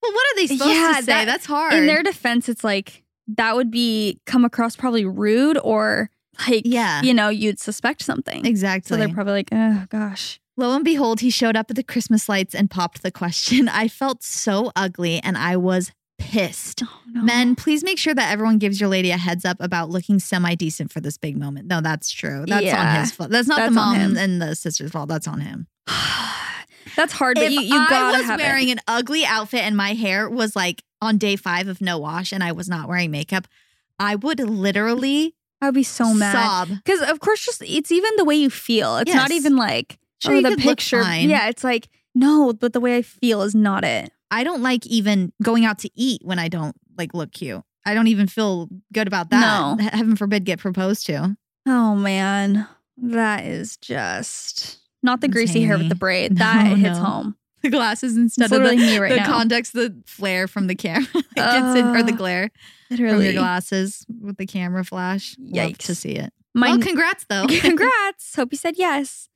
Well, 0.00 0.12
what 0.12 0.26
are 0.32 0.36
they 0.36 0.46
supposed 0.46 0.70
Yeah, 0.70 0.94
to 0.98 1.02
say? 1.02 1.06
that- 1.12 1.24
That's 1.26 1.46
hard. 1.46 1.74
In 1.74 1.86
their 1.86 2.02
defense, 2.02 2.48
it's 2.48 2.62
like 2.64 3.02
that 3.36 3.56
would 3.56 3.70
be 3.70 4.20
come 4.26 4.44
across 4.44 4.76
probably 4.76 5.04
rude 5.04 5.58
or 5.62 6.08
like, 6.48 6.62
Yeah. 6.64 7.02
you 7.02 7.14
know, 7.14 7.28
you'd 7.28 7.58
suspect 7.60 8.02
something. 8.02 8.44
exactly. 8.46 8.88
So 8.88 8.96
they're 8.96 9.12
probably 9.14 9.32
like, 9.34 9.48
oh 9.52 9.84
gosh. 9.88 10.40
Lo 10.56 10.74
and 10.74 10.84
behold, 10.84 11.20
he 11.20 11.30
showed 11.30 11.56
up 11.56 11.70
at 11.70 11.76
the 11.76 11.82
Christmas 11.82 12.28
lights 12.28 12.54
and 12.54 12.70
popped 12.70 13.02
the 13.02 13.10
question. 13.10 13.68
I 13.72 13.88
felt 13.88 14.22
so 14.22 14.70
ugly 14.76 15.18
and 15.22 15.36
I 15.38 15.56
was 15.56 15.92
pissed. 16.18 16.82
Oh, 16.84 17.00
no. 17.10 17.22
Men, 17.22 17.56
please 17.56 17.82
make 17.82 17.98
sure 17.98 18.14
that 18.14 18.30
everyone 18.30 18.58
gives 18.58 18.78
your 18.78 18.88
lady 18.90 19.10
a 19.10 19.16
heads 19.16 19.44
up 19.44 19.56
about 19.60 19.88
looking 19.90 20.18
semi 20.18 20.54
decent 20.54 20.92
for 20.92 21.00
this 21.00 21.16
big 21.18 21.36
moment. 21.38 21.66
No, 21.68 21.80
that's 21.80 22.10
true. 22.10 22.44
That's 22.46 22.72
on 22.72 23.00
his 23.00 23.12
fault. 23.12 23.30
That's 23.30 23.48
not 23.48 23.56
That's 23.58 23.70
the 23.70 23.74
mom 23.74 24.16
and 24.16 24.40
the 24.42 24.54
sister's 24.54 24.90
fault. 24.92 25.08
That's 25.08 25.26
on 25.26 25.40
him. 25.40 25.66
That's 26.96 27.12
hard, 27.12 27.36
but 27.36 27.44
if 27.44 27.52
you, 27.52 27.60
you 27.62 27.78
I 27.80 27.88
gotta 27.88 28.18
was 28.18 28.26
have 28.26 28.40
wearing 28.40 28.68
it. 28.68 28.72
an 28.72 28.80
ugly 28.86 29.24
outfit 29.24 29.60
and 29.60 29.76
my 29.76 29.94
hair 29.94 30.28
was 30.28 30.54
like 30.54 30.82
on 31.00 31.16
day 31.16 31.36
five 31.36 31.68
of 31.68 31.80
no 31.80 31.96
wash 31.98 32.32
and 32.32 32.42
I 32.42 32.52
was 32.52 32.68
not 32.68 32.86
wearing 32.88 33.10
makeup, 33.10 33.48
I 33.98 34.16
would 34.16 34.40
literally 34.40 35.34
I'd 35.62 35.74
be 35.74 35.84
so 35.84 36.12
mad. 36.12 36.32
sob. 36.32 36.68
Because 36.84 37.08
of 37.08 37.20
course, 37.20 37.44
just 37.44 37.62
it's 37.62 37.90
even 37.90 38.10
the 38.16 38.24
way 38.24 38.34
you 38.34 38.50
feel. 38.50 38.98
It's 38.98 39.14
not 39.14 39.30
even 39.30 39.56
like 39.56 39.98
Sure, 40.22 40.34
oh, 40.34 40.42
the 40.42 40.56
picture. 40.56 41.02
Yeah, 41.02 41.48
it's 41.48 41.64
like 41.64 41.88
no, 42.14 42.52
but 42.52 42.72
the 42.72 42.80
way 42.80 42.96
I 42.96 43.02
feel 43.02 43.42
is 43.42 43.54
not 43.54 43.84
it. 43.84 44.12
I 44.30 44.44
don't 44.44 44.62
like 44.62 44.86
even 44.86 45.32
going 45.42 45.64
out 45.64 45.78
to 45.80 45.90
eat 45.94 46.20
when 46.24 46.38
I 46.38 46.48
don't 46.48 46.76
like 46.96 47.14
look 47.14 47.32
cute. 47.32 47.62
I 47.84 47.94
don't 47.94 48.06
even 48.06 48.28
feel 48.28 48.68
good 48.92 49.06
about 49.08 49.30
that. 49.30 49.76
No. 49.78 49.84
Heaven 49.84 50.14
forbid 50.16 50.44
get 50.44 50.60
proposed 50.60 51.06
to. 51.06 51.36
Oh 51.66 51.96
man, 51.96 52.68
that 52.98 53.44
is 53.44 53.76
just 53.76 54.78
not 55.02 55.20
the 55.20 55.26
That's 55.26 55.34
greasy 55.34 55.62
hair 55.62 55.78
with 55.78 55.88
the 55.88 55.94
braid. 55.94 56.32
No, 56.38 56.44
that 56.44 56.76
hits 56.76 56.98
no. 56.98 57.04
home. 57.04 57.36
The 57.62 57.70
glasses 57.70 58.16
instead 58.16 58.46
It's 58.46 58.52
of 58.52 58.62
the, 58.62 58.76
me 58.76 58.98
right 58.98 59.10
the 59.10 59.16
now. 59.16 59.26
context, 59.26 59.72
the 59.72 59.94
flare 60.06 60.48
from 60.48 60.66
the 60.66 60.74
camera 60.74 61.06
gets 61.34 61.78
in, 61.78 61.86
or 61.94 62.02
the 62.02 62.12
Ugh. 62.12 62.18
glare 62.18 62.50
from 62.88 62.98
Literally, 62.98 63.24
your 63.26 63.34
glasses 63.34 64.04
with 64.20 64.36
the 64.36 64.46
camera 64.46 64.84
flash. 64.84 65.36
Love 65.38 65.78
to 65.78 65.94
see 65.94 66.12
it. 66.12 66.32
My 66.54 66.70
well, 66.70 66.80
congrats 66.80 67.24
though. 67.28 67.46
Congrats. 67.60 68.34
Hope 68.34 68.48
you 68.52 68.58
said 68.58 68.74
yes. 68.76 69.28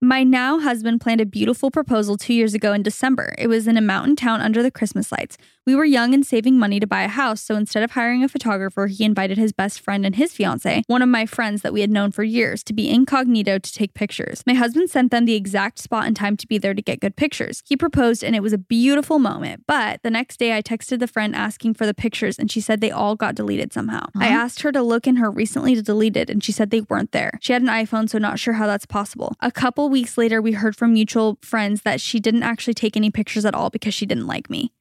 My 0.00 0.22
now 0.22 0.60
husband 0.60 1.00
planned 1.00 1.20
a 1.20 1.26
beautiful 1.26 1.70
proposal 1.72 2.16
two 2.16 2.32
years 2.32 2.54
ago 2.54 2.72
in 2.72 2.82
December. 2.82 3.34
It 3.36 3.48
was 3.48 3.66
in 3.66 3.76
a 3.76 3.80
mountain 3.80 4.14
town 4.14 4.40
under 4.40 4.62
the 4.62 4.70
Christmas 4.70 5.10
lights. 5.10 5.36
We 5.68 5.74
were 5.74 5.84
young 5.84 6.14
and 6.14 6.24
saving 6.24 6.58
money 6.58 6.80
to 6.80 6.86
buy 6.86 7.02
a 7.02 7.08
house, 7.08 7.42
so 7.42 7.54
instead 7.54 7.82
of 7.82 7.90
hiring 7.90 8.24
a 8.24 8.28
photographer, 8.28 8.86
he 8.86 9.04
invited 9.04 9.36
his 9.36 9.52
best 9.52 9.80
friend 9.80 10.06
and 10.06 10.16
his 10.16 10.32
fiance, 10.32 10.82
one 10.86 11.02
of 11.02 11.10
my 11.10 11.26
friends 11.26 11.60
that 11.60 11.74
we 11.74 11.82
had 11.82 11.90
known 11.90 12.10
for 12.10 12.24
years, 12.24 12.64
to 12.64 12.72
be 12.72 12.88
incognito 12.88 13.58
to 13.58 13.70
take 13.74 13.92
pictures. 13.92 14.42
My 14.46 14.54
husband 14.54 14.88
sent 14.88 15.10
them 15.10 15.26
the 15.26 15.34
exact 15.34 15.78
spot 15.78 16.06
and 16.06 16.16
time 16.16 16.38
to 16.38 16.46
be 16.46 16.56
there 16.56 16.72
to 16.72 16.80
get 16.80 17.00
good 17.00 17.16
pictures. 17.16 17.62
He 17.66 17.76
proposed, 17.76 18.24
and 18.24 18.34
it 18.34 18.42
was 18.42 18.54
a 18.54 18.56
beautiful 18.56 19.18
moment. 19.18 19.64
But 19.66 20.02
the 20.02 20.10
next 20.10 20.38
day, 20.38 20.56
I 20.56 20.62
texted 20.62 21.00
the 21.00 21.06
friend 21.06 21.36
asking 21.36 21.74
for 21.74 21.84
the 21.84 21.92
pictures, 21.92 22.38
and 22.38 22.50
she 22.50 22.62
said 22.62 22.80
they 22.80 22.90
all 22.90 23.14
got 23.14 23.34
deleted 23.34 23.74
somehow. 23.74 24.06
I 24.16 24.28
asked 24.28 24.62
her 24.62 24.72
to 24.72 24.80
look 24.80 25.06
in 25.06 25.16
her 25.16 25.30
recently 25.30 25.78
deleted, 25.82 26.30
and 26.30 26.42
she 26.42 26.50
said 26.50 26.70
they 26.70 26.80
weren't 26.80 27.12
there. 27.12 27.32
She 27.42 27.52
had 27.52 27.60
an 27.60 27.68
iPhone, 27.68 28.08
so 28.08 28.16
not 28.16 28.38
sure 28.38 28.54
how 28.54 28.66
that's 28.66 28.86
possible. 28.86 29.34
A 29.40 29.52
couple 29.52 29.90
weeks 29.90 30.16
later, 30.16 30.40
we 30.40 30.52
heard 30.52 30.76
from 30.76 30.94
mutual 30.94 31.36
friends 31.42 31.82
that 31.82 32.00
she 32.00 32.20
didn't 32.20 32.44
actually 32.44 32.72
take 32.72 32.96
any 32.96 33.10
pictures 33.10 33.44
at 33.44 33.54
all 33.54 33.68
because 33.68 33.92
she 33.92 34.06
didn't 34.06 34.26
like 34.26 34.48
me. 34.48 34.72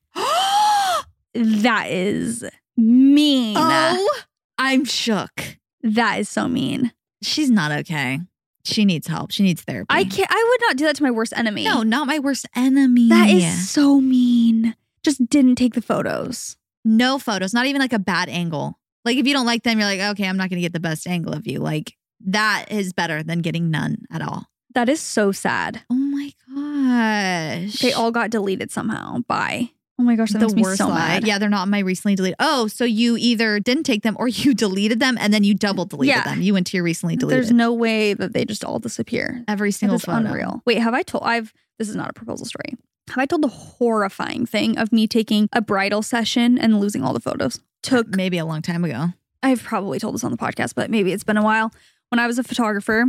That 1.38 1.89
is 1.89 2.43
mean. 2.76 3.56
oh, 3.58 4.19
I'm 4.58 4.86
shook. 4.86 5.58
That 5.84 6.19
is 6.19 6.30
so 6.30 6.47
mean. 6.47 6.91
She's 7.21 7.50
not 7.50 7.71
okay. 7.71 8.19
She 8.65 8.84
needs 8.86 9.08
help. 9.08 9.32
She 9.32 9.43
needs 9.43 9.62
therapy. 9.62 9.88
I 9.89 10.04
can't. 10.04 10.30
I 10.30 10.45
would 10.50 10.67
not 10.67 10.78
do 10.78 10.86
that 10.86 10.95
to 10.97 11.04
my 11.04 11.12
worst 11.12 11.34
enemy. 11.36 11.63
No, 11.63 11.84
not 11.84 12.06
my 12.08 12.19
worst 12.19 12.45
enemy. 12.56 13.08
that 13.10 13.30
is 13.30 13.69
so 13.69 14.02
mean. 14.02 14.76
Just 15.04 15.28
didn't 15.30 15.56
take 15.56 15.73
the 15.73 15.82
photos. 15.82 16.58
no 16.84 17.17
photos. 17.19 17.54
Not 17.54 17.65
even 17.65 17.80
like 17.80 17.93
a 17.93 18.00
bad 18.00 18.28
angle. 18.30 18.78
Like 19.06 19.15
if 19.17 19.26
you 19.26 19.34
don't 19.34 19.45
like 19.45 19.63
them, 19.63 19.80
you're 19.80 19.88
like, 19.88 20.02
okay, 20.02 20.28
I'm 20.28 20.36
not 20.36 20.50
going 20.50 20.58
to 20.58 20.62
get 20.62 20.73
the 20.73 20.82
best 20.82 21.08
angle 21.08 21.34
of 21.34 21.47
you. 21.47 21.60
Like 21.60 21.95
that 22.26 22.65
is 22.69 22.91
better 22.93 23.23
than 23.23 23.39
getting 23.39 23.71
none 23.71 24.00
at 24.12 24.21
all. 24.21 24.47
That 24.76 24.89
is 24.89 25.00
so 25.00 25.32
sad. 25.32 25.82
Oh 25.89 25.95
my 25.95 26.34
gosh. 26.54 27.80
They 27.80 27.93
all 27.93 28.12
got 28.12 28.30
deleted 28.32 28.69
somehow. 28.71 29.19
Bye. 29.28 29.69
Oh 30.00 30.04
my 30.04 30.16
gosh, 30.16 30.32
that 30.32 30.40
the 30.40 30.62
worst 30.62 30.78
so 30.78 30.88
lie. 30.90 30.96
mad. 30.96 31.28
Yeah, 31.28 31.40
they're 31.40 31.50
not 31.50 31.64
on 31.64 31.70
my 31.72 31.80
recently 31.80 32.16
deleted. 32.16 32.36
Oh, 32.40 32.68
so 32.68 32.86
you 32.86 33.18
either 33.18 33.60
didn't 33.60 33.84
take 33.84 34.04
them 34.04 34.16
or 34.20 34.28
you 34.28 34.54
deleted 34.54 35.00
them 35.00 35.18
and 35.20 35.34
then 35.34 35.44
you 35.44 35.56
double 35.56 35.86
deleted 35.86 36.16
Yeah. 36.16 36.24
them. 36.24 36.42
You 36.42 36.54
went 36.54 36.68
to 36.68 36.78
your 36.78 36.84
recently 36.84 37.16
deleted. 37.16 37.44
There's 37.44 37.52
no 37.52 37.74
way 37.74 38.14
that 38.14 38.34
they 38.34 38.46
just 38.46 38.64
all 38.64 38.78
disappear. 38.80 39.44
every 39.48 39.72
single 39.72 39.96
is 39.96 40.06
photo. 40.06 40.18
unreal. 40.28 40.62
Wait, 40.66 40.78
have 40.78 40.94
I 40.94 41.02
told? 41.02 41.24
I've. 41.24 41.54
This 41.80 41.90
is 41.90 41.96
not 41.96 42.10
a 42.10 42.14
proposal 42.14 42.46
story. 42.46 42.76
Have 43.10 43.18
I 43.20 43.26
told 43.26 43.42
the 43.42 43.48
horrifying 43.48 44.46
thing 44.46 44.78
of 44.78 44.92
me 44.92 45.08
taking 45.08 45.48
a 45.54 45.62
bridal 45.62 46.02
session 46.02 46.58
and 46.58 46.80
losing 46.80 47.04
all 47.04 47.14
the 47.14 47.20
photos? 47.20 47.60
Took. 47.84 48.08
Maybe 48.16 48.38
a 48.38 48.46
long 48.46 48.62
time 48.62 48.84
ago. 48.84 49.08
I've 49.44 49.64
probably 49.64 50.00
told 50.00 50.14
this 50.16 50.24
on 50.24 50.32
the 50.32 50.38
podcast, 50.38 50.74
but 50.76 50.90
maybe 50.90 51.12
it's 51.14 51.24
been 51.24 51.38
a 51.38 51.44
while. 51.44 51.72
When 52.10 52.20
I 52.20 52.28
was 52.28 52.38
a 52.40 52.44
photographer, 52.44 53.06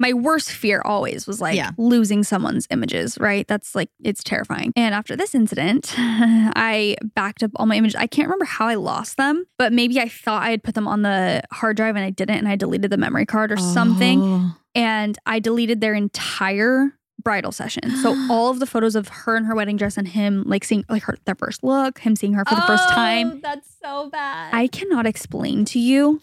my 0.00 0.12
worst 0.12 0.50
fear 0.52 0.80
always 0.84 1.26
was 1.26 1.40
like 1.40 1.56
Yeah. 1.56 1.70
losing 1.78 2.22
someone's 2.24 2.66
images. 2.70 3.18
Right? 3.18 3.46
That's 3.48 3.74
like 3.74 3.90
it's 4.02 4.22
terrifying. 4.22 4.72
And 4.76 4.94
after 4.94 5.16
this 5.16 5.34
incident, 5.34 5.92
I 5.98 6.96
backed 7.14 7.42
up 7.42 7.50
all 7.56 7.66
my 7.66 7.76
images. 7.76 7.96
I 7.96 8.06
can't 8.06 8.26
remember 8.28 8.44
how 8.44 8.66
I 8.66 8.74
lost 8.74 9.16
them, 9.16 9.44
but 9.58 9.72
maybe 9.72 10.00
I 10.00 10.08
thought 10.08 10.42
I 10.42 10.50
had 10.50 10.62
put 10.62 10.74
them 10.74 10.86
on 10.88 11.02
the 11.02 11.42
hard 11.52 11.76
drive 11.76 11.96
and 11.96 12.04
I 12.04 12.10
didn't, 12.10 12.36
and 12.38 12.48
I 12.48 12.56
deleted 12.56 12.90
the 12.90 12.96
memory 12.96 13.26
card 13.26 13.50
or 13.52 13.56
something 13.56 14.20
Oh. 14.22 14.54
and 14.74 15.18
I 15.26 15.38
deleted 15.40 15.80
their 15.80 15.94
entire 15.94 16.92
bridal 17.20 17.50
session. 17.50 17.90
So 17.96 18.14
all 18.30 18.50
of 18.50 18.60
the 18.60 18.66
photos 18.66 18.94
of 18.94 19.08
her 19.08 19.36
in 19.36 19.44
her 19.44 19.54
wedding 19.54 19.76
dress 19.76 19.96
and 19.96 20.06
him 20.06 20.44
like 20.46 20.64
seeing 20.64 20.84
like 20.88 21.02
her 21.02 21.16
their 21.24 21.34
first 21.34 21.64
look, 21.64 21.98
him 21.98 22.14
seeing 22.14 22.34
her 22.34 22.44
for 22.44 22.54
the 22.54 22.62
first 22.62 22.84
oh, 22.88 22.94
time. 22.94 23.32
Oh, 23.34 23.40
That's 23.42 23.68
so 23.82 24.08
bad. 24.10 24.54
I 24.54 24.68
cannot 24.68 25.04
explain 25.06 25.64
to 25.66 25.78
you 25.80 26.20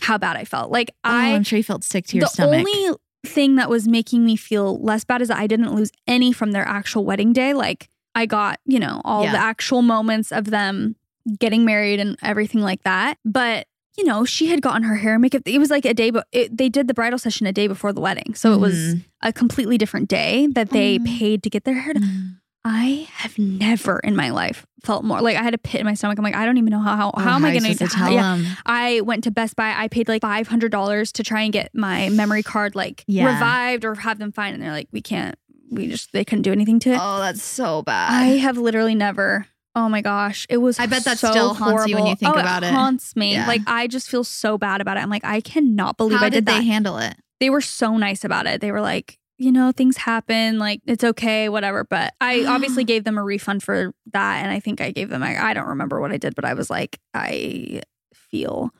how 0.00 0.18
bad 0.18 0.36
I 0.36 0.44
felt. 0.44 0.70
Like 0.72 0.90
oh, 1.04 1.10
I 1.10 1.34
I'm 1.34 1.44
sure 1.44 1.56
you 1.56 1.62
felt 1.62 1.84
sick 1.84 2.06
to 2.08 2.16
your 2.16 2.24
the 2.24 2.28
stomach. 2.30 2.66
only 2.66 2.96
thing 3.24 3.56
that 3.56 3.68
was 3.70 3.88
making 3.88 4.24
me 4.24 4.36
feel 4.36 4.78
less 4.82 5.04
bad 5.04 5.22
is 5.22 5.28
that 5.28 5.38
I 5.38 5.46
didn't 5.46 5.74
lose 5.74 5.90
any 6.06 6.32
from 6.32 6.52
their 6.52 6.66
actual 6.66 7.04
wedding 7.04 7.32
day. 7.32 7.54
Like 7.54 7.88
I 8.14 8.26
got, 8.26 8.60
you 8.64 8.78
know, 8.78 9.00
all 9.04 9.24
Yeah. 9.24 9.32
the 9.32 9.38
actual 9.38 9.82
moments 9.82 10.30
of 10.32 10.46
them 10.46 10.96
getting 11.38 11.64
married 11.64 12.00
and 12.00 12.16
everything 12.22 12.60
like 12.60 12.82
that. 12.84 13.18
But 13.24 13.66
you 13.96 14.02
know, 14.04 14.24
she 14.24 14.48
had 14.48 14.60
gotten 14.60 14.82
her 14.82 14.96
hair 14.96 15.12
and 15.14 15.22
makeup. 15.22 15.42
It 15.46 15.58
was 15.60 15.70
like 15.70 15.84
a 15.84 15.94
day, 15.94 16.10
but 16.10 16.26
they 16.50 16.68
did 16.68 16.88
the 16.88 16.94
bridal 16.94 17.16
session 17.18 17.46
a 17.46 17.52
day 17.52 17.68
before 17.68 17.92
the 17.92 18.00
wedding, 18.00 18.34
so 18.34 18.52
it 18.52 18.58
was 18.58 18.74
Mhm. 18.74 19.04
a 19.22 19.32
completely 19.32 19.78
different 19.78 20.08
day 20.08 20.48
that 20.52 20.70
they 20.70 20.98
Mm. 20.98 21.06
paid 21.06 21.42
to 21.44 21.50
get 21.50 21.62
their 21.62 21.74
hair. 21.74 21.94
done. 21.94 22.02
Mm. 22.02 22.36
I 22.64 23.08
have 23.12 23.38
never 23.38 23.98
in 23.98 24.16
my 24.16 24.30
life 24.30 24.66
felt 24.82 25.04
more 25.04 25.20
like 25.20 25.36
I 25.36 25.42
had 25.42 25.52
a 25.54 25.58
pit 25.58 25.80
in 25.80 25.86
my 25.86 25.94
stomach. 25.94 26.18
I'm 26.18 26.24
like, 26.24 26.34
I 26.34 26.46
don't 26.46 26.56
even 26.56 26.70
know 26.70 26.80
how 26.80 26.96
how, 26.96 27.10
Oh, 27.14 27.20
how 27.20 27.34
am 27.34 27.44
I 27.44 27.50
going 27.58 27.74
to 27.76 27.86
tell 27.88 28.10
yeah. 28.12 28.36
them? 28.36 28.46
I 28.64 29.02
went 29.02 29.24
to 29.24 29.30
Best 29.30 29.54
Buy. 29.56 29.74
I 29.76 29.88
paid 29.88 30.08
like 30.08 30.22
five 30.22 30.48
hundred 30.48 30.72
dollars 30.72 31.12
to 31.12 31.22
try 31.22 31.42
and 31.42 31.52
get 31.52 31.74
my 31.74 32.08
memory 32.08 32.42
card 32.42 32.74
like 32.74 33.04
Yeah. 33.06 33.26
revived 33.34 33.84
or 33.84 33.94
have 33.96 34.18
them 34.18 34.32
fine, 34.32 34.54
and 34.54 34.62
they're 34.62 34.72
like, 34.72 34.88
we 34.92 35.02
can't, 35.02 35.34
we 35.70 35.88
just 35.88 36.12
they 36.12 36.24
couldn't 36.24 36.42
do 36.42 36.52
anything 36.52 36.78
to 36.80 36.90
it. 36.92 36.98
Oh, 37.00 37.18
that's 37.20 37.42
so 37.42 37.82
bad. 37.82 38.10
I 38.12 38.36
have 38.38 38.56
literally 38.56 38.94
never. 38.94 39.46
Oh 39.76 39.88
my 39.88 40.00
gosh, 40.00 40.46
it 40.48 40.58
was. 40.58 40.78
I 40.78 40.86
bet 40.86 41.04
that 41.04 41.18
so 41.18 41.30
still 41.32 41.52
haunts 41.54 41.86
you 41.88 41.96
when 41.96 42.06
you 42.06 42.16
think 42.16 42.34
Oh, 42.34 42.38
about 42.40 42.62
it. 42.62 42.72
Haunts 42.72 43.14
me. 43.16 43.32
Yeah. 43.32 43.46
Like 43.46 43.60
I 43.66 43.88
just 43.88 44.08
feel 44.08 44.24
so 44.24 44.56
bad 44.56 44.80
about 44.80 44.96
it. 44.96 45.00
I'm 45.00 45.10
like, 45.10 45.24
I 45.24 45.40
cannot 45.40 45.96
believe 45.98 46.18
How 46.20 46.26
I 46.26 46.28
did 46.30 46.44
did, 46.44 46.46
they 46.46 46.58
that. 46.58 46.64
handle 46.64 46.96
it? 46.98 47.14
they 47.40 47.50
were 47.50 47.60
so 47.60 47.96
nice 47.98 48.24
about 48.24 48.46
it. 48.46 48.60
They 48.62 48.70
were 48.72 48.80
like, 48.80 49.18
you 49.38 49.50
know, 49.50 49.72
things 49.72 49.96
happen. 49.96 50.58
Like 50.58 50.80
it's 50.86 51.04
okay, 51.04 51.48
whatever. 51.48 51.84
But 51.84 52.14
I 52.20 52.44
obviously 52.44 52.84
gave 52.84 53.04
them 53.04 53.18
a 53.18 53.22
refund 53.22 53.62
for 53.62 53.92
that, 54.12 54.42
and 54.42 54.52
I 54.52 54.60
think 54.60 54.80
I 54.80 54.90
gave 54.90 55.08
them. 55.08 55.22
I, 55.22 55.50
I 55.50 55.54
don't 55.54 55.68
remember 55.68 56.00
what 56.00 56.12
I 56.12 56.16
did, 56.16 56.34
but 56.34 56.44
I 56.44 56.54
was 56.54 56.70
like, 56.70 56.98
I 57.12 57.82
feel 58.14 58.70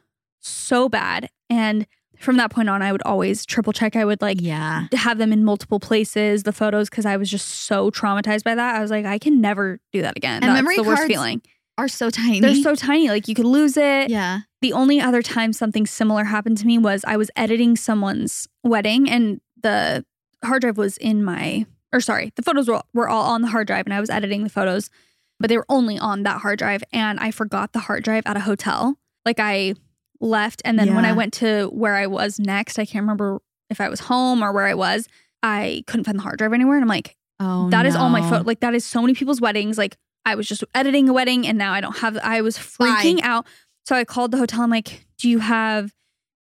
so 0.40 0.88
bad. 0.88 1.30
And 1.50 1.86
from 2.18 2.36
that 2.36 2.50
point 2.50 2.68
on, 2.68 2.82
I 2.82 2.92
would 2.92 3.02
always 3.02 3.44
triple 3.44 3.72
check. 3.72 3.96
I 3.96 4.04
would 4.04 4.22
like 4.22 4.40
yeah. 4.40 4.86
have 4.92 5.18
them 5.18 5.32
in 5.32 5.44
multiple 5.44 5.80
places, 5.80 6.44
the 6.44 6.52
photos, 6.52 6.88
because 6.88 7.06
I 7.06 7.16
was 7.16 7.30
just 7.30 7.48
so 7.48 7.90
traumatized 7.90 8.44
by 8.44 8.54
that. 8.54 8.76
I 8.76 8.80
was 8.80 8.90
like, 8.90 9.04
I 9.04 9.18
can 9.18 9.40
never 9.40 9.80
do 9.92 10.02
that 10.02 10.16
again. 10.16 10.42
And 10.42 10.44
That's 10.44 10.56
memory 10.56 10.76
the 10.76 10.84
worst 10.84 11.06
feeling. 11.06 11.42
Are 11.76 11.88
so 11.88 12.08
tiny. 12.08 12.38
They're 12.38 12.54
so 12.54 12.76
tiny, 12.76 13.08
like 13.08 13.26
you 13.26 13.34
could 13.34 13.46
lose 13.46 13.76
it. 13.76 14.08
yeah. 14.08 14.40
The 14.60 14.72
only 14.72 15.00
other 15.00 15.22
time 15.22 15.52
something 15.52 15.86
similar 15.86 16.24
happened 16.24 16.56
to 16.58 16.66
me 16.66 16.78
was 16.78 17.04
I 17.04 17.16
was 17.16 17.30
editing 17.36 17.76
someone's 17.76 18.48
wedding 18.62 19.10
and 19.10 19.40
the 19.60 20.04
hard 20.46 20.62
drive 20.62 20.76
was 20.76 20.96
in 20.98 21.24
my, 21.24 21.66
or 21.92 22.00
sorry, 22.00 22.32
the 22.36 22.42
photos 22.42 22.68
were, 22.68 22.82
were 22.92 23.08
all 23.08 23.24
on 23.32 23.42
the 23.42 23.48
hard 23.48 23.66
drive 23.66 23.86
and 23.86 23.94
I 23.94 24.00
was 24.00 24.10
editing 24.10 24.42
the 24.42 24.50
photos, 24.50 24.90
but 25.40 25.48
they 25.48 25.56
were 25.56 25.66
only 25.68 25.98
on 25.98 26.22
that 26.24 26.40
hard 26.40 26.58
drive. 26.58 26.82
And 26.92 27.20
I 27.20 27.30
forgot 27.30 27.72
the 27.72 27.80
hard 27.80 28.04
drive 28.04 28.24
at 28.26 28.36
a 28.36 28.40
hotel. 28.40 28.96
Like 29.24 29.40
I 29.40 29.74
left. 30.20 30.62
And 30.64 30.78
then 30.78 30.94
when 30.94 31.04
I 31.04 31.12
went 31.12 31.32
to 31.34 31.66
where 31.72 31.94
I 31.94 32.06
was 32.06 32.38
next, 32.38 32.78
I 32.78 32.84
can't 32.84 33.02
remember 33.02 33.40
if 33.70 33.80
I 33.80 33.88
was 33.88 34.00
home 34.00 34.42
or 34.42 34.52
where 34.52 34.66
I 34.66 34.74
was, 34.74 35.08
I 35.42 35.82
couldn't 35.86 36.04
find 36.04 36.18
the 36.18 36.22
hard 36.22 36.38
drive 36.38 36.52
anywhere. 36.52 36.76
And 36.76 36.84
I'm 36.84 36.88
like, 36.88 37.16
Oh, 37.40 37.68
that 37.70 37.84
is 37.84 37.96
all 37.96 38.10
my 38.10 38.20
no. 38.20 38.28
photo. 38.30 38.44
Like 38.44 38.60
that 38.60 38.74
is 38.74 38.84
so 38.84 39.00
many 39.00 39.14
people's 39.14 39.40
weddings. 39.40 39.76
Like 39.76 39.96
I 40.24 40.34
was 40.34 40.46
just 40.46 40.64
editing 40.74 41.08
a 41.08 41.12
wedding 41.12 41.46
and 41.46 41.58
now 41.58 41.72
I 41.72 41.80
don't 41.80 41.96
have. 41.98 42.16
I 42.18 42.40
was 42.40 42.56
freaking 42.56 43.20
out. 43.22 43.46
So 43.86 43.96
I 43.96 44.04
called 44.04 44.30
the 44.30 44.38
hotel. 44.38 44.62
I'm 44.62 44.70
like, 44.70 45.06
do 45.18 45.28
you 45.28 45.40
have? 45.40 45.92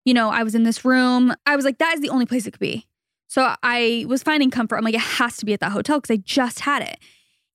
You 0.04 0.14
know, 0.14 0.28
I 0.30 0.42
was 0.42 0.54
in 0.54 0.64
this 0.64 0.84
room. 0.84 1.34
I 1.46 1.56
was 1.56 1.64
like, 1.64 1.78
that 1.78 1.94
is 1.94 2.00
the 2.00 2.10
only 2.10 2.26
place 2.26 2.46
it 2.46 2.52
could 2.52 2.60
be. 2.60 2.86
So 3.28 3.54
I 3.62 4.04
was 4.08 4.22
finding 4.22 4.50
comfort. 4.50 4.76
I'm 4.76 4.84
like, 4.84 4.94
it 4.94 5.00
has 5.00 5.36
to 5.38 5.46
be 5.46 5.52
at 5.52 5.60
that 5.60 5.72
hotel 5.72 6.00
because 6.00 6.14
I 6.14 6.18
just 6.18 6.60
had 6.60 6.82
it. 6.82 6.98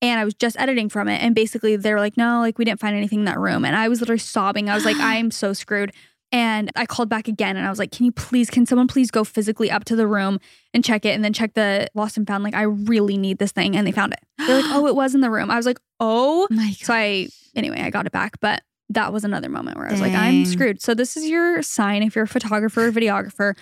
And 0.02 0.20
I 0.20 0.26
was 0.26 0.34
just 0.34 0.60
editing 0.60 0.90
from 0.90 1.08
it. 1.08 1.22
And 1.22 1.36
basically 1.36 1.76
they 1.76 1.94
were 1.94 2.00
like, 2.00 2.18
no, 2.18 2.40
like 2.40 2.58
we 2.58 2.66
didn't 2.66 2.80
find 2.80 2.96
anything 2.96 3.20
in 3.20 3.26
that 3.26 3.40
room. 3.40 3.66
And 3.66 3.76
I 3.76 3.90
was 3.90 4.00
literally 4.00 4.20
sobbing. 4.20 4.70
I 4.70 4.76
was 4.76 4.86
like, 4.86 4.96
I'm 5.00 5.32
so 5.32 5.54
screwed. 5.54 5.92
And 6.32 6.70
I 6.76 6.86
called 6.86 7.10
back 7.10 7.28
again 7.28 7.58
and 7.58 7.66
I 7.66 7.70
was 7.70 7.80
like, 7.80 7.92
can 7.92 8.06
you 8.06 8.12
please, 8.12 8.50
can 8.50 8.66
someone 8.66 8.88
please 8.88 9.10
go 9.10 9.24
physically 9.24 9.72
up 9.72 9.84
to 9.86 9.96
the 9.96 10.06
room 10.06 10.40
and 10.74 10.86
check 10.86 11.04
it 11.04 11.10
and 11.10 11.24
then 11.24 11.34
check 11.34 11.56
the 11.56 11.88
lost 11.96 12.18
and 12.18 12.28
found? 12.28 12.44
Like, 12.44 12.54
I 12.54 12.64
really 12.64 13.18
need 13.18 13.40
this 13.40 13.52
thing. 13.52 13.76
And 13.76 13.86
they 13.86 13.92
found 13.92 14.14
it. 14.14 14.20
They're 14.38 14.62
like, 14.62 14.72
oh, 14.72 14.86
it 14.86 14.96
was 14.96 15.16
in 15.16 15.22
the 15.22 15.32
room. 15.32 15.50
I 15.50 15.58
was 15.58 15.66
like, 15.66 15.80
oh. 16.00 16.48
My. 16.52 16.72
So 16.72 16.94
I, 16.94 17.30
anyway, 17.56 17.82
I 17.82 17.90
got 17.90 18.06
it 18.06 18.12
back. 18.12 18.40
But 18.40 18.62
that 18.90 19.12
was 19.12 19.24
another 19.24 19.50
moment 19.50 19.78
where 19.78 19.88
I 19.88 19.92
was 19.92 20.02
like, 20.02 20.14
I'm 20.14 20.46
screwed. 20.46 20.82
So 20.82 20.94
this 20.94 21.18
is 21.18 21.28
your 21.28 21.62
sign 21.62 22.04
if 22.04 22.16
you're 22.16 22.26
a 22.26 22.28
photographer 22.28 22.88
or 22.88 22.92
videographer. 22.92 23.56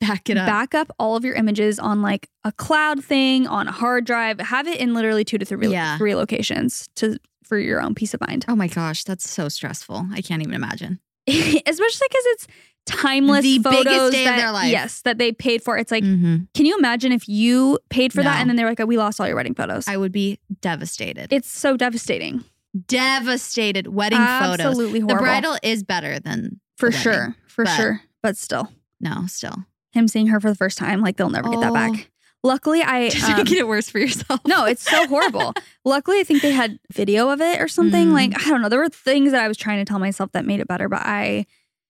Back 0.00 0.28
it 0.30 0.36
up. 0.36 0.46
Back 0.46 0.74
up 0.74 0.90
all 0.98 1.16
of 1.16 1.24
your 1.24 1.34
images 1.34 1.78
on 1.78 2.02
like 2.02 2.28
a 2.44 2.52
cloud 2.52 3.04
thing, 3.04 3.46
on 3.46 3.66
a 3.68 3.72
hard 3.72 4.04
drive. 4.04 4.38
Have 4.40 4.66
it 4.68 4.78
in 4.80 4.94
literally 4.94 5.24
two 5.24 5.38
to 5.38 5.44
three, 5.44 5.68
Yeah. 5.68 5.96
three 5.98 6.14
locations 6.14 6.88
to 6.96 7.18
for 7.44 7.58
your 7.58 7.80
own 7.82 7.94
peace 7.94 8.14
of 8.14 8.20
mind. 8.20 8.44
Oh 8.48 8.54
my 8.54 8.68
gosh, 8.68 9.02
that's 9.04 9.28
so 9.28 9.48
stressful. 9.48 10.06
I 10.12 10.20
can't 10.22 10.40
even 10.42 10.54
imagine. 10.54 11.00
Especially 11.26 11.66
because 11.66 12.24
it's 12.26 12.46
timeless 12.86 13.42
The 13.42 13.58
biggest 13.58 13.76
photos 13.84 14.12
that, 14.12 14.36
their 14.36 14.52
life. 14.52 14.70
Yes, 14.70 15.02
that 15.02 15.18
they 15.18 15.32
paid 15.32 15.62
for. 15.62 15.76
It's 15.76 15.90
like, 15.90 16.04
Mhm. 16.04 16.46
can 16.54 16.64
you 16.66 16.78
imagine 16.78 17.12
if 17.12 17.28
you 17.28 17.78
paid 17.88 18.12
for 18.12 18.22
that 18.22 18.40
and 18.40 18.48
then 18.48 18.56
they're 18.56 18.68
like, 18.68 18.80
oh, 18.80 18.86
we 18.86 18.96
lost 18.96 19.20
all 19.20 19.26
your 19.26 19.36
wedding 19.36 19.54
photos? 19.54 19.86
I 19.88 19.96
would 19.96 20.12
be 20.12 20.38
devastated. 20.60 21.32
it's 21.32 21.50
so 21.50 21.76
devastating. 21.76 22.44
devastated. 22.86 23.88
Wedding 23.88 24.18
photos. 24.18 24.66
Absolutely 24.66 25.00
horrible. 25.00 25.16
The 25.16 25.22
bridal 25.22 25.56
is 25.62 25.82
better 25.82 26.18
than 26.20 26.60
for 26.78 26.88
wedding. 26.88 27.00
sure, 27.00 27.36
for 27.46 27.64
but- 27.64 27.76
sure. 27.76 28.00
But 28.22 28.36
still, 28.36 28.70
No, 29.00 29.24
still. 29.26 29.64
Him 29.92 30.08
seeing 30.08 30.28
her 30.28 30.40
for 30.40 30.48
the 30.50 30.54
first 30.56 30.78
time, 30.78 31.00
like 31.00 31.16
they'll 31.16 31.30
never 31.30 31.48
get 31.50 31.60
that 31.60 31.70
Oh. 31.70 31.74
back. 31.74 32.10
Luckily, 32.42 32.80
I 32.82 33.08
Just 33.10 33.28
um, 33.30 33.36
making 33.36 33.58
it 33.58 33.68
worse 33.68 33.90
for 33.90 33.98
yourself. 33.98 34.40
no, 34.46 34.64
it's 34.64 34.82
so 34.88 35.06
horrible. 35.08 35.52
Luckily, 35.84 36.20
I 36.20 36.24
think 36.24 36.40
they 36.42 36.52
had 36.52 36.78
video 36.92 37.28
of 37.28 37.40
it 37.40 37.60
or 37.60 37.68
something. 37.68 38.08
Mhm. 38.08 38.12
Like 38.12 38.32
I 38.46 38.48
don't 38.50 38.62
know, 38.62 38.68
there 38.70 38.78
were 38.80 38.88
things 38.88 39.32
that 39.32 39.42
I 39.42 39.48
was 39.48 39.56
trying 39.58 39.78
to 39.78 39.84
tell 39.88 39.98
myself 39.98 40.32
that 40.32 40.46
made 40.46 40.60
it 40.60 40.66
better, 40.68 40.88
but 40.88 41.02
I, 41.02 41.44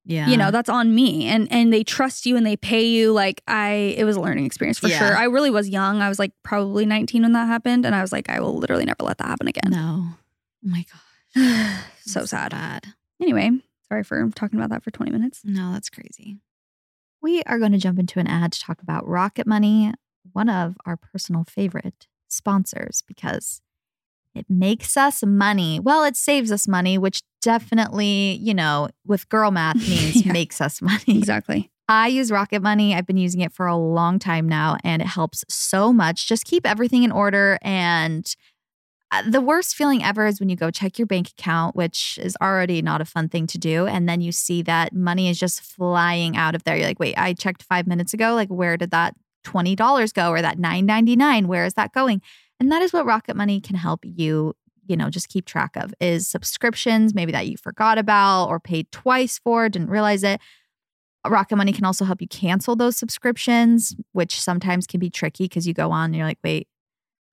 yeah. 0.05 0.27
you 0.29 0.37
know, 0.37 0.51
that's 0.51 0.69
on 0.69 0.93
me. 0.93 1.27
And 1.27 1.47
and 1.53 1.73
they 1.73 1.85
trust 1.85 2.27
you 2.27 2.37
and 2.37 2.45
they 2.45 2.57
pay 2.57 2.85
you. 2.85 3.13
Like 3.13 3.43
I, 3.47 3.95
it 3.97 4.03
was 4.05 4.17
a 4.17 4.21
learning 4.21 4.45
experience 4.45 4.79
for 4.81 4.89
Yeah. 4.89 4.99
sure. 4.99 5.17
I 5.17 5.25
really 5.25 5.51
was 5.51 5.69
young. 5.69 6.03
I 6.03 6.09
was 6.09 6.19
like 6.19 6.33
probably 6.43 6.85
19 6.85 7.23
when 7.23 7.33
that 7.35 7.47
happened, 7.47 7.87
and 7.87 7.95
I 7.95 8.01
was 8.01 8.11
like, 8.11 8.29
I 8.29 8.41
will 8.41 8.57
literally 8.57 8.85
never 8.87 9.05
let 9.05 9.19
that 9.19 9.29
happen 9.29 9.47
again. 9.47 9.71
no. 9.71 10.07
Oh 10.09 10.69
my 10.69 10.85
god. 11.37 11.79
so 12.01 12.21
That's 12.21 12.31
sad. 12.33 12.87
Anyway, 13.23 13.51
sorry 13.89 14.03
for 14.03 14.29
talking 14.31 14.59
about 14.59 14.71
that 14.71 14.83
for 14.83 14.91
20 14.91 15.13
minutes. 15.13 15.43
No, 15.45 15.73
that's 15.73 15.89
crazy. 15.89 16.39
We 17.23 17.43
are 17.43 17.59
going 17.59 17.73
to 17.73 17.79
jump 17.79 17.99
into 17.99 18.19
an 18.19 18.27
ad 18.27 18.53
to 18.53 18.61
talk 18.61 18.81
about 18.83 19.07
Rocket 19.07 19.47
Money, 19.47 19.93
one 20.33 20.49
of 20.49 20.77
our 20.87 20.97
personal 20.97 21.45
favorite 21.45 22.07
sponsors, 22.29 23.03
because 23.07 23.61
it 24.35 24.47
makes 24.49 24.97
us 24.97 25.23
money. 25.25 25.81
Well, 25.81 26.05
it 26.05 26.17
saves 26.17 26.51
us 26.53 26.67
money, 26.67 26.97
which 26.97 27.23
definitely, 27.43 28.39
you 28.41 28.55
know, 28.55 28.89
with 29.07 29.29
girl 29.29 29.51
math 29.51 29.77
means 29.89 30.25
Yeah. 30.25 30.33
makes 30.33 30.61
us 30.61 30.81
money. 30.81 31.03
Exactly. 31.19 31.71
I 31.89 32.07
use 32.07 32.31
Rocket 32.31 32.63
Money. 32.63 32.95
I've 32.95 33.07
been 33.07 33.17
using 33.17 33.41
it 33.41 33.53
for 33.53 33.67
a 33.67 33.77
long 33.77 34.21
time 34.21 34.49
now, 34.49 34.77
and 34.85 35.03
it 35.03 35.09
helps 35.09 35.45
so 35.49 35.93
much. 35.93 36.29
Just 36.29 36.45
keep 36.45 36.65
everything 36.65 37.03
in 37.03 37.11
order. 37.11 37.59
And 37.63 38.33
Uh, 39.13 39.23
the 39.29 39.41
worst 39.41 39.75
feeling 39.75 40.05
ever 40.05 40.27
is 40.27 40.39
when 40.39 40.49
you 40.49 40.55
go 40.55 40.71
check 40.71 40.99
your 40.99 41.07
bank 41.07 41.31
account, 41.31 41.75
which 41.75 42.19
is 42.23 42.37
already 42.41 42.81
not 42.81 43.01
a 43.01 43.05
fun 43.05 43.29
thing 43.29 43.47
to 43.49 43.59
do. 43.59 43.87
And 43.87 44.09
then 44.09 44.21
you 44.21 44.31
see 44.31 44.63
that 44.63 44.93
money 44.93 45.29
is 45.29 45.39
just 45.39 45.63
flying 45.63 46.37
out 46.37 46.55
of 46.55 46.63
there. 46.63 46.77
You're 46.77 46.87
like, 46.87 47.01
wait, 47.01 47.19
I 47.19 47.33
checked 47.35 47.65
five 47.65 47.89
minutes 47.89 48.15
ago. 48.15 48.35
Like, 48.35 48.49
where 48.49 48.77
did 48.77 48.93
that 48.93 49.17
$20 49.45 50.15
go 50.15 50.31
or 50.31 50.41
that 50.41 50.59
$9.99? 50.59 51.47
Where 51.47 51.65
is 51.65 51.75
that 51.75 51.93
going? 51.93 52.23
And 52.61 52.71
that 52.71 52.83
is 52.83 52.93
what 52.93 53.07
Rocket 53.07 53.37
Money 53.37 53.61
can 53.61 53.75
help 53.75 54.01
you, 54.05 54.55
you 54.87 54.97
know, 54.97 55.11
just 55.11 55.29
keep 55.29 55.45
track 55.45 55.77
of 55.77 55.93
is 55.99 56.29
subscriptions, 56.29 57.15
maybe 57.15 57.33
that 57.33 57.49
you 57.49 57.57
forgot 57.57 57.99
about 57.99 58.47
or 58.47 58.61
paid 58.61 58.93
twice 58.93 59.39
for, 59.39 59.69
didn't 59.69 59.91
realize 59.91 60.23
it. 60.23 60.41
Rocket 61.27 61.57
Money 61.57 61.73
can 61.73 61.85
also 61.85 62.05
help 62.05 62.23
you 62.23 62.29
cancel 62.29 62.77
those 62.77 62.97
subscriptions, 62.97 63.95
which 64.13 64.41
sometimes 64.41 64.87
can 64.87 65.01
be 65.01 65.11
tricky 65.11 65.45
because 65.45 65.67
you 65.67 65.75
go 65.75 65.91
on 65.91 66.07
and 66.07 66.17
you're 66.17 66.27
like, 66.27 66.39
wait, 66.45 66.69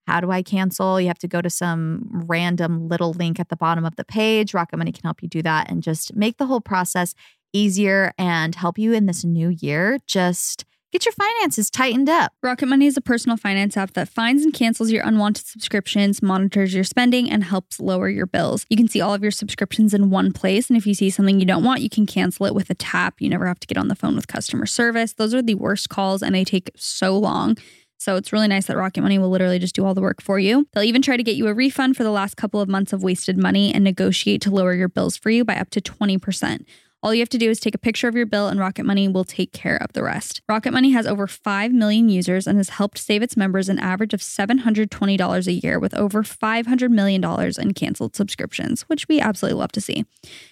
how 0.07 0.21
do 0.21 0.31
I 0.31 0.41
cancel? 0.41 0.99
You 1.01 1.07
have 1.07 1.19
to 1.19 1.27
go 1.27 1.41
to 1.41 1.49
some 1.49 2.07
random 2.25 2.87
little 2.87 3.11
link 3.11 3.39
at 3.39 3.49
the 3.49 3.57
bottom 3.57 3.85
of 3.85 3.97
the 3.97 4.05
page. 4.05 4.53
Rocket 4.53 4.77
Money 4.77 4.93
can 4.93 5.03
help 5.03 5.21
you 5.21 5.27
do 5.27 5.41
that 5.41 5.69
and 5.69 5.83
just 5.83 6.15
make 6.15 6.37
the 6.37 6.45
whole 6.45 6.61
process 6.61 7.13
easier 7.53 8.13
and 8.17 8.55
help 8.55 8.79
you 8.79 8.93
in 8.93 9.05
this 9.05 9.25
new 9.25 9.49
year. 9.49 9.99
Just 10.07 10.63
get 10.93 11.05
your 11.05 11.11
finances 11.11 11.69
tightened 11.69 12.07
up. 12.07 12.31
Rocket 12.41 12.67
Money 12.67 12.85
is 12.85 12.95
a 12.95 13.01
personal 13.01 13.35
finance 13.35 13.75
app 13.75 13.91
that 13.93 14.07
finds 14.07 14.43
and 14.43 14.53
cancels 14.53 14.91
your 14.91 15.03
unwanted 15.03 15.45
subscriptions, 15.45 16.21
monitors 16.21 16.73
your 16.73 16.85
spending, 16.85 17.29
and 17.29 17.43
helps 17.43 17.79
lower 17.79 18.07
your 18.07 18.25
bills. 18.25 18.65
You 18.69 18.77
can 18.77 18.87
see 18.87 19.01
all 19.01 19.13
of 19.13 19.21
your 19.21 19.31
subscriptions 19.31 19.93
in 19.93 20.09
one 20.09 20.31
place. 20.31 20.69
And 20.69 20.77
if 20.77 20.87
you 20.87 20.93
see 20.93 21.09
something 21.09 21.39
you 21.39 21.45
don't 21.45 21.65
want, 21.65 21.81
you 21.81 21.89
can 21.89 22.05
cancel 22.05 22.45
it 22.45 22.55
with 22.55 22.69
a 22.69 22.75
tap. 22.75 23.15
You 23.19 23.29
never 23.29 23.45
have 23.45 23.59
to 23.59 23.67
get 23.67 23.77
on 23.77 23.89
the 23.89 23.95
phone 23.95 24.15
with 24.15 24.27
customer 24.27 24.65
service. 24.65 25.13
Those 25.13 25.33
are 25.33 25.41
the 25.41 25.55
worst 25.55 25.89
calls 25.89 26.23
and 26.23 26.33
they 26.33 26.45
take 26.45 26.71
so 26.77 27.17
long. 27.17 27.57
So 27.97 28.15
it's 28.15 28.31
really 28.31 28.47
nice 28.47 28.67
that 28.67 28.77
Rocket 28.77 29.01
Money 29.01 29.17
will 29.17 29.29
literally 29.29 29.59
just 29.59 29.75
do 29.75 29.85
all 29.85 29.93
the 29.93 30.01
work 30.01 30.21
for 30.21 30.39
you. 30.39 30.67
They'll 30.73 30.83
even 30.83 31.01
try 31.01 31.17
to 31.17 31.23
get 31.23 31.35
you 31.35 31.47
a 31.47 31.53
refund 31.53 31.97
for 31.97 32.03
the 32.03 32.11
last 32.11 32.37
couple 32.37 32.61
of 32.61 32.69
months 32.69 32.93
of 32.93 33.03
wasted 33.03 33.37
money 33.37 33.73
and 33.73 33.83
negotiate 33.83 34.41
to 34.41 34.51
lower 34.51 34.73
your 34.73 34.87
bills 34.87 35.17
for 35.17 35.29
you 35.29 35.43
by 35.43 35.55
up 35.55 35.69
to 35.71 35.81
20%. 35.81 36.65
All 37.03 37.13
you 37.13 37.21
have 37.21 37.29
to 37.29 37.37
do 37.37 37.49
is 37.49 37.59
take 37.59 37.75
a 37.75 37.79
picture 37.79 38.07
of 38.07 38.15
your 38.15 38.25
bill, 38.25 38.47
and 38.47 38.59
Rocket 38.59 38.83
Money 38.83 39.07
will 39.07 39.23
take 39.23 39.53
care 39.53 39.77
of 39.77 39.93
the 39.93 40.01
rest. 40.01 40.41
Rocket 40.49 40.71
Money 40.71 40.91
has 40.91 41.05
over 41.05 41.27
5 41.27 41.71
million 41.71 42.09
users 42.09 42.47
and 42.47 42.57
has 42.57 42.69
helped 42.69 42.97
save 42.97 43.21
its 43.21 43.37
members 43.37 43.69
an 43.69 43.77
average 43.77 44.15
of 44.15 44.19
$720 44.19 45.47
a 45.47 45.51
year 45.51 45.77
with 45.79 45.93
over 45.93 46.23
$500 46.23 46.89
million 46.89 47.23
in 47.59 47.73
canceled 47.75 48.15
subscriptions, 48.15 48.81
which 48.83 49.07
we 49.07 49.21
absolutely 49.21 49.59
love 49.59 49.71
to 49.73 49.81
see. 49.81 50.05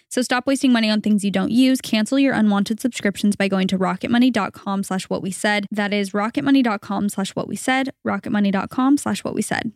So 0.08 0.22
stop 0.22 0.46
wasting 0.46 0.72
money 0.72 0.90
on 0.90 1.02
things 1.02 1.26
you 1.26 1.32
don't 1.32 1.52
use. 1.52 1.82
Cancel 1.82 2.20
your 2.20 2.36
unwanted 2.36 2.80
subscriptions 2.80 3.36
by 3.36 3.48
going 3.48 3.68
to 3.70 3.80
rocketmoney.com 3.80 4.84
slash 4.84 5.06
what 5.06 5.24
we 5.24 5.32
said. 5.32 5.66
That 5.72 5.94
is 5.94 6.12
rocketmoney.com 6.12 7.10
slash 7.10 7.32
what 7.32 7.48
we 7.48 7.56
said, 7.56 7.90
rocketmoney.com 8.06 8.98
slash 8.98 9.24
what 9.24 9.34
we 9.34 9.42
said. 9.42 9.72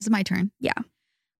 Is 0.00 0.08
it 0.08 0.10
my 0.10 0.24
turn? 0.24 0.50
Yeah. 0.58 0.72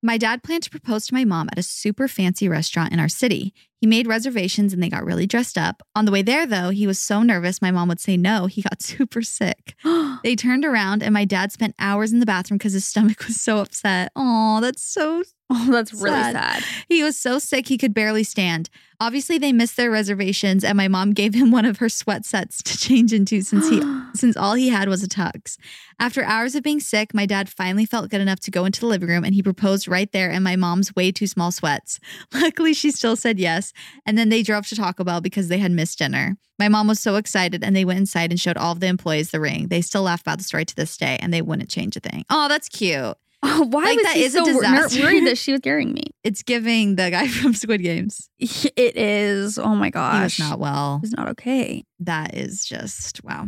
My 0.03 0.17
dad 0.17 0.43
planned 0.43 0.63
to 0.63 0.71
propose 0.71 1.07
to 1.07 1.15
my 1.15 1.27
mom 1.27 1.49
at 1.53 1.59
a 1.59 1.63
super 1.63 2.09
fancy 2.09 2.49
restaurant 2.49 2.93
in 2.93 2.99
our 2.99 3.09
city. 3.09 3.53
He 3.83 3.87
made 3.87 4.07
reservations 4.07 4.73
and 4.73 4.83
they 4.83 4.89
got 4.89 5.05
really 5.05 5.27
dressed 5.27 5.59
up. 5.59 5.83
On 5.95 6.07
the 6.07 6.13
way 6.13 6.23
there, 6.23 6.47
though, 6.47 6.71
he 6.71 6.87
was 6.87 6.99
so 6.99 7.23
nervous 7.23 7.61
my 7.61 7.71
mom 7.71 7.89
would 7.89 8.01
say 8.01 8.17
no. 8.17 8.47
He 8.47 8.63
got 8.63 8.83
super 8.83 9.23
sick. 9.23 9.75
They 10.23 10.37
turned 10.37 10.67
around 10.67 11.03
and 11.03 11.15
my 11.15 11.25
dad 11.25 11.51
spent 11.51 11.75
hours 11.79 12.13
in 12.13 12.21
the 12.21 12.27
bathroom 12.27 12.59
because 12.59 12.75
his 12.75 12.85
stomach 12.85 13.25
was 13.27 13.41
so 13.41 13.59
upset. 13.59 14.13
Oh, 14.15 14.61
that's 14.61 14.83
so 14.83 15.23
Oh, 15.63 15.73
that's 15.73 15.93
really 15.93 16.15
Sad. 16.17 16.63
sad. 16.63 16.65
He 16.89 17.03
was 17.03 17.19
so 17.19 17.41
sick 17.41 17.67
he 17.67 17.77
could 17.77 17.93
barely 17.93 18.23
stand. 18.23 18.71
Obviously, 19.01 19.37
they 19.37 19.53
missed 19.53 19.77
their 19.77 19.91
reservations, 19.91 20.63
and 20.63 20.77
my 20.77 20.87
mom 20.87 21.13
gave 21.13 21.35
him 21.35 21.51
one 21.59 21.65
of 21.65 21.79
her 21.79 21.89
sweat 21.89 22.25
sets 22.25 22.63
to 22.63 22.79
change 22.79 23.13
into 23.13 23.41
since 23.41 23.69
he 23.69 23.83
since 24.15 24.37
all 24.37 24.55
he 24.55 24.69
had 24.69 24.89
was 24.89 25.03
a 25.03 25.09
tux. 25.09 25.57
After 25.99 26.23
hours 26.23 26.55
of 26.55 26.63
being 26.63 26.79
sick, 26.79 27.13
my 27.13 27.27
dad 27.27 27.49
finally 27.49 27.85
felt 27.85 28.11
good 28.11 28.21
enough 28.21 28.41
to 28.41 28.51
go 28.51 28.65
into 28.65 28.81
the 28.81 28.87
living 28.87 29.09
room 29.09 29.25
and 29.25 29.35
he 29.35 29.43
proposed 29.43 29.89
right 29.89 30.11
there 30.13 30.31
in 30.31 30.43
my 30.43 30.55
mom's 30.55 30.95
way 30.95 31.11
too 31.11 31.27
small 31.27 31.51
sweats. 31.51 31.99
Luckily, 32.35 32.73
she 32.73 32.91
still 32.93 33.17
said 33.17 33.39
yes, 33.41 33.73
and 34.07 34.17
then 34.17 34.29
they 34.29 34.43
drove 34.43 34.67
to 34.69 34.77
Taco 34.77 35.03
Bell 35.03 35.21
because 35.21 35.49
they 35.49 35.59
had 35.59 35.73
missed 35.73 35.99
dinner. 35.99 36.37
My 36.61 36.69
mom 36.69 36.87
was 36.87 37.01
so 37.01 37.17
excited 37.17 37.65
and 37.65 37.75
they 37.75 37.85
went 37.87 37.99
inside 37.99 38.31
and 38.31 38.39
showed 38.39 38.59
all 38.59 38.73
of 38.73 38.81
the 38.81 38.87
employees 38.87 39.31
the 39.31 39.41
ring. 39.41 39.69
They 39.69 39.81
still 39.81 40.03
laugh 40.03 40.21
about 40.21 40.39
the 40.39 40.45
story 40.45 40.67
to 40.67 40.77
this 40.77 40.97
day 40.97 41.19
and 41.21 41.33
they 41.33 41.43
wouldn't 41.43 41.71
change 41.71 41.97
a 41.97 42.01
thing. 42.01 42.25
Oh, 42.31 42.49
that's 42.49 42.69
cute. 42.69 43.17
Oh, 43.43 43.65
why 43.71 43.85
Like, 43.85 43.97
was 43.97 44.05
that 44.05 44.17
he 44.17 44.25
is 44.25 44.35
a 44.35 44.45
so 44.45 44.55
worried 45.03 45.27
that 45.27 45.39
she 45.39 45.53
was 45.53 45.61
carrying 45.63 45.93
me? 45.93 46.03
It's 46.25 46.43
giving 46.43 46.97
the 46.97 47.11
guy 47.11 47.27
from 47.41 47.55
Squid 47.55 47.83
Games. 47.83 48.29
It 48.39 48.97
is. 48.97 49.59
Oh 49.59 49.75
my 49.75 49.87
He 49.87 49.91
gosh. 49.93 50.39
was 50.39 50.49
not 50.51 50.59
well. 50.59 51.01
It's 51.03 51.13
not 51.15 51.29
okay. 51.31 51.85
That 52.01 52.35
is 52.37 52.65
just 52.65 53.23
wow. 53.25 53.47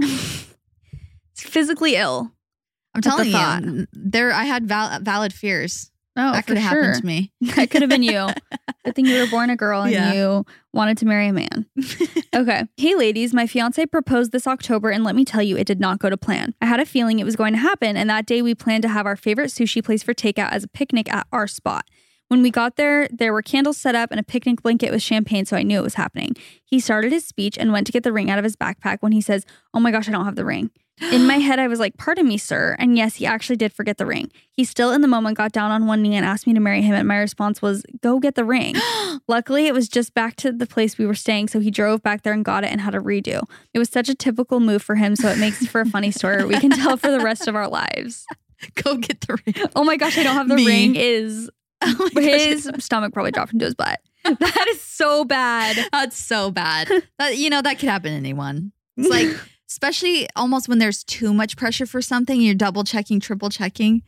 It's 0.00 0.46
physically 1.38 1.96
ill. 1.96 2.32
I'm 2.94 3.00
the 3.02 3.10
telling 3.10 3.30
you, 3.78 3.86
there 3.92 4.32
I 4.32 4.44
had 4.44 4.66
val- 4.66 5.00
valid 5.00 5.32
fears 5.32 5.90
Oh, 6.16 6.32
that 6.32 6.46
could 6.46 6.56
have 6.58 6.70
sure. 6.72 6.82
happened 6.82 7.00
to 7.02 7.06
me. 7.06 7.32
That 7.56 7.70
could 7.70 7.82
have 7.82 7.90
been 7.90 8.02
you. 8.02 8.28
Good 8.84 8.94
thing 8.94 9.06
you 9.06 9.18
were 9.20 9.26
born 9.28 9.50
a 9.50 9.56
girl 9.56 9.82
and 9.82 9.92
Yeah. 9.92 10.12
you 10.14 10.46
wanted 10.72 10.96
to 10.98 11.06
marry 11.06 11.28
a 11.28 11.32
man. 11.32 11.66
Okay. 12.34 12.64
Hey, 12.76 12.94
ladies, 12.94 13.32
my 13.32 13.46
fiance 13.46 13.84
proposed 13.86 14.30
this 14.32 14.46
October, 14.46 14.90
and 14.90 15.02
let 15.04 15.14
me 15.16 15.24
tell 15.24 15.42
you, 15.42 15.56
it 15.56 15.66
did 15.66 15.80
not 15.80 15.98
go 15.98 16.10
to 16.10 16.16
plan. 16.18 16.54
I 16.60 16.66
had 16.66 16.80
a 16.80 16.84
feeling 16.84 17.18
it 17.18 17.24
was 17.24 17.34
going 17.36 17.54
to 17.54 17.58
happen, 17.58 17.96
and 17.96 18.10
that 18.10 18.26
day 18.26 18.42
we 18.42 18.54
planned 18.54 18.82
to 18.82 18.88
have 18.90 19.06
our 19.06 19.16
favorite 19.16 19.46
sushi 19.48 19.82
place 19.82 20.02
for 20.02 20.12
takeout 20.12 20.52
as 20.52 20.62
a 20.64 20.68
picnic 20.68 21.10
at 21.10 21.26
our 21.32 21.46
spot. 21.46 21.86
When 22.28 22.42
we 22.42 22.50
got 22.50 22.76
there, 22.76 23.08
there 23.10 23.32
were 23.32 23.40
candles 23.40 23.78
set 23.78 23.94
up 23.94 24.10
and 24.10 24.20
a 24.20 24.22
picnic 24.22 24.60
blanket 24.62 24.90
with 24.90 25.00
champagne, 25.00 25.46
so 25.46 25.56
I 25.56 25.62
knew 25.62 25.78
it 25.78 25.82
was 25.82 25.94
happening. 25.94 26.34
He 26.64 26.78
started 26.78 27.10
his 27.12 27.24
speech 27.26 27.56
and 27.56 27.72
went 27.72 27.86
to 27.86 27.92
get 27.92 28.02
the 28.02 28.12
ring 28.12 28.30
out 28.30 28.38
of 28.38 28.44
his 28.44 28.56
backpack 28.56 28.98
when 29.00 29.12
he 29.12 29.20
says, 29.22 29.46
Oh 29.72 29.80
my 29.80 29.90
gosh, 29.90 30.08
I 30.08 30.12
don't 30.12 30.24
have 30.26 30.36
the 30.36 30.44
ring. 30.44 30.70
In 31.12 31.26
my 31.26 31.36
head, 31.38 31.58
I 31.58 31.66
was 31.68 31.78
like, 31.78 31.96
Pardon 31.98 32.26
me, 32.26 32.38
sir. 32.38 32.74
And 32.78 32.96
yes, 32.96 33.16
he 33.16 33.26
actually 33.26 33.56
did 33.56 33.72
forget 33.72 33.98
the 33.98 34.06
ring. 34.06 34.30
He 34.50 34.64
still, 34.64 34.92
in 34.92 35.02
the 35.02 35.08
moment, 35.08 35.36
got 35.36 35.52
down 35.52 35.70
on 35.70 35.86
one 35.86 36.00
knee 36.02 36.14
and 36.16 36.24
asked 36.24 36.46
me 36.46 36.54
to 36.54 36.60
marry 36.60 36.80
him. 36.80 36.94
And 36.94 37.06
my 37.06 37.18
response 37.18 37.60
was, 37.60 37.84
Go 38.02 38.18
get 38.18 38.34
the 38.34 38.44
ring. 38.44 38.74
Luckily, 39.28 39.66
it 39.66 39.74
was 39.74 39.88
just 39.88 40.14
back 40.14 40.36
to 40.36 40.52
the 40.52 40.66
place 40.66 40.96
we 40.96 41.06
were 41.06 41.14
staying. 41.14 41.48
So 41.48 41.60
he 41.60 41.70
drove 41.70 42.02
back 42.02 42.22
there 42.22 42.32
and 42.32 42.44
got 42.44 42.64
it 42.64 42.68
and 42.72 42.80
had 42.80 42.94
a 42.94 43.00
redo. 43.00 43.42
It 43.74 43.78
was 43.78 43.90
such 43.90 44.08
a 44.08 44.14
typical 44.14 44.58
move 44.60 44.82
for 44.82 44.94
him. 44.94 45.16
So 45.16 45.28
it 45.28 45.38
makes 45.38 45.66
for 45.66 45.80
a 45.82 45.86
funny 45.86 46.10
story 46.10 46.44
we 46.44 46.58
can 46.58 46.70
tell 46.70 46.96
for 46.96 47.10
the 47.10 47.20
rest 47.20 47.46
of 47.46 47.54
our 47.54 47.68
lives. 47.68 48.24
Go 48.82 48.96
get 48.96 49.20
the 49.22 49.38
ring. 49.46 49.68
Oh 49.76 49.84
my 49.84 49.96
gosh, 49.98 50.16
I 50.16 50.22
don't 50.22 50.34
have 50.34 50.48
the 50.48 50.54
Me. 50.56 50.66
ring. 50.66 50.96
Is 50.96 51.50
Oh 51.82 52.10
my 52.14 52.22
gosh, 52.22 52.40
his 52.40 52.70
stomach 52.78 53.12
probably 53.12 53.32
dropped 53.32 53.52
into 53.52 53.66
his 53.66 53.74
butt. 53.74 54.00
That 54.24 54.66
is 54.70 54.80
so 54.80 55.24
bad. 55.26 55.76
That's 55.92 56.16
so 56.16 56.50
bad. 56.50 56.88
That 57.18 57.36
you 57.36 57.50
know 57.50 57.60
that 57.62 57.78
could 57.78 57.88
happen 57.90 58.10
to 58.12 58.16
anyone. 58.16 58.72
It's 58.96 59.08
like 59.08 59.28
especially 59.76 60.26
almost 60.36 60.70
when 60.70 60.78
there's 60.78 61.04
too 61.04 61.34
much 61.34 61.54
pressure 61.54 61.84
for 61.84 62.00
something, 62.00 62.40
you're 62.40 62.54
double 62.54 62.82
checking, 62.82 63.20
triple 63.20 63.50
checking. 63.50 64.02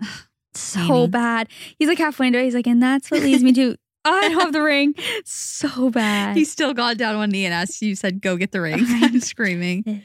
so 0.54 0.80
Amy. 0.80 1.08
bad. 1.08 1.48
He's 1.78 1.88
like 1.88 1.98
halfway 1.98 2.28
into 2.28 2.38
it. 2.38 2.44
He's 2.44 2.54
like, 2.54 2.66
and 2.66 2.82
that's 2.82 3.10
what 3.10 3.20
leads 3.20 3.42
me 3.44 3.52
to. 3.52 3.76
Oh, 4.06 4.20
I 4.24 4.28
don't 4.30 4.40
have 4.40 4.52
the 4.54 4.62
ring. 4.62 4.94
So 5.26 5.90
bad. 5.90 6.36
He 6.38 6.44
still 6.46 6.72
got 6.72 6.96
down 6.96 7.14
on 7.14 7.18
one 7.20 7.30
knee 7.30 7.44
and 7.44 7.52
asked 7.52 7.82
you 7.82 7.94
said, 7.94 8.22
"Go 8.22 8.36
get 8.38 8.52
the 8.52 8.62
ring." 8.62 8.80
I'm 8.88 9.20
screaming. 9.32 10.02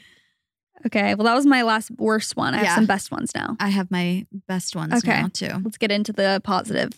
okay. 0.86 1.14
Well, 1.14 1.24
that 1.24 1.34
was 1.34 1.46
my 1.46 1.62
last 1.62 1.90
worst 1.92 2.36
one. 2.36 2.52
I 2.52 2.58
have 2.58 2.66
Yeah. 2.66 2.74
some 2.74 2.86
best 2.86 3.10
ones 3.10 3.32
now. 3.34 3.56
I 3.58 3.68
have 3.70 3.90
my 3.90 4.26
best 4.48 4.76
ones 4.76 4.92
Okay. 4.94 5.20
now 5.22 5.28
too. 5.32 5.62
Let's 5.64 5.78
get 5.78 5.90
into 5.90 6.12
the 6.12 6.40
positive. 6.44 6.90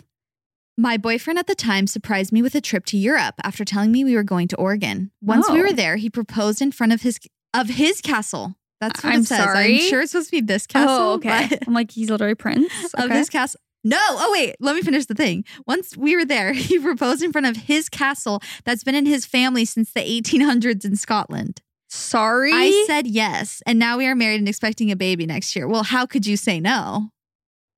My 0.76 0.96
boyfriend 0.96 1.38
at 1.38 1.46
the 1.46 1.54
time 1.54 1.86
surprised 1.86 2.32
me 2.32 2.42
with 2.42 2.54
a 2.56 2.60
trip 2.60 2.84
to 2.86 2.96
Europe 2.96 3.34
after 3.44 3.64
telling 3.64 3.92
me 3.92 4.04
we 4.04 4.16
were 4.16 4.22
going 4.24 4.48
to 4.48 4.56
Oregon. 4.56 5.10
Once 5.20 5.48
we 5.50 5.60
Oh. 5.60 5.62
were 5.64 5.72
there, 5.72 5.96
he 5.96 6.08
proposed 6.10 6.60
in 6.62 6.72
front 6.72 6.92
of 6.92 7.02
his 7.02 7.20
of 7.54 7.68
his 7.68 8.00
castle. 8.00 8.54
That's 8.80 9.02
what 9.04 9.12
I'm 9.14 9.20
it 9.20 9.26
says. 9.26 9.38
sorry? 9.38 9.74
I'm 9.76 9.80
sure 9.88 10.00
it's 10.00 10.12
supposed 10.12 10.30
to 10.30 10.36
be 10.36 10.40
this 10.40 10.66
oh, 10.70 10.72
castle. 10.72 10.96
oh, 10.98 11.12
okay. 11.14 11.46
but- 11.50 11.58
I'm 11.68 11.74
like, 11.74 11.90
he's 11.90 12.10
literally 12.10 12.34
Prince. 12.34 12.72
of 12.94 13.04
Okay. 13.04 13.16
his 13.18 13.28
castle. 13.30 13.60
No, 13.84 13.98
oh 14.00 14.30
wait, 14.32 14.54
let 14.60 14.76
me 14.76 14.82
finish 14.82 15.06
the 15.06 15.14
thing. 15.14 15.44
Once 15.66 15.96
we 15.96 16.14
were 16.16 16.24
there, 16.24 16.52
he 16.54 16.78
proposed 16.78 17.22
in 17.22 17.32
front 17.32 17.46
of 17.48 17.56
his 17.56 17.88
castle 17.88 18.40
that's 18.64 18.84
been 18.84 18.94
in 18.94 19.06
his 19.06 19.26
family 19.26 19.64
since 19.64 19.92
the 19.92 20.00
1800s 20.00 20.84
in 20.84 20.94
Scotland. 20.96 21.60
Sorry. 21.88 22.52
I 22.54 22.84
said 22.86 23.06
yes, 23.06 23.60
and 23.66 23.78
now 23.78 23.98
we 23.98 24.06
are 24.06 24.14
married 24.14 24.38
and 24.38 24.48
expecting 24.48 24.90
a 24.90 24.96
baby 24.96 25.26
next 25.26 25.54
year. 25.56 25.68
Well, 25.68 25.82
how 25.82 26.06
could 26.06 26.26
you 26.26 26.36
say 26.36 26.58
no? 26.60 27.10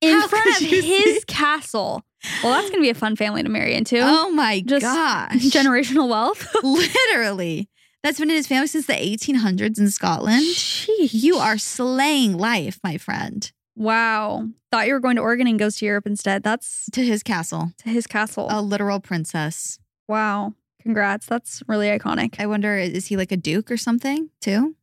in 0.01 0.21
How 0.21 0.29
front 0.29 0.47
of 0.47 0.57
his 0.69 0.85
say- 0.85 1.21
castle. 1.27 2.03
Well, 2.43 2.53
that's 2.53 2.69
going 2.71 2.81
to 2.81 2.83
be 2.83 2.91
a 2.91 2.95
fun 2.95 3.17
family 3.17 3.43
to 3.43 3.49
marry 3.49 3.75
into. 3.75 3.99
Oh 4.03 4.31
my 4.31 4.61
Just 4.65 4.83
gosh. 4.85 5.33
Generational 5.51 6.09
wealth. 6.09 6.47
Literally. 6.63 7.69
That's 8.05 8.21
been 8.21 8.29
in 8.31 8.37
his 8.37 8.47
family 8.47 8.67
since 8.69 8.87
the 8.87 8.93
1800s 8.93 9.79
in 9.79 9.91
Scotland. 9.91 10.45
Sheesh. 10.45 11.09
You 11.15 11.37
are 11.39 11.57
slaying 11.59 12.37
life, 12.37 12.79
my 12.85 12.99
friend, 12.99 13.51
Wow. 13.77 14.47
Thought 14.71 14.87
you 14.87 14.93
were 14.93 15.01
going 15.01 15.17
to 15.17 15.23
Oregon 15.23 15.49
and 15.49 15.59
goes 15.59 15.77
to 15.79 15.87
Europe 15.87 16.07
instead. 16.07 16.43
That's 16.45 16.89
to 16.93 17.03
his 17.05 17.23
castle. 17.25 17.73
to 17.79 17.89
his 17.89 18.07
castle. 18.07 18.47
A 18.51 18.63
literal 18.63 19.01
princess. 19.01 19.81
Wow. 20.07 20.53
Congrats. 20.83 21.27
That's 21.27 21.63
really 21.67 21.87
iconic. 21.89 22.39
I 22.39 22.47
wonder, 22.47 22.77
is 22.77 23.07
he 23.07 23.17
like 23.17 23.33
a 23.33 23.37
duke 23.37 23.71
or 23.73 23.77
something 23.77 24.31
too? 24.41 24.77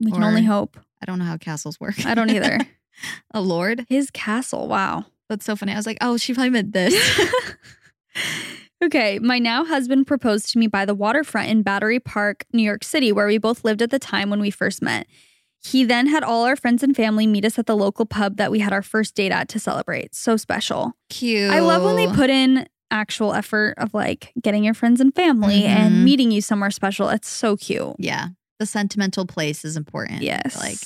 We 0.00 0.10
can 0.10 0.24
or- 0.24 0.26
only 0.28 0.42
hope. 0.44 0.76
I 1.00 1.04
don't 1.04 1.18
know 1.18 1.24
how 1.24 1.36
castles 1.36 1.78
work. 1.78 2.04
I 2.06 2.14
don't 2.14 2.30
either. 2.30 2.58
a 3.34 3.40
lord? 3.40 3.84
His 3.88 4.10
castle. 4.10 4.66
Wow. 4.66 5.04
That's 5.28 5.44
so 5.44 5.54
funny. 5.54 5.72
I 5.72 5.76
was 5.76 5.86
like, 5.86 5.98
oh, 6.00 6.16
she 6.16 6.32
probably 6.34 6.50
meant 6.50 6.72
this. 6.72 6.94
okay, 8.82 9.18
my 9.20 9.38
now 9.38 9.64
husband 9.64 10.06
proposed 10.06 10.50
to 10.52 10.58
me 10.58 10.66
by 10.66 10.84
the 10.84 10.94
waterfront 10.94 11.48
in 11.48 11.62
Battery 11.62 12.00
Park, 12.00 12.44
New 12.52 12.62
York 12.62 12.84
City, 12.84 13.12
where 13.12 13.26
we 13.26 13.38
both 13.38 13.64
lived 13.64 13.82
at 13.82 13.90
the 13.90 13.98
time 13.98 14.30
when 14.30 14.40
we 14.40 14.50
first 14.50 14.82
met. 14.82 15.06
He 15.64 15.84
then 15.84 16.08
had 16.08 16.24
all 16.24 16.44
our 16.44 16.56
friends 16.56 16.82
and 16.82 16.94
family 16.96 17.26
meet 17.26 17.44
us 17.44 17.58
at 17.58 17.66
the 17.66 17.76
local 17.76 18.04
pub 18.04 18.36
that 18.36 18.50
we 18.50 18.58
had 18.58 18.72
our 18.72 18.82
first 18.82 19.14
date 19.14 19.30
at 19.30 19.48
to 19.50 19.60
celebrate. 19.60 20.14
So 20.14 20.36
special. 20.36 20.92
Cute. 21.08 21.50
I 21.52 21.60
love 21.60 21.84
when 21.84 21.94
they 21.96 22.08
put 22.08 22.30
in 22.30 22.66
actual 22.90 23.32
effort 23.32 23.74
of 23.78 23.94
like 23.94 24.32
getting 24.42 24.64
your 24.64 24.74
friends 24.74 25.00
and 25.00 25.14
family 25.14 25.62
Mhm. 25.62 25.66
and 25.68 26.04
meeting 26.04 26.30
you 26.30 26.40
somewhere 26.40 26.70
special. 26.70 27.08
It's 27.10 27.28
so 27.28 27.56
cute. 27.56 27.94
Yeah. 27.98 28.28
The 28.58 28.66
sentimental 28.66 29.24
place 29.24 29.64
is 29.64 29.76
important. 29.76 30.22
Yes. 30.22 30.58
Like, 30.58 30.78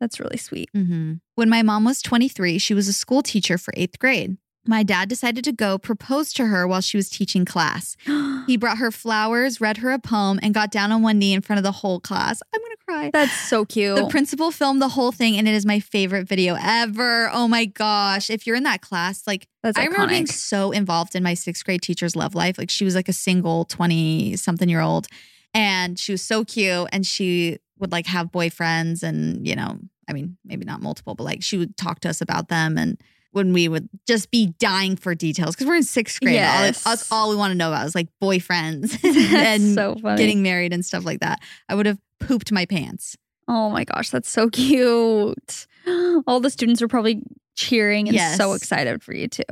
that's 0.00 0.18
really 0.18 0.36
sweet. 0.38 0.68
Mhm. 0.74 1.20
When 1.36 1.48
my 1.48 1.62
mom 1.62 1.84
was 1.84 2.02
23, 2.02 2.58
she 2.58 2.74
was 2.74 2.88
a 2.88 2.92
school 2.92 3.22
teacher 3.22 3.56
for 3.58 3.72
eighth 3.76 3.98
grade. 3.98 4.36
My 4.66 4.82
dad 4.82 5.08
decided 5.08 5.44
to 5.44 5.52
go 5.52 5.78
propose 5.78 6.32
to 6.34 6.46
her 6.46 6.66
while 6.66 6.80
she 6.80 6.96
was 6.96 7.08
teaching 7.08 7.44
class. 7.44 7.96
He 8.46 8.58
brought 8.58 8.76
her 8.76 8.90
flowers, 8.90 9.58
read 9.58 9.78
her 9.78 9.90
a 9.90 9.98
poem, 9.98 10.38
and 10.42 10.52
got 10.52 10.70
down 10.70 10.92
on 10.92 11.00
one 11.00 11.18
knee 11.18 11.32
in 11.32 11.40
front 11.40 11.56
of 11.56 11.62
the 11.62 11.72
whole 11.72 11.98
class. 11.98 12.42
I'm 12.52 12.60
going 12.60 12.72
to 12.72 12.84
cry. 12.84 13.10
That's 13.10 13.32
so 13.32 13.64
cute. 13.64 13.96
The 13.96 14.06
principal 14.08 14.50
filmed 14.50 14.82
the 14.82 14.88
whole 14.90 15.12
thing, 15.12 15.38
and 15.38 15.48
it 15.48 15.54
is 15.54 15.64
my 15.64 15.80
favorite 15.80 16.28
video 16.28 16.54
ever. 16.60 17.30
Oh 17.32 17.48
my 17.48 17.64
gosh. 17.64 18.28
If 18.28 18.46
you're 18.46 18.56
in 18.56 18.64
that 18.64 18.82
class, 18.82 19.26
like, 19.26 19.48
That's 19.62 19.78
I 19.78 19.84
remember 19.84 20.08
being 20.08 20.26
so 20.26 20.72
involved 20.72 21.14
in 21.14 21.22
my 21.22 21.32
sixth 21.32 21.64
grade 21.64 21.80
teacher's 21.80 22.14
love 22.14 22.34
life. 22.34 22.58
Like, 22.58 22.68
she 22.68 22.84
was 22.84 22.94
like 22.94 23.08
a 23.08 23.14
single 23.14 23.64
20 23.64 24.36
something 24.36 24.68
year 24.68 24.82
old, 24.82 25.06
and 25.54 25.98
she 25.98 26.12
was 26.12 26.20
so 26.20 26.44
cute. 26.44 26.86
And 26.92 27.06
she 27.06 27.60
would 27.78 27.92
like 27.92 28.06
have 28.08 28.30
boyfriends, 28.30 29.02
and, 29.02 29.48
you 29.48 29.56
know, 29.56 29.78
I 30.06 30.12
mean, 30.12 30.36
maybe 30.44 30.66
not 30.66 30.82
multiple, 30.82 31.14
but 31.14 31.24
like 31.24 31.42
she 31.42 31.56
would 31.56 31.78
talk 31.78 32.00
to 32.00 32.10
us 32.10 32.20
about 32.20 32.48
them. 32.48 32.76
And 32.76 33.00
when 33.34 33.52
we 33.52 33.68
would 33.68 33.88
just 34.06 34.30
be 34.30 34.54
dying 34.58 34.96
for 34.96 35.14
details, 35.14 35.54
because 35.54 35.66
we're 35.66 35.74
in 35.76 35.82
sixth 35.82 36.20
grade, 36.20 36.34
Yes. 36.34 36.86
all, 36.86 36.92
us, 36.92 37.12
all 37.12 37.30
we 37.30 37.36
want 37.36 37.50
to 37.50 37.54
know 37.56 37.68
about 37.68 37.86
is 37.86 37.94
like 37.94 38.08
boyfriends 38.22 38.98
and 39.34 39.74
so 39.74 39.94
getting 40.16 40.42
married 40.42 40.72
and 40.72 40.84
stuff 40.84 41.04
like 41.04 41.20
that. 41.20 41.40
I 41.68 41.74
would 41.74 41.86
have 41.86 41.98
pooped 42.20 42.50
my 42.52 42.64
pants. 42.64 43.16
oh 43.48 43.70
my 43.70 43.84
gosh, 43.84 44.10
that's 44.10 44.30
so 44.30 44.48
cute. 44.48 45.66
All 46.26 46.40
the 46.40 46.48
students 46.50 46.80
were 46.80 46.88
probably 46.88 47.22
cheering 47.56 48.08
and 48.08 48.36
so 48.36 48.54
excited 48.54 49.02
for 49.02 49.14
you 49.14 49.28
too. 49.28 49.42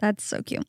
That's 0.00 0.24
so 0.24 0.42
cute. 0.42 0.66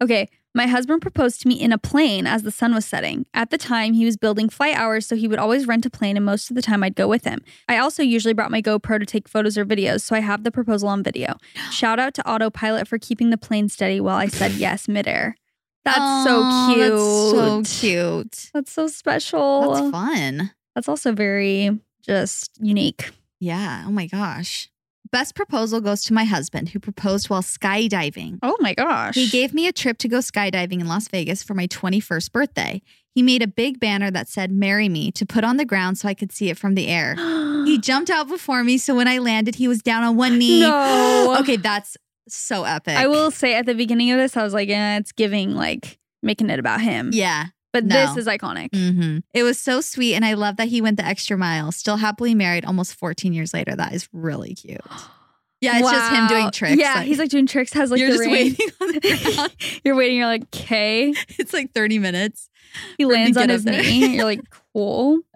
Okay, 0.00 0.28
my 0.54 0.66
husband 0.66 1.02
proposed 1.02 1.40
to 1.42 1.48
me 1.48 1.60
in 1.60 1.72
a 1.72 1.78
plane 1.78 2.26
as 2.26 2.44
the 2.44 2.50
sun 2.50 2.74
was 2.74 2.84
setting. 2.84 3.26
At 3.34 3.50
the 3.50 3.58
time, 3.58 3.92
he 3.94 4.04
was 4.04 4.16
building 4.16 4.48
flight 4.48 4.76
hours, 4.76 5.06
so 5.06 5.16
he 5.16 5.26
would 5.26 5.38
always 5.38 5.66
rent 5.66 5.84
a 5.84 5.90
plane, 5.90 6.16
and 6.16 6.24
most 6.24 6.48
of 6.48 6.56
the 6.56 6.62
time 6.62 6.84
I'd 6.84 6.94
go 6.94 7.08
with 7.08 7.24
him. 7.24 7.42
I 7.68 7.78
also 7.78 8.02
usually 8.02 8.34
brought 8.34 8.52
my 8.52 8.62
GoPro 8.62 9.00
to 9.00 9.06
take 9.06 9.28
photos 9.28 9.58
or 9.58 9.64
videos, 9.66 10.02
so 10.02 10.14
I 10.14 10.20
have 10.20 10.44
the 10.44 10.52
proposal 10.52 10.88
on 10.88 11.02
video. 11.02 11.36
Shout 11.70 11.98
out 11.98 12.14
to 12.14 12.28
Autopilot 12.30 12.86
for 12.86 12.98
keeping 12.98 13.30
the 13.30 13.38
plane 13.38 13.68
steady 13.68 14.00
while 14.00 14.16
I 14.16 14.28
said 14.28 14.52
yes 14.52 14.86
midair. 14.88 15.36
That's 15.84 16.24
so 16.24 16.72
cute. 16.72 16.90
That's 17.36 17.70
so 17.70 17.80
cute. 17.80 18.50
That's 18.54 18.72
so 18.72 18.86
special. 18.86 19.72
That's 19.74 19.90
fun. 19.90 20.52
That's 20.74 20.88
also 20.88 21.12
very 21.12 21.78
just 22.02 22.52
unique. 22.60 23.10
Yeah. 23.38 23.84
Oh 23.86 23.90
my 23.90 24.06
gosh. 24.06 24.70
Best 25.14 25.36
proposal 25.36 25.80
goes 25.80 26.02
to 26.06 26.12
my 26.12 26.24
husband 26.24 26.70
who 26.70 26.80
proposed 26.80 27.30
while 27.30 27.40
skydiving. 27.40 28.40
Oh 28.42 28.56
my 28.58 28.74
gosh. 28.74 29.14
He 29.14 29.28
gave 29.28 29.54
me 29.54 29.68
a 29.68 29.72
trip 29.72 29.96
to 29.98 30.08
go 30.08 30.18
skydiving 30.18 30.80
in 30.80 30.88
Las 30.88 31.06
Vegas 31.06 31.40
for 31.40 31.54
my 31.54 31.68
21st 31.68 32.32
birthday. 32.32 32.82
He 33.14 33.22
made 33.22 33.40
a 33.40 33.46
big 33.46 33.78
banner 33.78 34.10
that 34.10 34.26
said, 34.26 34.50
Marry 34.50 34.88
me, 34.88 35.12
to 35.12 35.24
put 35.24 35.44
on 35.44 35.56
the 35.56 35.64
ground 35.64 35.98
so 35.98 36.08
I 36.08 36.14
could 36.14 36.32
see 36.32 36.50
it 36.50 36.58
from 36.58 36.74
the 36.74 36.88
air. 36.88 37.14
He 37.64 37.78
jumped 37.78 38.10
out 38.10 38.26
before 38.26 38.64
me, 38.64 38.76
so 38.76 38.96
when 38.96 39.06
I 39.06 39.18
landed, 39.18 39.54
he 39.54 39.68
was 39.68 39.80
down 39.82 40.02
on 40.02 40.16
one 40.16 40.36
knee. 40.36 40.60
No. 40.60 41.36
Okay, 41.40 41.56
that's 41.58 41.96
So 42.28 42.64
epic. 42.64 42.96
I 42.96 43.06
will 43.06 43.30
say 43.30 43.54
at 43.54 43.66
the 43.66 43.74
beginning 43.74 44.10
of 44.10 44.18
this, 44.18 44.36
I 44.36 44.42
was 44.42 44.52
like, 44.52 44.68
yeah, 44.68 44.98
it's 44.98 45.12
giving 45.12 45.54
like 45.54 46.00
making 46.24 46.50
it 46.50 46.58
about 46.58 46.80
him. 46.80 47.10
Yeah. 47.12 47.46
But 47.74 47.84
no. 47.84 48.06
this 48.06 48.16
is 48.16 48.26
iconic. 48.28 48.72
hmm 48.72 49.18
It 49.34 49.42
was 49.42 49.58
so 49.58 49.80
sweet. 49.80 50.14
And 50.14 50.24
I 50.24 50.34
love 50.34 50.56
that 50.58 50.68
he 50.68 50.80
went 50.80 50.96
the 50.96 51.04
extra 51.04 51.36
mile. 51.36 51.72
Still 51.72 51.96
happily 51.96 52.32
married 52.32 52.64
almost 52.64 52.94
14 52.94 53.32
years 53.32 53.52
later. 53.52 53.74
That 53.74 53.92
is 53.92 54.08
really 54.12 54.54
cute. 54.54 54.80
Yeah, 55.60 55.78
it's 55.78 55.90
just 55.90 56.12
him 56.12 56.26
doing 56.26 56.50
tricks. 56.50 56.76
Yeah, 56.76 57.00
he's 57.00 57.18
like 57.18 57.30
doing 57.30 57.46
tricks. 57.46 57.72
Has 57.72 57.90
like 57.90 57.98
you're 57.98 58.10
just 58.10 58.20
ring. 58.20 58.30
waiting 58.32 58.68
on 58.82 58.88
the 58.88 59.50
you're 59.84 59.94
waiting. 59.94 60.18
You're 60.18 60.26
like, 60.26 60.42
okay. 60.54 61.14
It's 61.38 61.54
like 61.54 61.72
30 61.72 62.00
minutes. 62.00 62.50
He 62.98 63.06
lands 63.06 63.38
on 63.38 63.48
his 63.48 63.64
knee. 63.64 64.14
You're 64.14 64.24
like, 64.24 64.42
cool. 64.74 65.20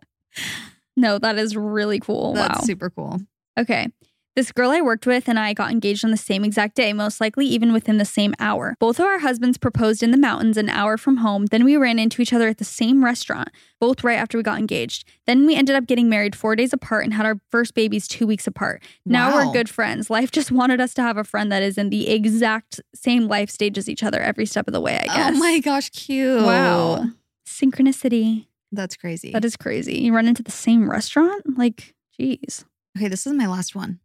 No, 0.97 1.16
that 1.16 1.39
is 1.39 1.57
really 1.57 2.01
cool. 2.01 2.34
That's 2.34 2.59
wow. 2.59 2.64
super 2.64 2.91
cool. 2.91 3.20
Okay. 3.57 3.89
This 4.39 4.53
girl 4.53 4.70
I 4.70 4.80
worked 4.80 5.05
with 5.05 5.28
and 5.28 5.36
I 5.36 5.53
got 5.53 5.72
engaged 5.72 6.05
on 6.05 6.12
the 6.12 6.16
same 6.16 6.45
exact 6.45 6.76
day, 6.76 6.93
most 6.93 7.20
likely 7.20 7.45
even 7.47 7.72
within 7.72 7.97
the 7.99 8.05
same 8.05 8.36
hour. 8.39 8.76
Both 8.78 9.01
of 9.01 9.05
our 9.05 9.18
husbands 9.18 9.59
proposed 9.59 10.01
in 10.01 10.12
the 10.12 10.16
mountains 10.16 10.57
an 10.57 10.68
hour 10.68 10.97
from 10.97 11.16
home. 11.16 11.47
Then 11.47 11.64
we 11.64 11.76
ran 11.76 11.99
into 11.99 12.22
each 12.22 12.32
other 12.32 12.47
at 12.47 12.59
the 12.59 12.64
same 12.64 13.05
restaurant, 13.05 13.49
both 13.80 14.05
right 14.05 14.14
after 14.16 14.39
we 14.39 14.45
got 14.45 14.61
engaged. 14.61 15.05
Then 15.26 15.45
we 15.45 15.57
ended 15.57 15.74
up 15.74 15.89
getting 15.89 16.09
married 16.09 16.36
four 16.36 16.55
days 16.55 16.72
apart 16.72 17.03
and 17.03 17.14
had 17.14 17.26
our 17.26 17.41
first 17.51 17.74
babies 17.74 18.07
two 18.07 18.28
weeks 18.28 18.47
apart. 18.47 18.80
Now 19.05 19.30
Wow. 19.32 19.47
we're 19.49 19.53
good 19.55 19.68
friends. 19.68 20.09
Life 20.09 20.30
just 20.30 20.53
wanted 20.53 20.80
us 20.80 20.95
to 20.95 21.03
have 21.03 21.16
a 21.16 21.24
friend 21.24 21.51
that 21.51 21.64
is 21.64 21.76
in 21.76 21.91
the 21.91 22.09
exact 22.09 22.80
same 22.95 23.26
life 23.26 23.51
stage 23.51 23.76
as 23.76 23.89
each 23.89 24.05
other 24.05 24.20
every 24.20 24.47
step 24.47 24.68
of 24.68 24.72
the 24.72 24.80
way, 24.80 25.01
I 25.03 25.07
guess. 25.07 25.34
Oh 25.34 25.39
my 25.41 25.59
gosh, 25.59 25.91
cute. 25.91 26.45
Wow. 26.45 27.07
Synchronicity. 27.45 28.47
That's 28.70 28.95
crazy. 28.95 29.32
That 29.32 29.45
is 29.45 29.57
crazy. 29.57 29.99
You 29.99 30.14
run 30.14 30.28
into 30.28 30.45
the 30.45 30.53
same 30.53 30.89
restaurant? 30.89 31.59
Like, 31.59 31.97
geez. 32.16 32.64
Okay, 32.97 33.09
this 33.09 33.26
is 33.26 33.32
my 33.32 33.49
last 33.49 33.74
one. 33.74 33.99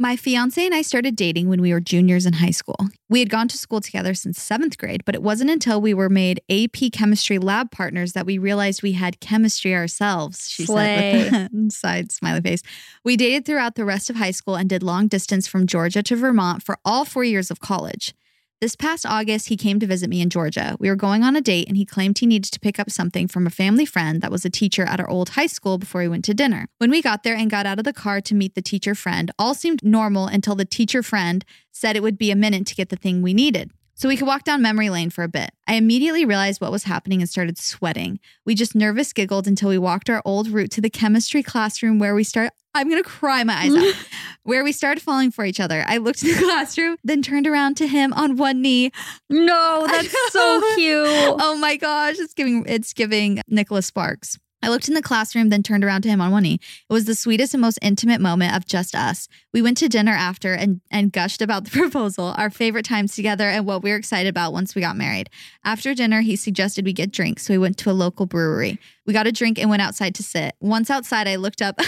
My 0.00 0.14
fiance 0.14 0.64
and 0.64 0.72
I 0.72 0.82
started 0.82 1.16
dating 1.16 1.48
when 1.48 1.60
we 1.60 1.72
were 1.72 1.80
juniors 1.80 2.24
in 2.24 2.34
high 2.34 2.52
school. 2.52 2.76
We 3.08 3.18
had 3.18 3.30
gone 3.30 3.48
to 3.48 3.58
school 3.58 3.80
together 3.80 4.14
since 4.14 4.40
seventh 4.40 4.78
grade, 4.78 5.04
but 5.04 5.16
it 5.16 5.24
wasn't 5.24 5.50
until 5.50 5.80
we 5.80 5.92
were 5.92 6.08
made 6.08 6.40
AP 6.48 6.92
chemistry 6.92 7.36
lab 7.40 7.72
partners 7.72 8.12
that 8.12 8.24
we 8.24 8.38
realized 8.38 8.80
we 8.80 8.92
had 8.92 9.18
chemistry 9.18 9.74
ourselves, 9.74 10.48
she 10.48 10.66
said 10.66 11.32
with 11.32 11.52
a 11.52 11.70
side 11.72 12.12
smiley 12.12 12.42
face. 12.42 12.62
We 13.02 13.16
dated 13.16 13.44
throughout 13.44 13.74
the 13.74 13.84
rest 13.84 14.08
of 14.08 14.14
high 14.14 14.30
school 14.30 14.54
and 14.54 14.68
did 14.68 14.84
long 14.84 15.08
distance 15.08 15.48
from 15.48 15.66
Georgia 15.66 16.04
to 16.04 16.14
Vermont 16.14 16.62
for 16.62 16.78
all 16.84 17.04
four 17.04 17.24
years 17.24 17.50
of 17.50 17.58
college. 17.58 18.14
This 18.60 18.74
past 18.74 19.06
August, 19.06 19.50
he 19.50 19.56
came 19.56 19.78
to 19.78 19.86
visit 19.86 20.10
me 20.10 20.20
in 20.20 20.30
Georgia. 20.30 20.76
We 20.80 20.88
were 20.88 20.96
going 20.96 21.22
on 21.22 21.36
a 21.36 21.40
date, 21.40 21.68
and 21.68 21.76
he 21.76 21.84
claimed 21.84 22.18
he 22.18 22.26
needed 22.26 22.50
to 22.52 22.58
pick 22.58 22.80
up 22.80 22.90
something 22.90 23.28
from 23.28 23.46
a 23.46 23.50
family 23.50 23.84
friend 23.84 24.20
that 24.20 24.32
was 24.32 24.44
a 24.44 24.50
teacher 24.50 24.82
at 24.82 24.98
our 24.98 25.08
old 25.08 25.30
high 25.30 25.46
school 25.46 25.78
before 25.78 26.00
we 26.00 26.08
went 26.08 26.24
to 26.24 26.34
dinner. 26.34 26.66
When 26.78 26.90
we 26.90 27.00
got 27.00 27.22
there 27.22 27.36
and 27.36 27.48
got 27.48 27.66
out 27.66 27.78
of 27.78 27.84
the 27.84 27.92
car 27.92 28.20
to 28.22 28.34
meet 28.34 28.56
the 28.56 28.60
teacher 28.60 28.96
friend, 28.96 29.30
all 29.38 29.54
seemed 29.54 29.84
normal 29.84 30.26
until 30.26 30.56
the 30.56 30.64
teacher 30.64 31.04
friend 31.04 31.44
said 31.70 31.94
it 31.94 32.02
would 32.02 32.18
be 32.18 32.32
a 32.32 32.36
minute 32.36 32.66
to 32.66 32.74
get 32.74 32.88
the 32.88 32.96
thing 32.96 33.22
we 33.22 33.32
needed. 33.32 33.70
So 33.94 34.08
we 34.08 34.16
could 34.16 34.26
walk 34.26 34.42
down 34.42 34.60
memory 34.60 34.90
lane 34.90 35.10
for 35.10 35.22
a 35.22 35.28
bit. 35.28 35.50
I 35.68 35.74
immediately 35.74 36.24
realized 36.24 36.60
what 36.60 36.72
was 36.72 36.82
happening 36.82 37.20
and 37.20 37.30
started 37.30 37.58
sweating. 37.58 38.18
We 38.44 38.56
just 38.56 38.74
nervous 38.74 39.12
giggled 39.12 39.46
until 39.46 39.68
we 39.68 39.78
walked 39.78 40.10
our 40.10 40.22
old 40.24 40.48
route 40.48 40.72
to 40.72 40.80
the 40.80 40.90
chemistry 40.90 41.44
classroom 41.44 42.00
where 42.00 42.14
we 42.14 42.24
started. 42.24 42.52
I'm 42.78 42.88
gonna 42.88 43.02
cry 43.02 43.42
my 43.44 43.54
eyes 43.54 43.74
out. 43.74 43.94
where 44.44 44.64
we 44.64 44.72
started 44.72 45.02
falling 45.02 45.30
for 45.30 45.44
each 45.44 45.60
other. 45.60 45.84
I 45.86 45.98
looked 45.98 46.22
in 46.22 46.30
the 46.30 46.38
classroom, 46.44 46.96
then 47.04 47.20
turned 47.20 47.46
around 47.46 47.76
to 47.78 47.86
him 47.86 48.12
on 48.14 48.36
one 48.36 48.62
knee. 48.62 48.90
No, 49.28 49.86
that's 49.86 50.32
so 50.32 50.74
cute. 50.74 51.06
Oh 51.06 51.56
my 51.60 51.76
gosh, 51.76 52.18
it's 52.18 52.34
giving 52.34 52.64
it's 52.66 52.92
giving 52.92 53.42
Nicholas 53.48 53.86
Sparks. 53.86 54.38
I 54.62 54.70
looked 54.70 54.88
in 54.88 54.94
the 54.94 55.02
classroom, 55.02 55.50
then 55.50 55.62
turned 55.62 55.84
around 55.84 56.02
to 56.02 56.08
him 56.08 56.20
on 56.20 56.32
one 56.32 56.42
knee. 56.42 56.58
It 56.88 56.92
was 56.92 57.04
the 57.04 57.14
sweetest 57.14 57.54
and 57.54 57.60
most 57.60 57.78
intimate 57.80 58.20
moment 58.20 58.56
of 58.56 58.66
just 58.66 58.94
us. 58.94 59.28
We 59.52 59.62
went 59.62 59.76
to 59.78 59.88
dinner 59.88 60.12
after 60.12 60.52
and, 60.52 60.80
and 60.90 61.12
gushed 61.12 61.42
about 61.42 61.64
the 61.64 61.70
proposal, 61.78 62.34
our 62.36 62.50
favorite 62.50 62.84
times 62.84 63.14
together, 63.14 63.48
and 63.48 63.66
what 63.66 63.82
we 63.82 63.90
were 63.90 63.96
excited 63.96 64.28
about 64.28 64.52
once 64.52 64.74
we 64.74 64.80
got 64.80 64.96
married. 64.96 65.30
After 65.62 65.94
dinner, 65.94 66.22
he 66.22 66.34
suggested 66.34 66.84
we 66.84 66.92
get 66.92 67.12
drinks, 67.12 67.44
so 67.44 67.54
we 67.54 67.58
went 67.58 67.76
to 67.78 67.90
a 67.90 67.92
local 67.92 68.26
brewery. 68.26 68.80
We 69.06 69.12
got 69.12 69.28
a 69.28 69.32
drink 69.32 69.60
and 69.60 69.70
went 69.70 69.82
outside 69.82 70.14
to 70.16 70.24
sit. 70.24 70.56
Once 70.60 70.90
outside, 70.90 71.28
I 71.28 71.36
looked 71.36 71.62
up. 71.62 71.78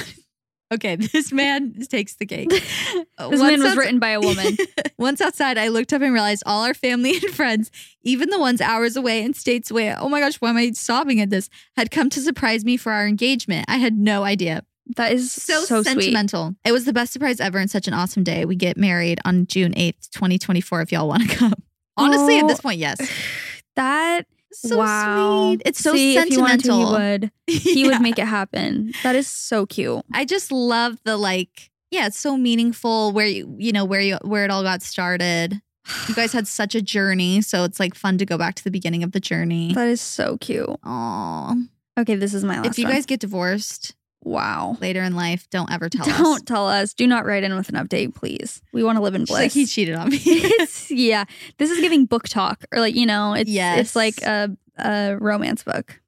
Okay, 0.73 0.97
this 1.13 1.33
man 1.33 1.75
takes 1.89 2.15
the 2.17 2.27
cake. 2.27 2.51
This 3.31 3.41
man 3.41 3.63
was 3.63 3.77
written 3.77 3.99
by 3.99 4.11
a 4.11 4.21
woman. 4.21 4.57
Once 4.99 5.21
outside, 5.21 5.59
I 5.59 5.69
looked 5.69 5.93
up 5.93 6.01
and 6.01 6.13
realized 6.15 6.43
all 6.47 6.65
our 6.65 6.73
family 6.73 7.13
and 7.17 7.31
friends, 7.35 7.71
even 8.03 8.31
the 8.31 8.39
ones 8.41 8.63
hours 8.63 8.97
away 8.97 9.23
and 9.23 9.37
states 9.37 9.71
away, 9.71 9.95
oh 9.95 10.09
my 10.09 10.21
gosh, 10.21 10.37
why 10.37 10.49
am 10.49 10.57
I 10.57 10.71
sobbing 10.73 11.21
at 11.21 11.29
this? 11.29 11.51
Had 11.77 11.91
come 11.91 12.09
to 12.11 12.21
surprise 12.21 12.65
me 12.65 12.79
for 12.79 12.93
our 12.93 13.07
engagement. 13.07 13.67
I 13.69 13.77
had 13.77 13.99
no 13.99 14.25
idea. 14.25 14.65
That 14.97 15.13
is 15.13 15.31
So, 15.33 15.61
so, 15.65 15.83
sweet. 15.83 16.01
sentimental. 16.01 16.57
It 16.65 16.73
was 16.73 16.87
the 16.87 16.95
best 16.95 17.13
surprise 17.13 17.41
ever 17.41 17.59
and 17.59 17.71
such 17.71 17.87
an 17.87 17.93
awesome 17.95 18.25
day. 18.25 18.47
We 18.47 18.57
get 18.57 18.79
married 18.79 19.21
on 19.27 19.47
June 19.47 19.75
8th, 19.75 20.09
2024, 20.13 20.81
if 20.81 20.91
y'all 20.93 21.07
want 21.07 21.29
to 21.29 21.37
come. 21.37 21.55
Honestly, 21.99 22.39
at 22.39 22.45
Oh. 22.45 22.49
this 22.49 22.61
point, 22.63 22.79
yes. 22.79 22.99
That 23.77 24.27
So 24.53 24.77
wow. 24.79 25.51
sweet. 25.53 25.63
It's 25.65 25.79
so 25.79 25.95
See, 25.95 26.17
wanted 26.17 26.31
to, 26.31 26.35
sentimental. 26.67 26.79
he 26.87 26.93
would. 26.93 27.31
He 27.47 27.83
Yeah. 27.83 27.87
would 27.89 28.01
make 28.01 28.19
it 28.19 28.27
happen. 28.27 28.93
That 29.03 29.15
is 29.17 29.27
so 29.29 29.67
cute. 29.67 30.03
I 30.13 30.25
just 30.25 30.51
love 30.53 30.99
the 31.05 31.17
like, 31.17 31.71
yeah, 31.91 32.07
it's 32.07 32.19
so 32.19 32.37
meaningful 32.37 33.13
where 33.13 33.27
you, 33.27 33.55
you 33.59 33.73
know, 33.73 33.85
where 33.85 34.01
you, 34.01 34.19
where 34.23 34.45
it 34.45 34.51
all 34.51 34.63
got 34.63 34.83
started. 34.83 35.61
You 36.09 36.15
guys 36.15 36.33
had 36.33 36.47
such 36.47 36.75
a 36.75 36.83
journey, 36.83 37.41
so 37.41 37.65
it's 37.65 37.81
like 37.81 37.95
fun 37.95 38.19
to 38.19 38.27
go 38.27 38.37
back 38.39 38.55
to 38.57 38.63
the 38.65 38.71
beginning 38.71 39.03
of 39.03 39.13
the 39.13 39.19
journey. 39.21 39.73
That 39.75 39.89
is 39.89 40.01
so 40.01 40.37
cute. 40.39 40.69
Aw. 40.85 41.55
Okay, 41.99 42.15
this 42.15 42.33
is 42.35 42.45
my 42.45 42.59
last 42.59 42.67
If 42.67 42.79
you 42.79 42.85
one. 42.85 42.95
guys 42.95 43.07
get 43.07 43.21
divorced 43.21 43.95
wow. 44.23 44.77
later 44.81 45.03
in 45.03 45.15
life, 45.15 45.49
don't 45.51 45.71
ever 45.73 45.89
tell 45.89 46.09
us. 46.09 46.19
Don't 46.19 46.47
tell 46.47 46.69
us. 46.69 46.95
Do 46.95 47.07
not 47.07 47.25
write 47.27 47.45
in 47.45 47.55
with 47.57 47.69
an 47.69 47.75
update, 47.77 48.15
please. 48.15 48.63
We 48.73 48.83
want 48.83 48.97
to 48.97 49.03
live 49.03 49.15
in 49.15 49.23
She's 49.23 49.31
like 49.31 49.43
bliss. 49.53 49.55
he 49.55 49.67
cheated 49.67 49.95
on 49.95 50.11
me. 50.11 50.19
it's 50.23 50.91
yeah. 50.91 51.25
This 51.59 51.71
is 51.71 51.81
giving 51.81 52.07
BookTok 52.07 52.65
or 52.73 52.81
like 52.81 52.95
you 52.95 53.07
know, 53.07 53.35
it's 53.35 53.51
Yes. 53.51 53.79
it's 53.81 53.97
like 53.97 54.21
a 54.23 54.51
a 54.79 55.17
romance 55.19 55.63
book. 55.63 56.01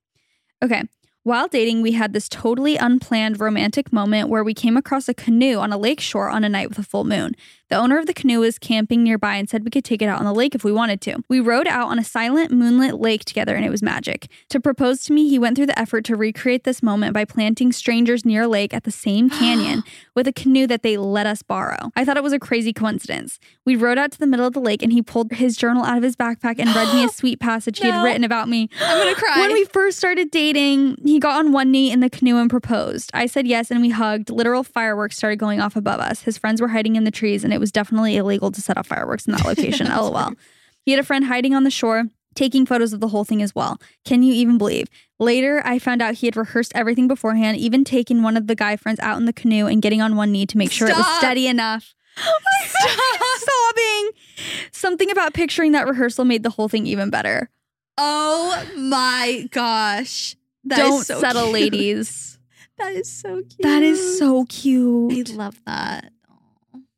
Okay. 0.62 0.82
While 1.24 1.46
dating, 1.46 1.82
we 1.82 1.92
had 1.92 2.12
this 2.14 2.28
totally 2.28 2.76
unplanned 2.76 3.38
romantic 3.38 3.92
moment 3.92 4.28
where 4.28 4.42
we 4.42 4.54
came 4.54 4.76
across 4.76 5.08
a 5.08 5.14
canoe 5.14 5.58
on 5.58 5.72
a 5.72 5.78
lake 5.78 6.00
shore 6.00 6.28
on 6.28 6.42
a 6.42 6.48
night 6.48 6.68
with 6.68 6.78
a 6.80 6.82
full 6.82 7.04
moon. 7.04 7.36
The 7.72 7.78
owner 7.78 7.96
of 7.96 8.04
the 8.04 8.12
canoe 8.12 8.40
was 8.40 8.58
camping 8.58 9.02
nearby 9.02 9.36
and 9.36 9.48
said 9.48 9.64
we 9.64 9.70
could 9.70 9.82
take 9.82 10.02
it 10.02 10.06
out 10.06 10.18
on 10.18 10.26
the 10.26 10.34
lake 10.34 10.54
if 10.54 10.62
we 10.62 10.72
wanted 10.72 11.00
to. 11.00 11.24
We 11.30 11.40
rode 11.40 11.66
out 11.66 11.88
on 11.88 11.98
a 11.98 12.04
silent 12.04 12.50
moonlit 12.50 13.00
lake 13.00 13.24
together 13.24 13.56
and 13.56 13.64
it 13.64 13.70
was 13.70 13.82
magic. 13.82 14.28
To 14.50 14.60
propose 14.60 15.04
to 15.04 15.14
me, 15.14 15.26
he 15.30 15.38
went 15.38 15.56
through 15.56 15.68
the 15.68 15.78
effort 15.78 16.04
to 16.04 16.14
recreate 16.14 16.64
this 16.64 16.82
moment 16.82 17.14
by 17.14 17.24
planting 17.24 17.72
strangers 17.72 18.26
near 18.26 18.42
a 18.42 18.46
lake 18.46 18.74
at 18.74 18.84
the 18.84 18.90
same 18.90 19.30
canyon 19.40 19.84
with 20.14 20.28
a 20.28 20.34
canoe 20.34 20.66
that 20.66 20.82
they 20.82 20.98
let 20.98 21.24
us 21.24 21.40
borrow. 21.42 21.90
I 21.96 22.04
thought 22.04 22.18
it 22.18 22.22
was 22.22 22.34
a 22.34 22.38
crazy 22.38 22.74
coincidence. 22.74 23.40
We 23.64 23.74
rode 23.74 23.96
out 23.96 24.12
to 24.12 24.18
the 24.18 24.26
middle 24.26 24.46
of 24.46 24.52
the 24.52 24.60
lake 24.60 24.82
and 24.82 24.92
he 24.92 25.00
pulled 25.00 25.32
his 25.32 25.56
journal 25.56 25.82
out 25.82 25.96
of 25.96 26.02
his 26.02 26.14
backpack 26.14 26.56
and 26.58 26.68
read 26.76 26.94
me 26.94 27.04
a 27.04 27.08
sweet 27.20 27.40
passage 27.40 27.78
he 27.78 27.86
had 27.86 28.04
written 28.04 28.22
about 28.22 28.50
me. 28.50 28.68
I'm 28.82 28.98
gonna 28.98 29.14
cry. 29.14 29.40
When 29.40 29.54
we 29.54 29.64
first 29.64 29.96
started 29.96 30.30
dating, 30.30 30.98
he 31.02 31.18
got 31.18 31.38
on 31.38 31.52
one 31.52 31.70
knee 31.70 31.90
in 31.90 32.00
the 32.00 32.10
canoe 32.10 32.36
and 32.36 32.50
proposed. 32.50 33.10
I 33.14 33.24
said 33.24 33.46
yes 33.46 33.70
and 33.70 33.80
we 33.80 33.88
hugged. 33.88 34.28
Literal 34.28 34.62
fireworks 34.62 35.16
started 35.16 35.36
going 35.36 35.62
off 35.62 35.74
above 35.74 36.00
us. 36.00 36.20
His 36.20 36.36
friends 36.36 36.60
were 36.60 36.68
hiding 36.68 36.96
in 36.96 37.04
the 37.04 37.10
trees 37.10 37.44
and 37.44 37.54
it 37.54 37.61
was 37.62 37.72
definitely 37.72 38.16
illegal 38.16 38.50
to 38.52 38.60
set 38.60 38.76
off 38.76 38.88
fireworks 38.88 39.26
in 39.26 39.32
that 39.32 39.46
location. 39.46 39.86
LOL. 39.96 40.32
He 40.84 40.90
had 40.90 41.00
a 41.00 41.04
friend 41.04 41.24
hiding 41.24 41.54
on 41.54 41.64
the 41.64 41.70
shore. 41.70 42.04
Taking 42.34 42.64
photos 42.64 42.94
of 42.94 43.00
the 43.00 43.08
whole 43.08 43.24
thing 43.24 43.42
as 43.42 43.54
well. 43.54 43.78
Can 44.06 44.22
you 44.22 44.32
even 44.32 44.56
believe? 44.56 44.86
Later, 45.20 45.60
I 45.66 45.78
found 45.78 46.00
out 46.00 46.14
he 46.14 46.26
had 46.26 46.34
rehearsed 46.34 46.72
everything 46.74 47.06
beforehand, 47.06 47.58
even 47.58 47.84
taking 47.84 48.22
one 48.22 48.38
of 48.38 48.46
the 48.46 48.54
guy 48.54 48.76
friends 48.76 48.98
out 49.00 49.18
in 49.18 49.26
the 49.26 49.34
canoe 49.34 49.66
and 49.66 49.82
getting 49.82 50.00
on 50.00 50.16
one 50.16 50.32
knee 50.32 50.46
to 50.46 50.56
make 50.56 50.72
sure 50.72 50.88
it 50.88 50.96
was 50.96 51.18
steady 51.18 51.46
enough. 51.46 51.94
Oh 52.18 52.38
sobbing. 53.76 54.12
Something 54.72 55.10
about 55.10 55.34
picturing 55.34 55.72
that 55.72 55.86
rehearsal 55.86 56.24
made 56.24 56.42
the 56.42 56.48
whole 56.50 56.68
thing 56.70 56.86
even 56.86 57.10
better. 57.10 57.50
oh 57.98 58.64
my 58.76 59.46
gosh. 59.50 60.34
That 60.64 60.78
is 60.78 60.84
Don't 60.88 61.04
so 61.04 61.20
settle, 61.20 61.42
cute. 61.44 61.52
ladies. 61.52 62.38
That 62.78 62.94
is 62.94 63.12
so 63.12 63.34
cute. 63.42 63.60
That 63.60 63.82
is 63.82 64.18
so 64.18 64.44
cute. 64.46 65.30
I 65.30 65.34
love 65.34 65.60
that. 65.66 66.11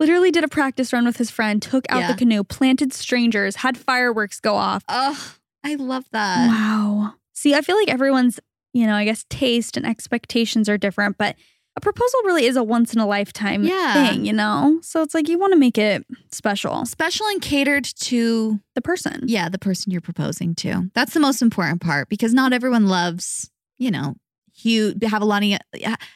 Literally 0.04 0.30
did 0.30 0.44
a 0.44 0.48
practice 0.48 0.92
run 0.92 1.06
with 1.06 1.16
his 1.16 1.30
friend, 1.30 1.62
took 1.62 1.86
out 1.88 2.00
Yeah. 2.00 2.08
the 2.12 2.18
canoe, 2.18 2.44
planted 2.44 2.92
strangers, 2.92 3.56
had 3.56 3.78
fireworks 3.78 4.38
go 4.38 4.54
off. 4.54 4.84
Oh, 4.86 5.34
I 5.64 5.76
love 5.76 6.04
that. 6.12 6.46
wow. 6.46 7.14
See, 7.32 7.54
I 7.54 7.62
feel 7.62 7.76
like 7.76 7.88
everyone's, 7.88 8.38
you 8.74 8.86
know, 8.86 8.94
I 8.94 9.06
guess 9.06 9.24
taste 9.30 9.78
and 9.78 9.86
expectations 9.86 10.68
are 10.68 10.76
different, 10.76 11.16
but 11.16 11.36
a 11.74 11.80
proposal 11.80 12.20
really 12.26 12.44
is 12.44 12.56
a 12.56 12.62
once 12.62 12.92
in 12.92 13.00
a 13.00 13.06
lifetime 13.06 13.64
Yeah. 13.64 13.94
thing, 14.10 14.26
you 14.26 14.34
know? 14.34 14.78
So 14.82 15.00
it's 15.00 15.14
like 15.14 15.26
you 15.26 15.38
want 15.38 15.54
to 15.54 15.58
make 15.58 15.78
it 15.78 16.04
special. 16.30 16.84
Special 16.84 17.26
and 17.28 17.40
catered 17.40 17.84
to 17.84 18.60
The 18.74 18.82
person. 18.82 19.22
yeah, 19.26 19.48
the 19.48 19.58
person 19.58 19.90
you're 19.90 20.02
proposing 20.02 20.54
to. 20.56 20.90
That's 20.92 21.14
the 21.14 21.20
most 21.20 21.40
important 21.40 21.80
part 21.80 22.10
because 22.10 22.34
not 22.34 22.52
everyone 22.52 22.88
loves, 22.88 23.50
you 23.78 23.90
know, 23.90 24.16
huge 24.56 25.02
have 25.04 25.22
a 25.22 25.24
lot 25.24 25.42
of 25.42 25.58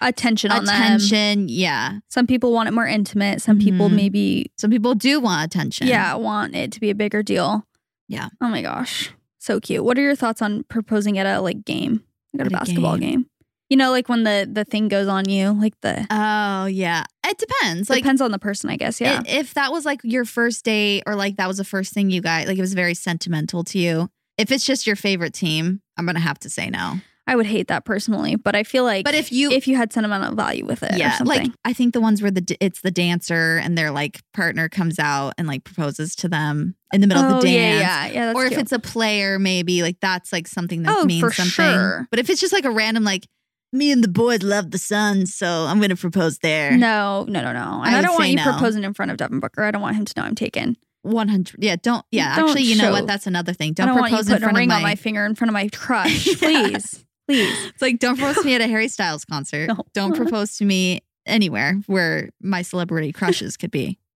Attention 0.00 0.50
on 0.50 0.64
them. 0.64 0.74
attention. 0.74 1.48
Yeah. 1.48 1.98
Some 2.08 2.26
people 2.26 2.52
want 2.52 2.68
it 2.68 2.72
more 2.72 2.86
intimate. 2.86 3.42
Some 3.42 3.58
people 3.58 3.88
Mhm. 3.88 3.94
maybe, 3.94 4.52
Some 4.56 4.70
people 4.70 4.94
do 4.94 5.20
want 5.20 5.44
attention. 5.44 5.86
yeah, 5.88 6.14
want 6.14 6.54
it 6.54 6.72
to 6.72 6.80
be 6.80 6.90
a 6.90 6.94
bigger 6.94 7.22
deal. 7.22 7.66
Yeah. 8.08 8.28
Oh 8.40 8.48
my 8.48 8.62
gosh. 8.62 9.10
So 9.38 9.60
cute. 9.60 9.84
What 9.84 9.98
are 9.98 10.02
your 10.02 10.16
thoughts 10.16 10.40
on 10.42 10.64
proposing 10.64 11.18
at 11.18 11.26
a 11.26 11.40
like 11.40 11.64
game? 11.64 12.02
Like 12.32 12.40
at 12.46 12.52
a 12.52 12.54
At 12.56 12.62
a 12.62 12.64
basketball 12.64 12.96
game. 12.98 13.10
game. 13.10 13.26
You 13.70 13.76
know, 13.76 13.90
like 13.90 14.08
when 14.08 14.22
the 14.24 14.48
the 14.50 14.64
thing 14.64 14.88
goes 14.88 15.08
on 15.08 15.28
you, 15.28 15.50
like 15.50 15.74
the 15.82 16.06
Oh 16.10 16.66
yeah, 16.66 17.04
it 17.26 17.36
depends. 17.38 17.90
Like 17.90 18.02
depends 18.02 18.22
on 18.22 18.30
the 18.30 18.38
person, 18.38 18.70
I 18.70 18.76
guess. 18.76 19.00
Yeah. 19.00 19.20
i- 19.26 19.28
if 19.30 19.52
that 19.54 19.72
was 19.72 19.84
like 19.84 20.00
your 20.04 20.24
first 20.24 20.64
date, 20.64 21.02
or 21.06 21.14
like 21.16 21.36
that 21.36 21.48
was 21.48 21.58
the 21.58 21.64
first 21.64 21.92
thing 21.92 22.08
you 22.10 22.20
got 22.22 22.46
like, 22.46 22.56
it 22.56 22.62
was 22.62 22.72
very 22.74 22.94
sentimental 22.94 23.64
to 23.64 23.78
you. 23.78 24.08
If 24.38 24.50
it's 24.52 24.64
just 24.64 24.86
your 24.86 24.96
favorite 24.96 25.34
team, 25.34 25.82
I'm 25.98 26.06
gonna 26.06 26.20
have 26.20 26.38
to 26.40 26.50
say 26.50 26.70
no. 26.70 27.00
I 27.28 27.36
would 27.36 27.46
hate 27.46 27.68
that 27.68 27.84
personally, 27.84 28.36
but 28.36 28.56
I 28.56 28.62
feel 28.64 28.84
like 28.84 29.04
But 29.04 29.14
if 29.14 29.30
you, 29.30 29.50
if 29.50 29.68
you 29.68 29.76
had 29.76 29.92
sentimental 29.92 30.34
value 30.34 30.64
with 30.64 30.82
it, 30.82 30.94
or 30.94 30.96
yeah, 30.96 31.18
something. 31.18 31.42
like 31.44 31.52
I 31.64 31.72
think 31.74 31.92
the 31.92 32.00
ones 32.00 32.22
where 32.22 32.30
the 32.30 32.56
it's 32.58 32.80
the 32.80 32.90
dancer 32.90 33.58
and 33.62 33.76
their 33.76 33.90
like 33.90 34.20
partner 34.34 34.68
comes 34.68 34.98
out 34.98 35.34
and 35.38 35.46
like 35.46 35.62
proposes 35.64 36.14
to 36.16 36.28
them 36.28 36.74
in 36.92 37.00
the 37.02 37.06
middle 37.06 37.22
of 37.22 37.32
oh 37.32 37.40
the 37.42 37.50
yeah, 37.50 37.60
dance. 37.60 37.80
yeah, 37.82 38.06
yeah. 38.20 38.26
That's 38.26 38.36
or 38.38 38.46
if 38.46 38.56
it's 38.58 38.72
a 38.72 38.78
player, 38.78 39.38
maybe 39.38 39.82
like 39.82 39.98
that's 40.00 40.32
like 40.32 40.48
something 40.48 40.82
that 40.84 40.96
Oh, 40.98 41.04
means 41.04 41.20
for 41.20 41.30
something. 41.30 41.50
sure. 41.52 42.06
But 42.10 42.18
if 42.18 42.30
it's 42.30 42.40
just 42.40 42.52
like 42.54 42.64
a 42.64 42.70
random 42.70 43.04
like 43.04 43.26
me 43.74 43.92
and 43.92 44.02
the 44.02 44.08
boys 44.08 44.42
love 44.42 44.70
the 44.70 44.78
sun, 44.78 45.26
so 45.26 45.46
I'm 45.68 45.78
gonna 45.80 45.96
propose 45.96 46.38
there. 46.38 46.70
no, 46.78 47.26
no, 47.28 47.42
no, 47.42 47.52
no, 47.52 47.82
and 47.84 47.94
I 47.94 47.98
I, 47.98 48.00
don't 48.02 48.14
want 48.14 48.30
you 48.30 48.36
no. 48.36 48.44
proposing 48.44 48.84
in 48.84 48.94
front 48.94 49.10
of 49.10 49.18
Devin 49.18 49.40
Booker. 49.40 49.62
I 49.62 49.70
don't 49.70 49.82
want 49.82 49.96
him 49.96 50.06
to 50.06 50.14
know 50.16 50.24
I'm 50.26 50.34
taken. 50.34 50.78
one 51.02 51.28
hundred. 51.28 51.62
Yeah, 51.62 51.76
don't. 51.82 52.02
Yeah, 52.10 52.34
Don't 52.36 52.48
actually, 52.48 52.62
you 52.64 52.76
know 52.80 52.90
what? 52.92 53.06
That's 53.06 53.26
another 53.26 53.52
thing. 53.52 53.74
Don't, 53.74 53.88
don't 53.88 53.98
propose 53.98 54.28
in 54.30 54.36
putting 54.36 54.36
a 54.36 54.46
front 54.46 54.56
ring 54.56 54.70
of 54.70 54.76
on 54.78 54.82
my 54.82 54.94
finger 54.94 55.26
in 55.26 55.34
front 55.34 55.50
of 55.50 55.52
my 55.52 55.68
crush, 55.68 56.24
please, 56.38 57.04
please. 57.28 57.66
It's 57.66 57.82
like 57.82 57.98
don't 57.98 58.16
propose 58.18 58.36
to 58.36 58.44
me 58.44 58.54
at 58.54 58.60
a 58.60 58.66
Harry 58.66 58.88
Styles 58.88 59.24
concert. 59.24 59.68
No. 59.68 59.84
Don't 59.92 60.16
propose 60.22 60.56
to 60.58 60.64
me 60.64 61.00
anywhere 61.26 61.74
where 61.86 62.30
my 62.40 62.62
celebrity 62.62 63.12
crushes 63.12 63.56
could 63.56 63.70
be. 63.70 63.98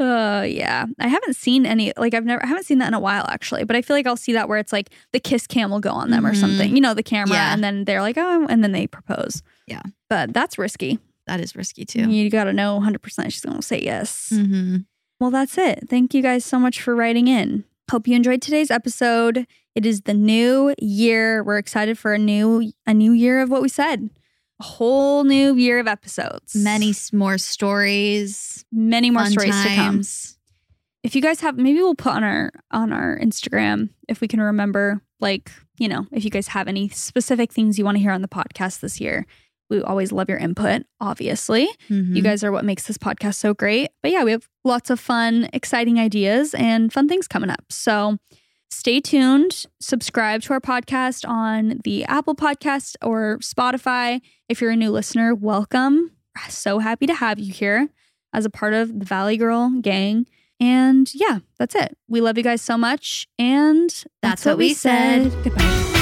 Uh, 0.00 0.42
yeah. 0.48 0.86
I 0.98 1.06
haven't 1.06 1.34
seen 1.34 1.64
any. 1.64 1.92
Like 1.96 2.12
I've 2.14 2.24
never, 2.24 2.42
I 2.42 2.48
haven't 2.48 2.64
seen 2.64 2.78
that 2.78 2.88
in 2.88 2.94
a 2.94 2.98
while 2.98 3.24
actually. 3.28 3.62
But 3.62 3.76
I 3.76 3.82
feel 3.82 3.94
like 3.94 4.06
I'll 4.06 4.16
see 4.16 4.32
that 4.32 4.48
where 4.48 4.58
it's 4.58 4.72
like 4.72 4.90
the 5.12 5.20
kiss 5.20 5.46
cam 5.46 5.70
will 5.70 5.78
go 5.80 5.92
on 5.92 6.10
them 6.10 6.26
or 6.26 6.32
Mhm. 6.32 6.40
something. 6.40 6.74
You 6.74 6.80
know, 6.80 6.92
the 6.94 7.04
camera, 7.04 7.36
Yeah. 7.36 7.52
and 7.52 7.62
then 7.62 7.84
they're 7.84 8.00
like, 8.00 8.16
oh, 8.18 8.46
and 8.48 8.64
then 8.64 8.72
they 8.72 8.88
propose. 8.88 9.42
Yeah. 9.68 9.82
But 10.10 10.32
that's 10.32 10.58
risky. 10.58 10.98
That 11.28 11.38
is 11.38 11.54
risky 11.54 11.84
too. 11.84 12.10
You 12.10 12.30
got 12.30 12.44
to 12.44 12.52
know 12.52 12.74
100 12.76 13.00
percent 13.00 13.32
she's 13.32 13.42
gonna 13.42 13.62
say 13.62 13.80
yes. 13.80 14.30
Mm-hmm. 14.34 14.78
Well, 15.20 15.30
that's 15.30 15.56
it. 15.56 15.84
Thank 15.88 16.14
you 16.14 16.22
guys 16.22 16.44
so 16.44 16.58
much 16.58 16.80
for 16.80 16.96
writing 16.96 17.28
in. 17.28 17.62
Hope 17.88 18.08
you 18.08 18.16
enjoyed 18.16 18.42
today's 18.42 18.70
episode. 18.72 19.46
It 19.74 19.86
is 19.86 20.02
the 20.02 20.14
new 20.14 20.74
year. 20.78 21.42
We're 21.42 21.58
excited 21.58 21.98
for 21.98 22.12
a 22.12 22.18
new 22.18 22.72
a 22.86 22.94
new 22.94 23.12
year 23.12 23.40
of 23.40 23.50
what 23.50 23.62
we 23.62 23.68
said. 23.68 24.10
A 24.60 24.64
whole 24.64 25.24
new 25.24 25.54
year 25.56 25.78
of 25.80 25.88
episodes. 25.88 26.54
Many 26.54 26.92
more 27.12 27.38
stories. 27.38 28.64
many 28.70 29.10
more 29.10 29.26
stories 29.26 29.60
to 29.62 29.74
come. 29.74 30.02
If 31.02 31.16
you 31.16 31.22
guys 31.22 31.40
have 31.40 31.56
maybe 31.56 31.78
we'll 31.80 31.94
put 31.94 32.12
on 32.12 32.22
our 32.22 32.52
on 32.70 32.92
our 32.92 33.18
Instagram 33.18 33.90
if 34.08 34.20
we 34.20 34.28
can 34.28 34.40
remember 34.40 35.00
like, 35.20 35.50
you 35.78 35.88
know, 35.88 36.06
if 36.12 36.24
you 36.24 36.30
guys 36.30 36.48
have 36.48 36.68
any 36.68 36.88
specific 36.88 37.52
things 37.52 37.78
you 37.78 37.84
want 37.84 37.96
to 37.96 38.00
hear 38.02 38.10
on 38.12 38.22
the 38.22 38.28
podcast 38.28 38.80
this 38.80 39.00
year. 39.00 39.26
We 39.70 39.80
always 39.80 40.12
love 40.12 40.28
your 40.28 40.36
input, 40.36 40.82
obviously. 41.00 41.66
Mhm. 41.88 42.14
You 42.14 42.22
guys 42.22 42.44
are 42.44 42.52
what 42.52 42.64
makes 42.64 42.86
this 42.86 42.98
podcast 42.98 43.36
so 43.36 43.54
great. 43.54 43.88
But 44.02 44.10
yeah, 44.10 44.22
we 44.22 44.30
have 44.32 44.46
lots 44.64 44.90
of 44.90 45.00
fun, 45.00 45.48
exciting 45.54 45.98
ideas 45.98 46.52
and 46.54 46.92
fun 46.92 47.08
things 47.08 47.26
coming 47.26 47.48
up. 47.48 47.64
So 47.70 48.18
stay 48.72 49.00
tuned. 49.00 49.66
Subscribe 49.80 50.42
to 50.42 50.54
our 50.54 50.60
podcast 50.60 51.28
on 51.28 51.80
the 51.84 52.04
Apple 52.04 52.34
Podcast 52.34 52.96
or 53.02 53.38
Spotify. 53.38 54.20
If 54.48 54.60
you're 54.60 54.70
a 54.70 54.76
new 54.76 54.90
listener, 54.90 55.34
welcome. 55.34 56.10
So 56.48 56.78
happy 56.78 57.06
to 57.06 57.14
have 57.14 57.38
you 57.38 57.52
here 57.52 57.88
as 58.32 58.46
a 58.46 58.50
part 58.50 58.72
of 58.72 58.98
the 58.98 59.04
Valley 59.04 59.36
Girl 59.36 59.70
gang. 59.80 60.26
And 60.58 61.12
yeah, 61.14 61.40
that's 61.58 61.74
it. 61.74 61.96
We 62.08 62.20
love 62.20 62.38
you 62.38 62.44
guys 62.44 62.62
so 62.62 62.78
much. 62.78 63.28
And 63.38 63.90
that's, 64.22 64.44
what 64.46 64.58
we 64.58 64.72
said. 64.72 65.30
Goodbye. 65.44 66.01